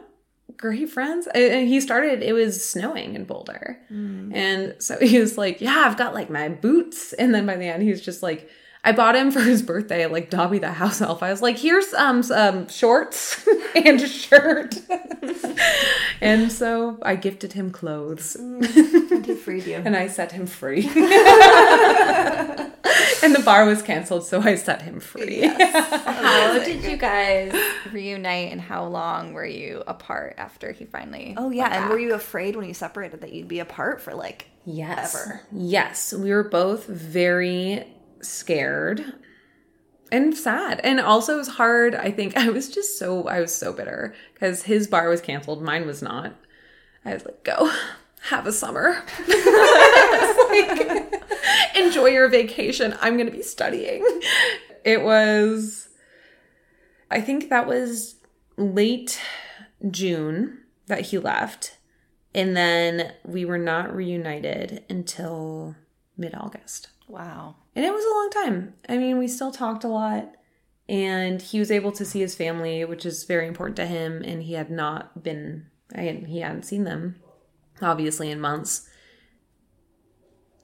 great 0.60 0.89
friends. 0.89 1.28
And 1.34 1.68
he 1.68 1.80
started 1.82 2.22
it 2.22 2.34
was 2.34 2.64
snowing 2.64 3.16
in 3.16 3.24
boulder. 3.24 3.80
Mm. 3.91 4.36
And 4.36 4.76
so 4.80 4.99
he 4.99 5.18
was 5.18 5.38
like 5.38 5.62
yeah 5.62 5.84
i've 5.88 5.97
got 5.97 6.14
like 6.14 6.30
my 6.30 6.49
boots. 6.49 7.14
And 7.14 7.34
then 7.34 7.45
by 7.45 7.55
the 7.55 7.66
end 7.66 7.82
he 7.82 7.89
was 7.89 8.01
just 8.01 8.22
like 8.22 8.49
i 8.84 8.91
bought 8.91 9.16
him 9.16 9.32
for 9.32 9.39
his 9.41 9.62
birthday 9.62 10.05
like 10.05 10.30
dobby 10.30 10.60
the 10.60 10.74
house 10.74 11.01
elf. 11.01 11.24
I 11.24 11.32
was 11.32 11.41
like 11.41 11.57
here's 11.57 11.93
um 11.93 12.22
some 12.22 12.57
um, 12.57 12.68
shorts 12.68 13.47
and 13.76 13.99
a 14.01 14.07
shirt. 14.07 14.76
And 16.22 16.51
so 16.51 16.97
i 17.01 17.16
gifted 17.16 17.53
him 17.53 17.72
clothes. 17.72 18.36
Mm. 18.38 19.12
And 19.12 19.26
he 19.26 19.36
freed 19.36 19.66
you. 19.66 19.76
and 19.86 19.95
i 19.95 20.07
set 20.07 20.34
him 20.34 20.45
free 20.45 20.82
and 23.24 23.36
the 23.36 23.39
bar 23.41 23.65
was 23.65 23.82
canceled 23.82 24.26
so 24.26 24.41
i 24.41 24.55
set 24.55 24.82
him 24.82 24.99
free 24.99 25.41
How 25.47 26.57
did 26.59 26.84
you 26.84 26.97
guys 26.97 27.53
reunite, 27.91 28.51
and 28.51 28.59
how 28.61 28.86
long 28.86 29.34
were 29.34 29.45
you 29.45 29.84
apart 29.88 30.36
after 30.38 30.72
he 30.72 30.86
finally? 30.86 31.36
Oh 31.38 31.49
yeah, 31.49 31.63
went 31.63 31.74
and 31.74 31.84
back? 31.84 31.91
were 31.91 31.99
you 31.99 32.13
afraid 32.13 32.55
when 32.55 32.65
you 32.67 32.74
separated 32.74 33.22
that 33.22 33.34
you'd 33.34 33.47
be 33.47 33.59
apart 33.59 34.01
for 34.01 34.13
like 34.13 34.47
Yes. 34.65 35.15
ever? 35.15 35.41
Yes. 35.51 36.13
We 36.13 36.32
were 36.32 36.43
both 36.43 36.86
very 36.88 37.86
scared 38.22 39.03
and 40.11 40.36
sad. 40.36 40.80
And 40.84 40.99
also 40.99 41.36
it 41.36 41.38
was 41.38 41.47
hard. 41.47 41.95
I 41.95 42.11
think 42.11 42.36
I 42.38 42.49
was 42.49 42.70
just 42.70 42.97
so 42.99 43.28
I 43.28 43.39
was 43.41 43.53
so 43.53 43.72
bitter 43.74 44.13
because 44.34 44.63
his 44.63 44.88
bar 44.88 45.07
was 45.09 45.22
canceled, 45.22 45.61
mine 45.61 45.86
was 45.88 46.01
not. 46.01 46.34
I 47.05 47.13
was 47.13 47.26
like, 47.26 47.43
go 47.43 47.72
have 48.30 48.45
a 48.47 48.51
summer. 48.53 49.03
Like, 50.49 51.24
enjoy 51.76 52.08
your 52.08 52.30
vacation. 52.30 52.95
I'm 53.02 53.18
gonna 53.18 53.32
be 53.32 53.43
studying. 53.43 54.04
It 54.86 55.04
was 55.04 55.89
I 57.12 57.22
think 57.22 57.50
that 57.50 57.68
was 57.68 58.16
late 58.58 59.20
June 59.89 60.60
that 60.88 61.02
he 61.08 61.18
left. 61.18 61.78
And 62.36 62.56
then 62.56 63.14
we 63.26 63.45
were 63.45 63.58
not 63.58 63.95
reunited 63.95 64.84
until 64.89 65.76
mid 66.18 66.36
August. 66.36 66.89
Wow. 67.08 67.56
And 67.76 67.86
it 67.86 67.93
was 67.93 68.06
a 68.06 68.10
long 68.10 68.45
time. 68.45 68.74
I 68.88 68.97
mean, 68.97 69.18
we 69.18 69.28
still 69.28 69.52
talked 69.52 69.84
a 69.84 69.88
lot. 69.88 70.36
And 70.88 71.41
he 71.41 71.60
was 71.60 71.72
able 71.72 71.91
to 71.93 72.06
see 72.06 72.20
his 72.20 72.36
family, 72.36 72.84
which 72.84 73.06
is 73.06 73.24
very 73.24 73.47
important 73.47 73.76
to 73.78 73.86
him. 73.86 74.24
And 74.24 74.43
he 74.43 74.54
had 74.54 74.70
not 74.70 75.24
been, 75.24 75.68
I 75.95 76.24
he 76.28 76.39
hadn't 76.39 76.66
seen 76.66 76.84
them, 76.84 77.16
obviously, 77.82 78.32
in 78.32 78.39
months. 78.39 78.89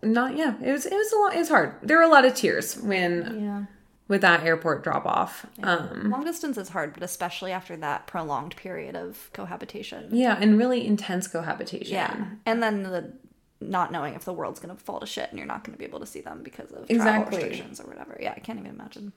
Not, 0.05 0.37
yeah, 0.37 0.55
it 0.63 0.71
was, 0.71 0.85
it 0.85 0.93
was 0.93 1.11
a 1.11 1.17
lot, 1.17 1.35
it 1.35 1.39
was 1.39 1.49
hard. 1.49 1.75
There 1.81 1.97
were 1.97 2.03
a 2.03 2.07
lot 2.07 2.25
of 2.25 2.33
tears 2.35 2.77
when, 2.77 3.41
Yeah. 3.43 3.63
with 4.07 4.21
that 4.21 4.43
airport 4.43 4.83
drop 4.83 5.05
off. 5.05 5.45
Um, 5.63 6.09
Long 6.11 6.23
distance 6.23 6.57
is 6.57 6.69
hard, 6.69 6.93
but 6.93 7.03
especially 7.03 7.51
after 7.51 7.75
that 7.77 8.07
prolonged 8.07 8.55
period 8.55 8.95
of 8.95 9.29
cohabitation. 9.33 10.09
yeah, 10.11 10.37
and 10.39 10.57
really 10.57 10.85
intense 10.85 11.27
cohabitation. 11.27 11.93
Yeah. 11.93 12.25
And 12.45 12.61
then 12.61 12.83
the 12.83 13.13
not 13.61 13.91
knowing 13.91 14.13
if 14.13 14.25
the 14.25 14.33
world's 14.33 14.59
gonna 14.59 14.75
fall 14.75 14.99
to 14.99 15.05
shit 15.07 15.29
and 15.29 15.39
you're 15.39 15.47
not 15.47 15.63
gonna 15.63 15.77
be 15.77 15.85
able 15.85 15.99
to 16.01 16.05
see 16.05 16.21
them 16.21 16.43
because 16.43 16.71
of 16.71 16.89
Exactly. 16.89 17.37
travel 17.37 17.49
restrictions 17.49 17.79
or 17.79 17.87
whatever. 17.87 18.17
Yeah, 18.21 18.33
I 18.35 18.39
can't 18.41 18.59
even 18.59 18.71
imagine. 18.71 19.13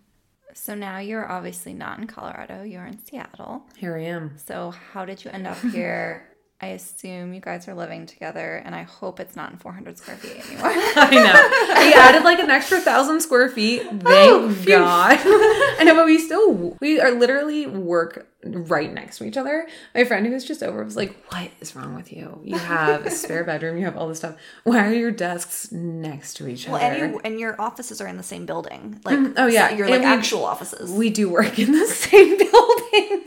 So 0.55 0.75
now 0.75 0.99
you're 0.99 1.31
obviously 1.31 1.75
not 1.75 1.99
in 1.99 2.07
Colorado. 2.07 2.63
You're 2.63 2.87
in 2.87 3.05
Seattle. 3.05 3.65
Here 3.77 3.97
I 3.99 4.05
am. 4.05 4.39
So 4.39 4.73
how 4.93 5.05
did 5.05 5.23
you 5.25 5.31
end 5.33 5.47
up 5.47 5.59
here? 5.73 6.28
I 6.61 6.69
assume 6.69 7.35
you 7.35 7.41
guys 7.41 7.69
are 7.69 7.75
living 7.75 8.05
together, 8.07 8.57
and 8.65 8.75
I 8.75 8.83
hope 8.83 9.21
it's 9.21 9.37
not 9.37 9.53
in 9.53 9.59
400 9.59 9.97
square 9.97 10.17
feet 10.17 10.45
anymore. 10.45 10.71
I 10.75 11.11
know. 11.15 11.65
We 11.89 11.95
added 11.95 12.25
like 12.25 12.41
an 12.41 12.51
extra 12.51 12.81
thousand 12.81 13.21
square 13.21 13.49
feet. 13.49 13.83
Oh, 14.05 14.53
Thank 14.53 14.67
God. 14.67 15.19
I 15.23 15.85
know, 15.85 15.95
but 15.95 16.07
we 16.07 16.19
still 16.19 16.77
we 16.81 16.99
are 17.01 17.13
literally 17.13 17.67
work 17.67 18.27
right 18.45 18.93
next 18.93 19.19
to 19.19 19.25
each 19.25 19.37
other. 19.37 19.69
My 19.95 20.05
friend 20.05 20.27
who 20.27 20.33
was 20.33 20.45
just 20.45 20.63
over 20.65 20.83
was 20.83 20.97
like, 20.97 21.15
"What 21.33 21.51
is 21.61 21.77
wrong 21.77 21.95
with 21.95 22.13
you? 22.13 22.41
You 22.43 22.59
have 22.59 23.07
a 23.07 23.11
spare 23.11 23.45
bedroom. 23.45 23.79
You 23.79 23.85
have 23.85 23.97
all 23.97 24.09
this 24.09 24.19
stuff. 24.19 24.35
Why 24.65 24.85
are 24.89 24.93
your 24.93 25.13
desks 25.13 25.71
next 25.71 26.35
to 26.39 26.49
each 26.49 26.67
Well, 26.67 26.77
other?" 26.77 27.05
and 27.05 27.13
you 27.15 27.21
and 27.25 27.39
your 27.41 27.61
offices 27.61 28.01
are 28.01 28.09
in 28.09 28.17
the 28.17 28.23
same 28.25 28.45
building. 28.47 28.99
Mm, 29.01 29.05
like 29.05 29.35
oh, 29.39 29.47
yeah. 29.47 29.69
so 29.69 29.77
your 29.77 29.87
And 29.87 29.93
like 29.95 30.03
we- 30.03 30.07
actual 30.07 30.45
offices. 30.45 30.91
we 30.91 31.09
do 31.11 31.29
work 31.31 31.57
in 31.61 31.71
the 31.71 31.87
same 31.87 32.37
building 32.37 33.25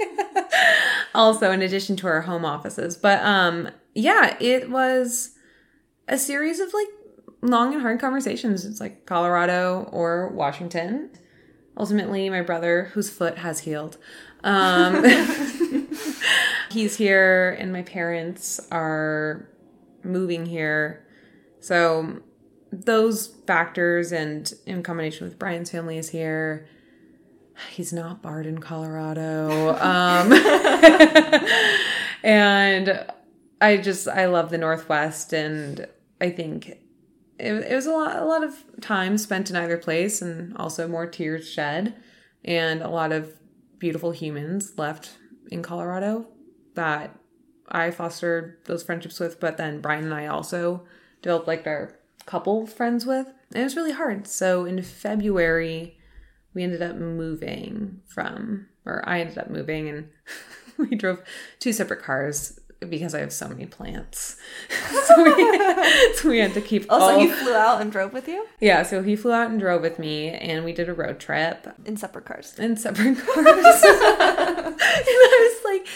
also 1.15 1.51
in 1.51 1.61
addition 1.61 1.95
to 1.97 2.07
our 2.07 2.21
home 2.21 2.45
offices. 2.45 2.97
But 2.97 3.23
um 3.23 3.69
yeah 3.93 4.37
it 4.39 4.69
was 4.69 5.35
a 6.07 6.17
series 6.17 6.59
of 6.59 6.73
like 6.73 6.87
long 7.41 7.73
and 7.73 7.81
hard 7.81 7.99
conversations. 7.99 8.65
It's 8.65 8.79
like 8.79 9.05
colorado 9.05 9.89
or 9.91 10.29
washington. 10.29 11.11
Ultimately 11.77 12.29
my 12.29 12.41
brother 12.41 12.85
whose 12.93 13.09
foot 13.09 13.37
has 13.37 13.61
healed 13.61 13.97
um 14.43 15.03
he's 16.71 16.97
here 16.97 17.55
and 17.59 17.71
my 17.71 17.83
parents 17.83 18.59
are 18.71 19.47
moving 20.03 20.45
here. 20.45 21.05
So 21.59 22.21
those 22.71 23.27
factors 23.45 24.11
and 24.11 24.51
in 24.65 24.81
combination 24.81 25.27
with 25.27 25.37
brian's 25.37 25.69
family 25.69 25.97
is 25.97 26.09
here 26.09 26.67
he's 27.69 27.93
not 27.93 28.21
barred 28.21 28.45
in 28.45 28.59
Colorado. 28.59 29.75
Um, 29.75 30.33
and 32.23 33.05
I 33.59 33.77
just 33.77 34.07
I 34.07 34.25
love 34.25 34.49
the 34.49 34.57
Northwest, 34.57 35.33
and 35.33 35.87
I 36.19 36.29
think 36.29 36.69
it, 36.69 36.79
it 37.39 37.75
was 37.75 37.85
a 37.85 37.91
lot 37.91 38.15
a 38.17 38.25
lot 38.25 38.43
of 38.43 38.63
time 38.81 39.17
spent 39.17 39.49
in 39.49 39.55
either 39.55 39.77
place, 39.77 40.21
and 40.21 40.55
also 40.57 40.87
more 40.87 41.07
tears 41.07 41.47
shed, 41.47 41.95
and 42.43 42.81
a 42.81 42.89
lot 42.89 43.11
of 43.11 43.33
beautiful 43.79 44.11
humans 44.11 44.73
left 44.77 45.11
in 45.51 45.61
Colorado 45.61 46.27
that 46.75 47.17
I 47.69 47.91
fostered 47.91 48.57
those 48.65 48.83
friendships 48.83 49.19
with. 49.19 49.39
But 49.39 49.57
then 49.57 49.81
Brian 49.81 50.05
and 50.05 50.13
I 50.13 50.27
also 50.27 50.85
developed 51.21 51.47
like 51.47 51.67
our 51.67 51.97
couple 52.25 52.65
friends 52.67 53.05
with, 53.05 53.27
and 53.51 53.61
it 53.61 53.63
was 53.63 53.75
really 53.75 53.91
hard. 53.91 54.27
So 54.27 54.65
in 54.65 54.81
February 54.81 55.97
we 56.53 56.63
ended 56.63 56.81
up 56.81 56.95
moving 56.95 58.01
from, 58.07 58.67
or 58.85 59.07
I 59.07 59.21
ended 59.21 59.37
up 59.37 59.49
moving, 59.49 59.89
and 59.89 60.09
we 60.77 60.95
drove 60.95 61.21
two 61.59 61.73
separate 61.73 62.01
cars 62.03 62.59
because 62.89 63.13
I 63.13 63.19
have 63.19 63.31
so 63.31 63.47
many 63.47 63.67
plants. 63.67 64.37
so, 65.05 65.23
we, 65.23 66.13
so 66.15 66.29
we 66.29 66.39
had 66.39 66.53
to 66.55 66.61
keep. 66.61 66.85
oh, 66.89 66.99
so 66.99 67.05
all- 67.05 67.21
you 67.21 67.33
flew 67.33 67.53
out 67.53 67.79
and 67.81 67.91
drove 67.91 68.11
with 68.11 68.27
you 68.27 68.47
yeah, 68.59 68.81
so 68.83 69.03
he 69.03 69.15
flew 69.15 69.31
out 69.33 69.49
and 69.51 69.59
drove 69.59 69.81
with 69.81 69.99
me, 69.99 70.29
and 70.29 70.65
we 70.65 70.73
did 70.73 70.89
a 70.89 70.93
road 70.93 71.19
trip 71.19 71.67
in 71.85 71.95
separate 71.97 72.25
cars. 72.25 72.57
in 72.59 72.75
separate 72.77 73.17
cars. 73.17 73.45
and 73.45 74.75
I 74.75 75.51
was 75.53 75.65
like, 75.65 75.87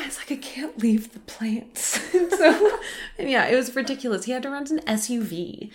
I 0.00 0.06
was 0.06 0.18
like, 0.18 0.32
I 0.32 0.36
can't 0.36 0.78
leave 0.78 1.12
the 1.12 1.20
plants. 1.20 2.00
And 2.14 2.30
so, 2.32 2.78
and 3.18 3.28
yeah, 3.30 3.46
it 3.46 3.54
was 3.56 3.74
ridiculous. 3.76 4.24
He 4.24 4.32
had 4.32 4.42
to 4.44 4.50
rent 4.50 4.70
an 4.70 4.80
SUV 4.80 5.70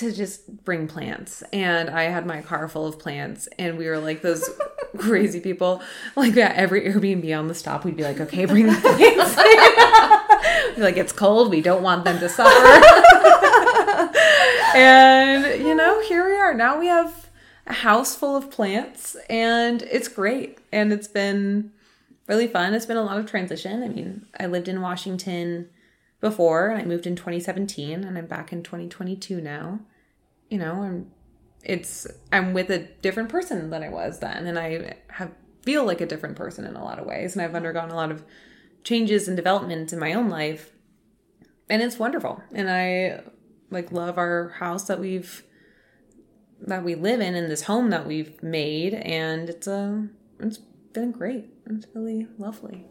to 0.00 0.12
just 0.12 0.64
bring 0.64 0.88
plants, 0.88 1.42
and 1.52 1.88
I 1.88 2.04
had 2.04 2.26
my 2.26 2.42
car 2.42 2.68
full 2.68 2.86
of 2.86 2.98
plants, 2.98 3.48
and 3.58 3.78
we 3.78 3.86
were 3.86 3.98
like 3.98 4.22
those 4.22 4.48
crazy 4.98 5.40
people. 5.40 5.82
Like 6.16 6.36
at 6.36 6.56
every 6.56 6.82
Airbnb 6.82 7.38
on 7.38 7.48
the 7.48 7.54
stop, 7.54 7.84
we'd 7.84 7.96
be 7.96 8.02
like, 8.02 8.20
okay, 8.20 8.44
bring 8.44 8.66
the 8.66 8.74
plants. 8.74 9.36
Like 10.76 10.96
it's 10.96 11.12
cold. 11.12 11.50
We 11.50 11.60
don't 11.60 11.82
want 11.82 12.04
them 12.04 12.18
to 12.20 12.28
suffer. 12.28 12.50
and 14.74 15.62
you 15.62 15.74
know, 15.74 16.00
here 16.02 16.24
we 16.24 16.36
are. 16.36 16.54
Now 16.54 16.78
we 16.78 16.86
have 16.86 17.28
a 17.66 17.72
house 17.72 18.16
full 18.16 18.36
of 18.36 18.50
plants 18.50 19.16
and 19.28 19.82
it's 19.82 20.08
great 20.08 20.58
and 20.72 20.92
it's 20.92 21.06
been 21.06 21.70
really 22.26 22.46
fun 22.46 22.74
it's 22.74 22.86
been 22.86 22.96
a 22.96 23.02
lot 23.02 23.18
of 23.18 23.26
transition 23.26 23.82
i 23.82 23.88
mean 23.88 24.24
i 24.40 24.46
lived 24.46 24.66
in 24.66 24.80
washington 24.80 25.68
before, 26.20 26.68
and 26.68 26.80
I 26.80 26.84
moved 26.84 27.06
in 27.06 27.16
2017, 27.16 28.04
and 28.04 28.16
I'm 28.16 28.26
back 28.26 28.52
in 28.52 28.62
2022 28.62 29.40
now. 29.40 29.80
You 30.50 30.58
know, 30.58 30.82
I'm 30.82 31.10
it's 31.62 32.06
I'm 32.32 32.52
with 32.52 32.70
a 32.70 32.80
different 33.02 33.28
person 33.28 33.70
than 33.70 33.82
I 33.82 33.88
was 33.88 34.18
then, 34.20 34.46
and 34.46 34.58
I 34.58 34.96
have 35.08 35.32
feel 35.62 35.84
like 35.84 36.00
a 36.00 36.06
different 36.06 36.36
person 36.36 36.64
in 36.64 36.76
a 36.76 36.84
lot 36.84 36.98
of 36.98 37.06
ways, 37.06 37.34
and 37.34 37.42
I've 37.42 37.54
undergone 37.54 37.90
a 37.90 37.96
lot 37.96 38.10
of 38.10 38.24
changes 38.82 39.28
and 39.28 39.36
development 39.36 39.92
in 39.92 39.98
my 39.98 40.12
own 40.12 40.28
life, 40.28 40.72
and 41.68 41.82
it's 41.82 41.98
wonderful. 41.98 42.42
And 42.52 42.70
I 42.70 43.22
like 43.70 43.92
love 43.92 44.18
our 44.18 44.50
house 44.58 44.84
that 44.84 45.00
we've 45.00 45.44
that 46.62 46.84
we 46.84 46.94
live 46.94 47.20
in 47.20 47.34
and 47.34 47.50
this 47.50 47.62
home 47.62 47.90
that 47.90 48.06
we've 48.06 48.42
made, 48.42 48.94
and 48.94 49.48
it's 49.48 49.66
a 49.66 50.08
it's 50.40 50.58
been 50.92 51.12
great. 51.12 51.46
It's 51.66 51.86
really 51.94 52.26
lovely. 52.38 52.89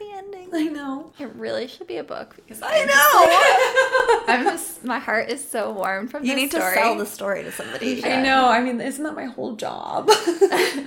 Your 0.00 0.10
happy 0.10 0.18
ending. 0.18 0.48
I 0.54 0.64
know. 0.64 1.12
It 1.18 1.34
really 1.34 1.66
should 1.68 1.86
be 1.86 1.96
a 1.98 2.04
book 2.04 2.34
because 2.36 2.60
I 2.62 2.84
know. 2.84 4.24
I'm 4.34 4.44
just 4.44 4.84
my 4.84 4.98
heart 4.98 5.28
is 5.30 5.46
so 5.46 5.72
warm 5.72 6.08
from 6.08 6.24
you 6.24 6.32
this 6.34 6.36
need 6.36 6.50
story. 6.50 6.74
to 6.74 6.80
sell 6.80 6.96
the 6.96 7.06
story 7.06 7.42
to 7.44 7.52
somebody. 7.52 8.04
I 8.04 8.20
know. 8.22 8.48
I 8.48 8.60
mean, 8.60 8.80
isn't 8.80 9.02
that 9.04 9.14
my 9.14 9.24
whole 9.26 9.56
job? 9.56 10.08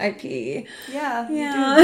IP. 0.02 0.66
Yeah. 0.92 1.30
you 1.30 1.36
Yeah. 1.38 1.76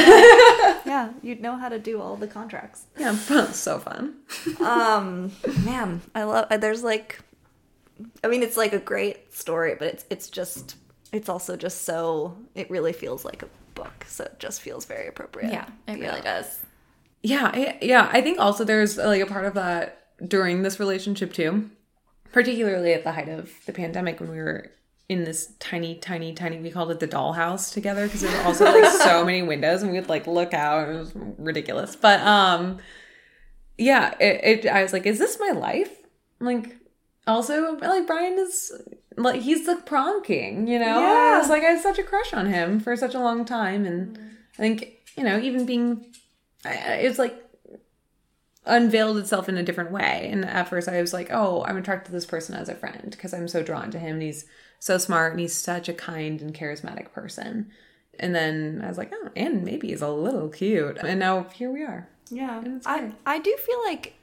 do. 0.83 0.89
Yeah. 0.89 1.13
You'd 1.21 1.41
know 1.41 1.55
how 1.57 1.69
to 1.69 1.79
do 1.79 2.01
all 2.01 2.15
the 2.17 2.27
contracts. 2.27 2.85
yeah. 2.97 3.15
So 3.15 3.79
fun. 3.79 4.15
um 4.61 5.31
man 5.65 6.01
i 6.15 6.23
love 6.23 6.47
there's 6.61 6.83
like 6.83 7.19
i 8.23 8.27
mean 8.27 8.41
it's 8.43 8.55
like 8.57 8.71
a 8.73 8.79
great 8.79 9.33
story 9.33 9.75
but 9.77 9.87
it's 9.87 10.05
it's 10.09 10.29
just 10.29 10.75
it's 11.11 11.27
also 11.29 11.55
just 11.57 11.83
so 11.83 12.35
it 12.55 12.69
really 12.71 12.93
feels 12.93 13.23
like 13.25 13.43
a 13.43 13.47
book 13.75 14.05
so 14.07 14.23
it 14.23 14.39
just 14.39 14.61
feels 14.61 14.85
very 14.85 15.07
appropriate 15.07 15.51
Yeah, 15.51 15.65
it 15.87 15.99
really 15.99 16.21
does. 16.21 16.59
Yeah, 17.23 17.51
I, 17.53 17.77
yeah. 17.81 18.09
I 18.11 18.21
think 18.21 18.39
also 18.39 18.63
there's 18.63 18.97
like 18.97 19.21
a 19.21 19.25
part 19.25 19.45
of 19.45 19.53
that 19.53 19.99
during 20.25 20.63
this 20.63 20.79
relationship 20.79 21.33
too, 21.33 21.69
particularly 22.31 22.93
at 22.93 23.03
the 23.03 23.11
height 23.11 23.29
of 23.29 23.51
the 23.65 23.73
pandemic 23.73 24.19
when 24.19 24.31
we 24.31 24.37
were 24.37 24.71
in 25.07 25.23
this 25.23 25.53
tiny, 25.59 25.95
tiny, 25.95 26.33
tiny. 26.33 26.59
We 26.59 26.71
called 26.71 26.91
it 26.91 26.99
the 26.99 27.07
dollhouse 27.07 27.73
together 27.73 28.05
because 28.05 28.21
there 28.21 28.31
were 28.31 28.43
also 28.43 28.65
like 28.65 28.91
so 29.03 29.25
many 29.25 29.41
windows 29.41 29.83
and 29.83 29.91
we 29.91 29.99
would 29.99 30.09
like 30.09 30.25
look 30.25 30.53
out. 30.53 30.89
It 30.89 30.97
was 30.97 31.11
ridiculous, 31.37 31.95
but 31.95 32.21
um, 32.21 32.79
yeah. 33.77 34.15
It, 34.19 34.65
it 34.65 34.69
I 34.69 34.81
was 34.81 34.93
like, 34.93 35.05
is 35.05 35.19
this 35.19 35.37
my 35.39 35.51
life? 35.51 35.91
Like, 36.39 36.77
also 37.27 37.77
like 37.77 38.07
Brian 38.07 38.39
is 38.39 38.71
like 39.17 39.41
he's 39.41 39.65
the 39.65 39.75
prom 39.75 40.23
king, 40.23 40.67
you 40.67 40.79
know. 40.79 40.99
Yeah. 40.99 41.33
I 41.35 41.37
was 41.39 41.49
like 41.49 41.63
I 41.63 41.71
had 41.71 41.81
such 41.81 41.99
a 41.99 42.03
crush 42.03 42.33
on 42.33 42.47
him 42.47 42.79
for 42.79 42.95
such 42.95 43.13
a 43.13 43.19
long 43.19 43.45
time, 43.45 43.85
and 43.85 44.17
I 44.53 44.57
think 44.57 44.93
you 45.17 45.23
know 45.23 45.39
even 45.39 45.65
being 45.65 46.05
it's 46.65 47.19
like 47.19 47.35
unveiled 48.65 49.17
itself 49.17 49.49
in 49.49 49.57
a 49.57 49.63
different 49.63 49.91
way. 49.91 50.29
And 50.31 50.45
at 50.45 50.69
first, 50.69 50.87
I 50.87 51.01
was 51.01 51.13
like, 51.13 51.29
"Oh, 51.31 51.63
I'm 51.63 51.77
attracted 51.77 52.07
to 52.07 52.11
this 52.11 52.25
person 52.25 52.55
as 52.55 52.69
a 52.69 52.75
friend 52.75 53.09
because 53.11 53.33
I'm 53.33 53.47
so 53.47 53.63
drawn 53.63 53.91
to 53.91 53.99
him. 53.99 54.13
And 54.13 54.23
he's 54.23 54.45
so 54.79 54.97
smart, 54.97 55.31
and 55.31 55.39
he's 55.39 55.55
such 55.55 55.89
a 55.89 55.93
kind 55.93 56.41
and 56.41 56.53
charismatic 56.53 57.11
person." 57.11 57.71
And 58.19 58.35
then 58.35 58.81
I 58.83 58.87
was 58.87 58.97
like, 58.97 59.11
"Oh, 59.13 59.29
and 59.35 59.63
maybe 59.63 59.89
he's 59.89 60.01
a 60.01 60.09
little 60.09 60.49
cute." 60.49 60.97
And 60.99 61.19
now 61.19 61.43
here 61.53 61.71
we 61.71 61.83
are. 61.83 62.07
yeah 62.31 62.61
it's 62.65 62.87
i 62.87 63.11
i 63.25 63.39
do 63.39 63.55
feel 63.57 63.79
like 63.83 64.15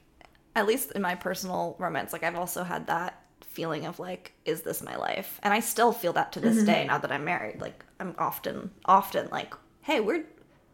at 0.57 0.66
least 0.66 0.93
in 0.93 1.03
my 1.03 1.14
personal 1.14 1.76
romance 1.78 2.12
like 2.12 2.24
i've 2.24 2.34
also 2.34 2.64
had 2.64 2.86
that 2.86 3.22
feeling 3.47 3.86
of 3.86 3.99
like 3.99 4.32
is 4.45 4.62
this 4.62 4.82
my 4.82 4.97
life 4.97 5.39
and 5.43 5.53
i 5.53 5.61
still 5.61 5.93
feel 5.93 6.12
that 6.12 6.32
to 6.32 6.41
this 6.41 6.57
mm-hmm. 6.57 6.66
day 6.66 6.86
now 6.86 6.99
that 6.99 7.12
i'm 7.12 7.24
married 7.24 7.61
like 7.61 7.84
i'm 8.01 8.14
often 8.18 8.70
often 8.84 9.28
like 9.30 9.55
hey 9.82 10.01
we're 10.01 10.24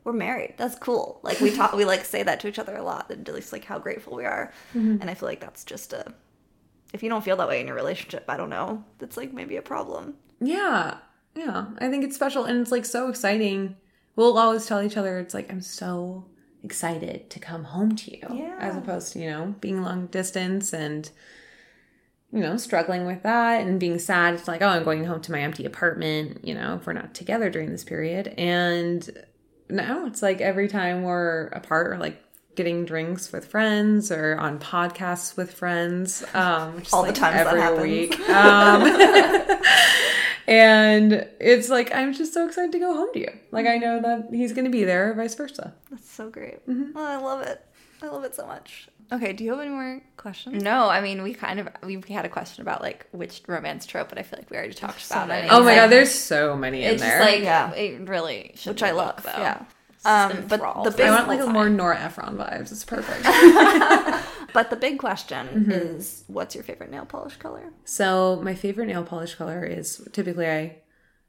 we're 0.04 0.12
married 0.12 0.54
that's 0.56 0.76
cool 0.76 1.18
like 1.22 1.40
we 1.40 1.50
talk 1.50 1.72
we 1.72 1.84
like 1.84 2.04
say 2.04 2.22
that 2.22 2.38
to 2.40 2.48
each 2.48 2.58
other 2.58 2.76
a 2.76 2.82
lot 2.82 3.10
and 3.10 3.28
at 3.28 3.34
least 3.34 3.52
like 3.52 3.64
how 3.64 3.78
grateful 3.78 4.14
we 4.16 4.24
are 4.24 4.52
mm-hmm. 4.74 4.98
and 5.00 5.10
i 5.10 5.14
feel 5.14 5.28
like 5.28 5.40
that's 5.40 5.64
just 5.64 5.92
a 5.92 6.12
if 6.92 7.02
you 7.02 7.08
don't 7.08 7.24
feel 7.24 7.36
that 7.36 7.48
way 7.48 7.60
in 7.60 7.66
your 7.66 7.76
relationship 7.76 8.24
i 8.28 8.36
don't 8.36 8.50
know 8.50 8.84
that's 8.98 9.16
like 9.16 9.32
maybe 9.32 9.56
a 9.56 9.62
problem 9.62 10.14
Yeah, 10.40 10.98
yeah. 11.34 11.66
I 11.78 11.88
think 11.90 12.04
it's 12.04 12.14
special, 12.14 12.44
and 12.44 12.60
it's 12.60 12.70
like 12.70 12.84
so 12.84 13.08
exciting. 13.08 13.76
We'll 14.14 14.38
always 14.38 14.66
tell 14.66 14.82
each 14.82 14.96
other, 14.96 15.18
"It's 15.18 15.34
like 15.34 15.50
I'm 15.50 15.60
so 15.62 16.26
excited 16.62 17.30
to 17.30 17.40
come 17.40 17.64
home 17.64 17.96
to 17.96 18.10
you," 18.16 18.26
Yeah. 18.30 18.56
as 18.60 18.76
opposed 18.76 19.12
to 19.12 19.18
you 19.20 19.30
know 19.30 19.54
being 19.60 19.82
long 19.82 20.06
distance 20.08 20.72
and 20.72 21.10
you 22.32 22.40
know 22.40 22.56
struggling 22.56 23.06
with 23.06 23.22
that 23.22 23.62
and 23.62 23.80
being 23.80 23.98
sad. 23.98 24.34
It's 24.34 24.46
like, 24.48 24.62
oh, 24.62 24.68
I'm 24.68 24.84
going 24.84 25.04
home 25.04 25.20
to 25.22 25.32
my 25.32 25.40
empty 25.40 25.64
apartment. 25.64 26.44
You 26.44 26.54
know, 26.54 26.76
if 26.76 26.86
we're 26.86 26.92
not 26.92 27.14
together 27.14 27.50
during 27.50 27.70
this 27.70 27.84
period, 27.84 28.28
and 28.38 29.08
now. 29.68 30.06
It's 30.06 30.22
like 30.22 30.40
every 30.40 30.68
time 30.68 31.02
we're 31.02 31.46
apart 31.48 31.88
or 31.88 31.98
like 31.98 32.20
getting 32.54 32.84
drinks 32.84 33.32
with 33.32 33.46
friends 33.46 34.12
or 34.12 34.36
on 34.38 34.58
podcasts 34.60 35.36
with 35.36 35.52
friends 35.52 36.22
um 36.34 36.80
All 36.92 37.02
the 37.02 37.08
like 37.08 37.14
times 37.16 37.44
that 37.44 37.56
every 37.56 37.90
week. 37.90 38.20
Um 38.28 38.82
and 40.46 41.26
it's 41.40 41.68
like 41.68 41.92
i'm 41.94 42.12
just 42.12 42.34
so 42.34 42.46
excited 42.46 42.70
to 42.72 42.78
go 42.78 42.94
home 42.94 43.12
to 43.14 43.18
you. 43.20 43.32
Like 43.50 43.66
i 43.66 43.76
know 43.76 44.00
that 44.02 44.28
he's 44.30 44.52
gonna 44.52 44.70
be 44.70 44.84
there 44.84 45.12
vice 45.14 45.34
versa. 45.34 45.74
That's 45.90 46.08
so 46.08 46.30
great. 46.30 46.58
Oh, 46.68 46.92
i 46.96 47.16
love 47.16 47.42
it. 47.42 47.64
I 48.02 48.06
love 48.06 48.24
it 48.24 48.34
so 48.34 48.46
much 48.46 48.88
okay 49.12 49.32
do 49.32 49.44
you 49.44 49.50
have 49.50 49.60
any 49.60 49.70
more 49.70 50.00
questions 50.16 50.62
No, 50.62 50.88
I 50.88 51.00
mean 51.00 51.22
we 51.22 51.34
kind 51.34 51.60
of 51.60 51.68
we 51.82 52.02
had 52.08 52.24
a 52.24 52.28
question 52.28 52.62
about 52.62 52.80
like 52.82 53.06
which 53.12 53.42
romance 53.46 53.86
trope, 53.86 54.08
but 54.08 54.18
I 54.18 54.22
feel 54.22 54.38
like 54.38 54.50
we 54.50 54.56
already 54.56 54.74
talked 54.74 55.04
about 55.06 55.28
many. 55.28 55.46
it. 55.46 55.52
oh 55.52 55.62
my 55.62 55.72
It's 55.72 55.80
god 55.80 55.86
there's 55.90 56.12
so 56.14 56.56
many 56.56 56.84
in 56.84 56.92
It's 56.94 57.02
there 57.02 57.18
just 57.18 57.30
like 57.30 57.42
Yeah. 57.42 57.72
it 57.72 58.08
really 58.08 58.52
should 58.56 58.70
which 58.74 58.82
I 58.82 58.92
love 58.92 59.16
book, 59.16 59.24
though. 59.26 59.40
yeah 59.40 59.64
um, 60.06 60.44
but 60.48 60.60
the 60.84 60.90
big 60.90 61.06
i 61.06 61.10
want 61.10 61.28
like 61.28 61.40
whole 61.40 61.48
a 61.48 61.52
more 61.52 61.68
nora 61.70 61.98
ephron 61.98 62.36
vibes 62.36 62.70
it's 62.72 62.84
perfect 62.84 63.24
But 64.52 64.70
the 64.70 64.76
big 64.76 65.00
question 65.00 65.68
is, 65.72 66.22
what's 66.28 66.54
your 66.54 66.62
favorite 66.62 66.88
nail 66.90 67.04
polish 67.06 67.36
color? 67.38 67.72
so 67.84 68.40
my 68.44 68.54
favorite 68.54 68.86
nail 68.86 69.02
polish 69.02 69.34
color 69.34 69.64
is 69.64 70.06
typically 70.12 70.46
i 70.48 70.76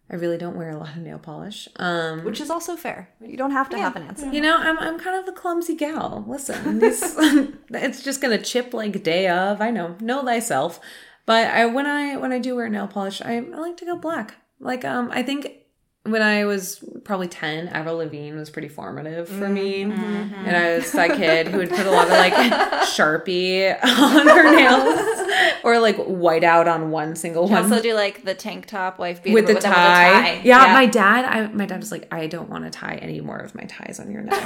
i 0.10 0.16
really 0.16 0.38
don't 0.38 0.56
wear 0.56 0.70
a 0.70 0.78
lot 0.78 0.90
of 0.90 0.98
nail 0.98 1.18
polish 1.20 1.68
um 1.78 2.24
Which 2.24 2.40
is 2.42 2.50
also 2.50 2.76
fair. 2.76 3.10
You 3.22 3.38
don't 3.38 3.52
have 3.52 3.70
to 3.70 3.78
have 3.78 3.96
an 3.96 4.04
answer. 4.04 4.32
You 4.32 4.42
know, 4.42 4.58
I'm 4.58 4.78
I'm 4.80 4.98
kind 5.00 5.18
of 5.20 5.28
a 5.28 5.36
clumsy 5.42 5.76
gal. 5.76 6.24
Listen, 6.28 6.80
these, 6.84 7.02
it's 7.70 8.04
just 8.04 8.22
gonna 8.22 8.42
chip 8.42 8.74
like 8.74 9.04
day 9.04 9.28
of. 9.28 9.62
I 9.62 9.72
know, 9.72 9.96
know 10.00 10.24
thyself. 10.24 10.80
But 11.26 11.48
I 11.48 11.66
when 11.66 11.86
I 11.86 12.18
when 12.18 12.32
I 12.32 12.40
do 12.40 12.56
wear 12.56 12.70
nail 12.70 12.88
polish, 12.88 13.22
I, 13.22 13.38
I 13.38 13.58
like 13.68 13.78
to 13.78 13.86
go 13.86 13.96
black. 13.98 14.36
Like 14.60 14.86
um, 14.86 15.10
I 15.12 15.24
think 15.24 15.65
when 16.06 16.22
I 16.22 16.46
was 16.46 16.84
probably 17.04 17.28
ten, 17.28 17.68
Avril 17.70 17.98
Lavigne 17.98 18.38
was 18.38 18.52
pretty 18.52 18.68
formative 18.68 19.28
for 19.28 19.50
me, 19.50 19.86
mm-hmm. 19.86 20.02
Mm-hmm. 20.02 20.46
and 20.46 20.56
I 20.56 20.76
was 20.76 20.92
that 20.92 21.18
kid 21.18 21.48
who 21.48 21.58
would 21.58 21.72
put 21.72 21.88
a 21.88 21.92
lot 21.92 22.06
of 22.06 22.12
like 22.12 22.34
Sharpie 22.86 23.76
on 23.84 24.28
her 24.28 24.56
nails, 24.56 25.28
or 25.64 25.80
like 25.80 25.98
white 25.98 26.44
out 26.44 26.68
on 26.68 26.92
one 26.92 27.16
single 27.16 27.48
You 27.48 27.54
one 27.54 27.64
also 27.64 27.82
do 27.82 27.96
like 27.96 28.24
the 28.24 28.36
tank 28.36 28.68
top 28.68 29.00
wife 29.00 29.24
beater 29.24 29.34
with 29.34 29.48
the 29.48 29.56
but 29.56 29.64
then 29.64 29.74
tie. 29.74 30.42
Yeah, 30.44 30.74
my 30.74 30.86
dad, 30.86 31.26
I 31.26 31.48
my 31.48 31.66
dad 31.66 31.80
was 31.80 31.92
like, 31.92 32.08
I 32.14 32.28
don't 32.28 32.50
want 32.50 32.66
to 32.66 32.70
tie 32.70 33.00
any 33.02 33.20
more 33.20 33.40
of 33.40 33.56
my 33.56 33.64
ties 33.64 34.00
on 34.00 34.12
your 34.12 34.22
neck. 34.22 34.44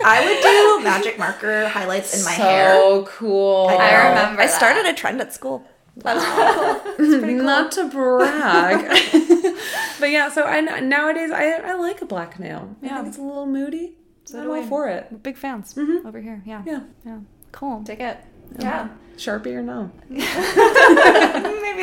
I 0.00 0.24
would 0.24 0.40
do 0.40 0.84
magic 0.84 1.18
marker 1.18 1.66
highlights 1.68 2.16
in 2.16 2.24
my 2.24 2.34
so 2.34 2.42
hair. 2.42 2.74
So 2.74 3.04
cool. 3.06 3.66
I 3.68 3.76
know. 3.76 4.08
remember 4.10 4.42
I 4.42 4.46
that. 4.46 4.56
started 4.56 4.86
a 4.86 4.94
trend 4.94 5.20
at 5.20 5.34
school. 5.34 5.66
Not 6.04 7.72
to 7.72 7.88
brag, 7.88 8.86
but 10.00 10.10
yeah. 10.10 10.28
So 10.30 10.44
I 10.44 10.60
nowadays 10.80 11.30
I 11.30 11.52
I 11.64 11.74
like 11.74 12.00
a 12.02 12.06
black 12.06 12.38
nail. 12.38 12.76
I 12.82 12.86
Yeah. 12.86 12.96
think 12.96 13.08
it's 13.08 13.18
a 13.18 13.22
little 13.22 13.46
moody. 13.46 13.96
So 14.24 14.38
I'm 14.38 14.44
do 14.44 14.52
all 14.52 14.62
I. 14.62 14.66
for 14.66 14.88
it. 14.88 15.08
We're 15.10 15.18
big 15.18 15.36
fans 15.36 15.76
over 16.04 16.20
here. 16.20 16.42
Yeah. 16.46 16.62
Yeah, 16.66 16.80
Yeah. 17.04 17.18
Cool. 17.52 17.82
Take 17.84 18.00
it. 18.00 18.18
Yeah. 18.58 18.88
sharpie 19.16 19.54
or 19.54 19.62
no? 19.62 19.90
Maybe 20.08 20.24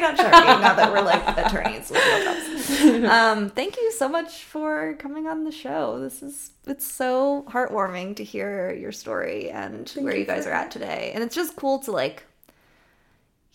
not 0.01 0.17
Sharpie 0.17 0.61
now 0.61 0.73
that 0.73 0.91
we're 0.91 1.01
like 1.01 1.21
attorneys 1.37 1.89
with 1.91 2.03
real 2.05 2.23
jobs. 2.23 3.05
Um, 3.11 3.49
thank 3.49 3.77
you 3.77 3.91
so 3.91 4.07
much 4.07 4.43
for 4.45 4.95
coming 4.97 5.27
on 5.27 5.43
the 5.43 5.51
show. 5.51 5.99
This 5.99 6.23
is 6.23 6.51
it's 6.67 6.85
so 6.85 7.45
heartwarming 7.49 8.15
to 8.17 8.23
hear 8.23 8.73
your 8.73 8.91
story 8.91 9.49
and 9.51 9.89
where 9.99 10.15
you 10.15 10.25
guys 10.25 10.47
are 10.47 10.53
at 10.53 10.71
today. 10.71 11.11
And 11.13 11.23
it's 11.23 11.35
just 11.35 11.55
cool 11.55 11.79
to 11.79 11.91
like 11.91 12.23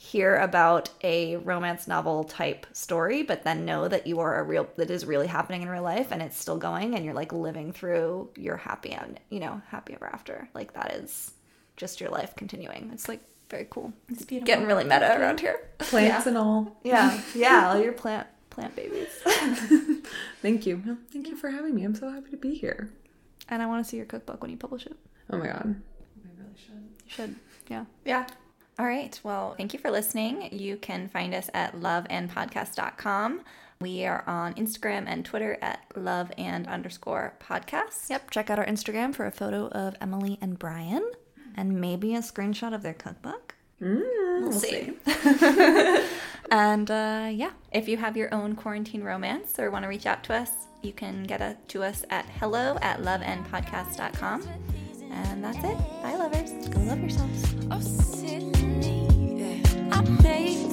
hear 0.03 0.37
about 0.37 0.89
a 1.05 1.37
romance 1.37 1.87
novel 1.87 2.25
type 2.25 2.67
story, 2.73 3.23
but 3.23 3.43
then 3.45 3.67
know 3.67 3.87
that 3.87 4.07
you 4.07 4.19
are 4.19 4.39
a 4.41 4.43
real 4.43 4.67
that 4.77 4.91
is 4.91 5.05
really 5.05 5.27
happening 5.27 5.61
in 5.61 5.69
real 5.69 5.83
life 5.83 6.09
and 6.11 6.23
it's 6.23 6.39
still 6.39 6.57
going 6.57 6.95
and 6.95 7.05
you're 7.05 7.13
like 7.13 7.35
living 7.35 7.71
through 7.71 8.31
your 8.35 8.57
happy 8.57 8.93
end, 8.93 9.21
you 9.29 9.39
know, 9.41 9.61
happy 9.69 9.93
ever 9.93 10.07
after. 10.07 10.49
Like 10.55 10.73
that 10.73 10.95
is 10.95 11.33
just 11.77 12.01
your 12.01 12.09
life 12.09 12.35
continuing. 12.35 12.89
It's 12.95 13.11
like 13.11 13.21
very 13.51 13.67
cool. 13.69 13.93
It's 14.09 14.25
beautiful. 14.25 14.47
getting 14.47 14.67
really 14.67 14.85
meta 14.85 15.21
around 15.21 15.39
here. 15.41 15.69
Plants 15.77 16.27
and 16.27 16.39
all. 16.39 16.79
Yeah, 16.83 17.21
yeah, 17.35 17.69
all 17.69 17.79
your 17.83 17.93
plant 17.93 18.27
plant 18.49 18.75
babies. 18.75 19.09
Thank 20.41 20.65
you. 20.65 20.97
Thank 21.13 21.29
you 21.29 21.37
for 21.37 21.51
having 21.51 21.75
me. 21.75 21.85
I'm 21.85 21.95
so 21.95 22.09
happy 22.11 22.31
to 22.31 22.37
be 22.39 22.55
here. 22.55 22.91
and 23.51 23.63
I 23.63 23.67
want 23.67 23.85
to 23.85 23.89
see 23.89 23.99
your 23.99 24.07
cookbook 24.07 24.41
when 24.41 24.51
you 24.51 24.57
publish 24.57 24.87
it. 24.87 24.97
Oh 25.31 25.37
my 25.37 25.47
god. 25.47 25.77
I 26.25 26.43
really 26.43 26.57
should. 26.57 26.85
You 27.05 27.11
should. 27.11 27.35
Yeah. 27.69 27.85
Yeah. 28.07 28.27
All 28.81 28.87
right. 28.87 29.21
Well, 29.23 29.55
thank 29.59 29.75
you 29.75 29.79
for 29.79 29.91
listening. 29.91 30.49
You 30.59 30.79
can 30.79 31.07
find 31.11 31.35
us 31.35 31.51
at 31.53 31.75
loveandpodcast.com. 31.77 33.43
We 33.83 34.07
are 34.07 34.25
on 34.27 34.55
Instagram 34.55 35.05
and 35.07 35.23
Twitter 35.23 35.59
at 35.61 35.85
love 35.95 36.33
and 36.39 36.67
underscore 36.67 37.35
podcast. 37.47 38.09
Yep, 38.09 38.31
check 38.31 38.49
out 38.49 38.59
our 38.59 38.65
Instagram 38.65 39.15
for 39.15 39.27
a 39.27 39.31
photo 39.31 39.69
of 39.69 39.97
Emilie 40.01 40.39
and 40.41 40.59
Brian 40.59 41.11
and 41.55 41.79
maybe 41.79 42.15
a 42.15 42.21
screenshot 42.21 42.75
of 42.75 42.83
their 42.83 42.95
cookbook. 42.95 43.55
We'll 43.81 44.51
see. 44.51 44.95
And 46.51 46.91
uh, 46.91 47.29
yeah, 47.31 47.51
If 47.71 47.87
you 47.87 47.99
have 47.99 48.17
your 48.17 48.33
own 48.35 48.57
quarantine 48.57 49.05
romance 49.05 49.59
or 49.59 49.71
want 49.71 49.85
to 49.85 49.89
reach 49.89 50.07
out 50.07 50.25
to 50.25 50.35
us, 50.35 50.51
you 50.83 50.93
can 50.93 51.25
get 51.25 51.43
a, 51.43 51.57
to 51.69 51.83
us 51.85 52.03
at 52.09 52.25
hello 52.41 52.79
at 52.83 53.01
loveandpodcast.com. 53.03 54.49
And 55.13 55.45
that's 55.45 55.59
it. 55.59 55.79
Bye, 56.03 56.17
lovers. 56.17 56.51
go 56.69 56.81
love 56.81 56.99
yourselves. 56.99 58.20
I 59.93 60.03
believe. 60.03 60.70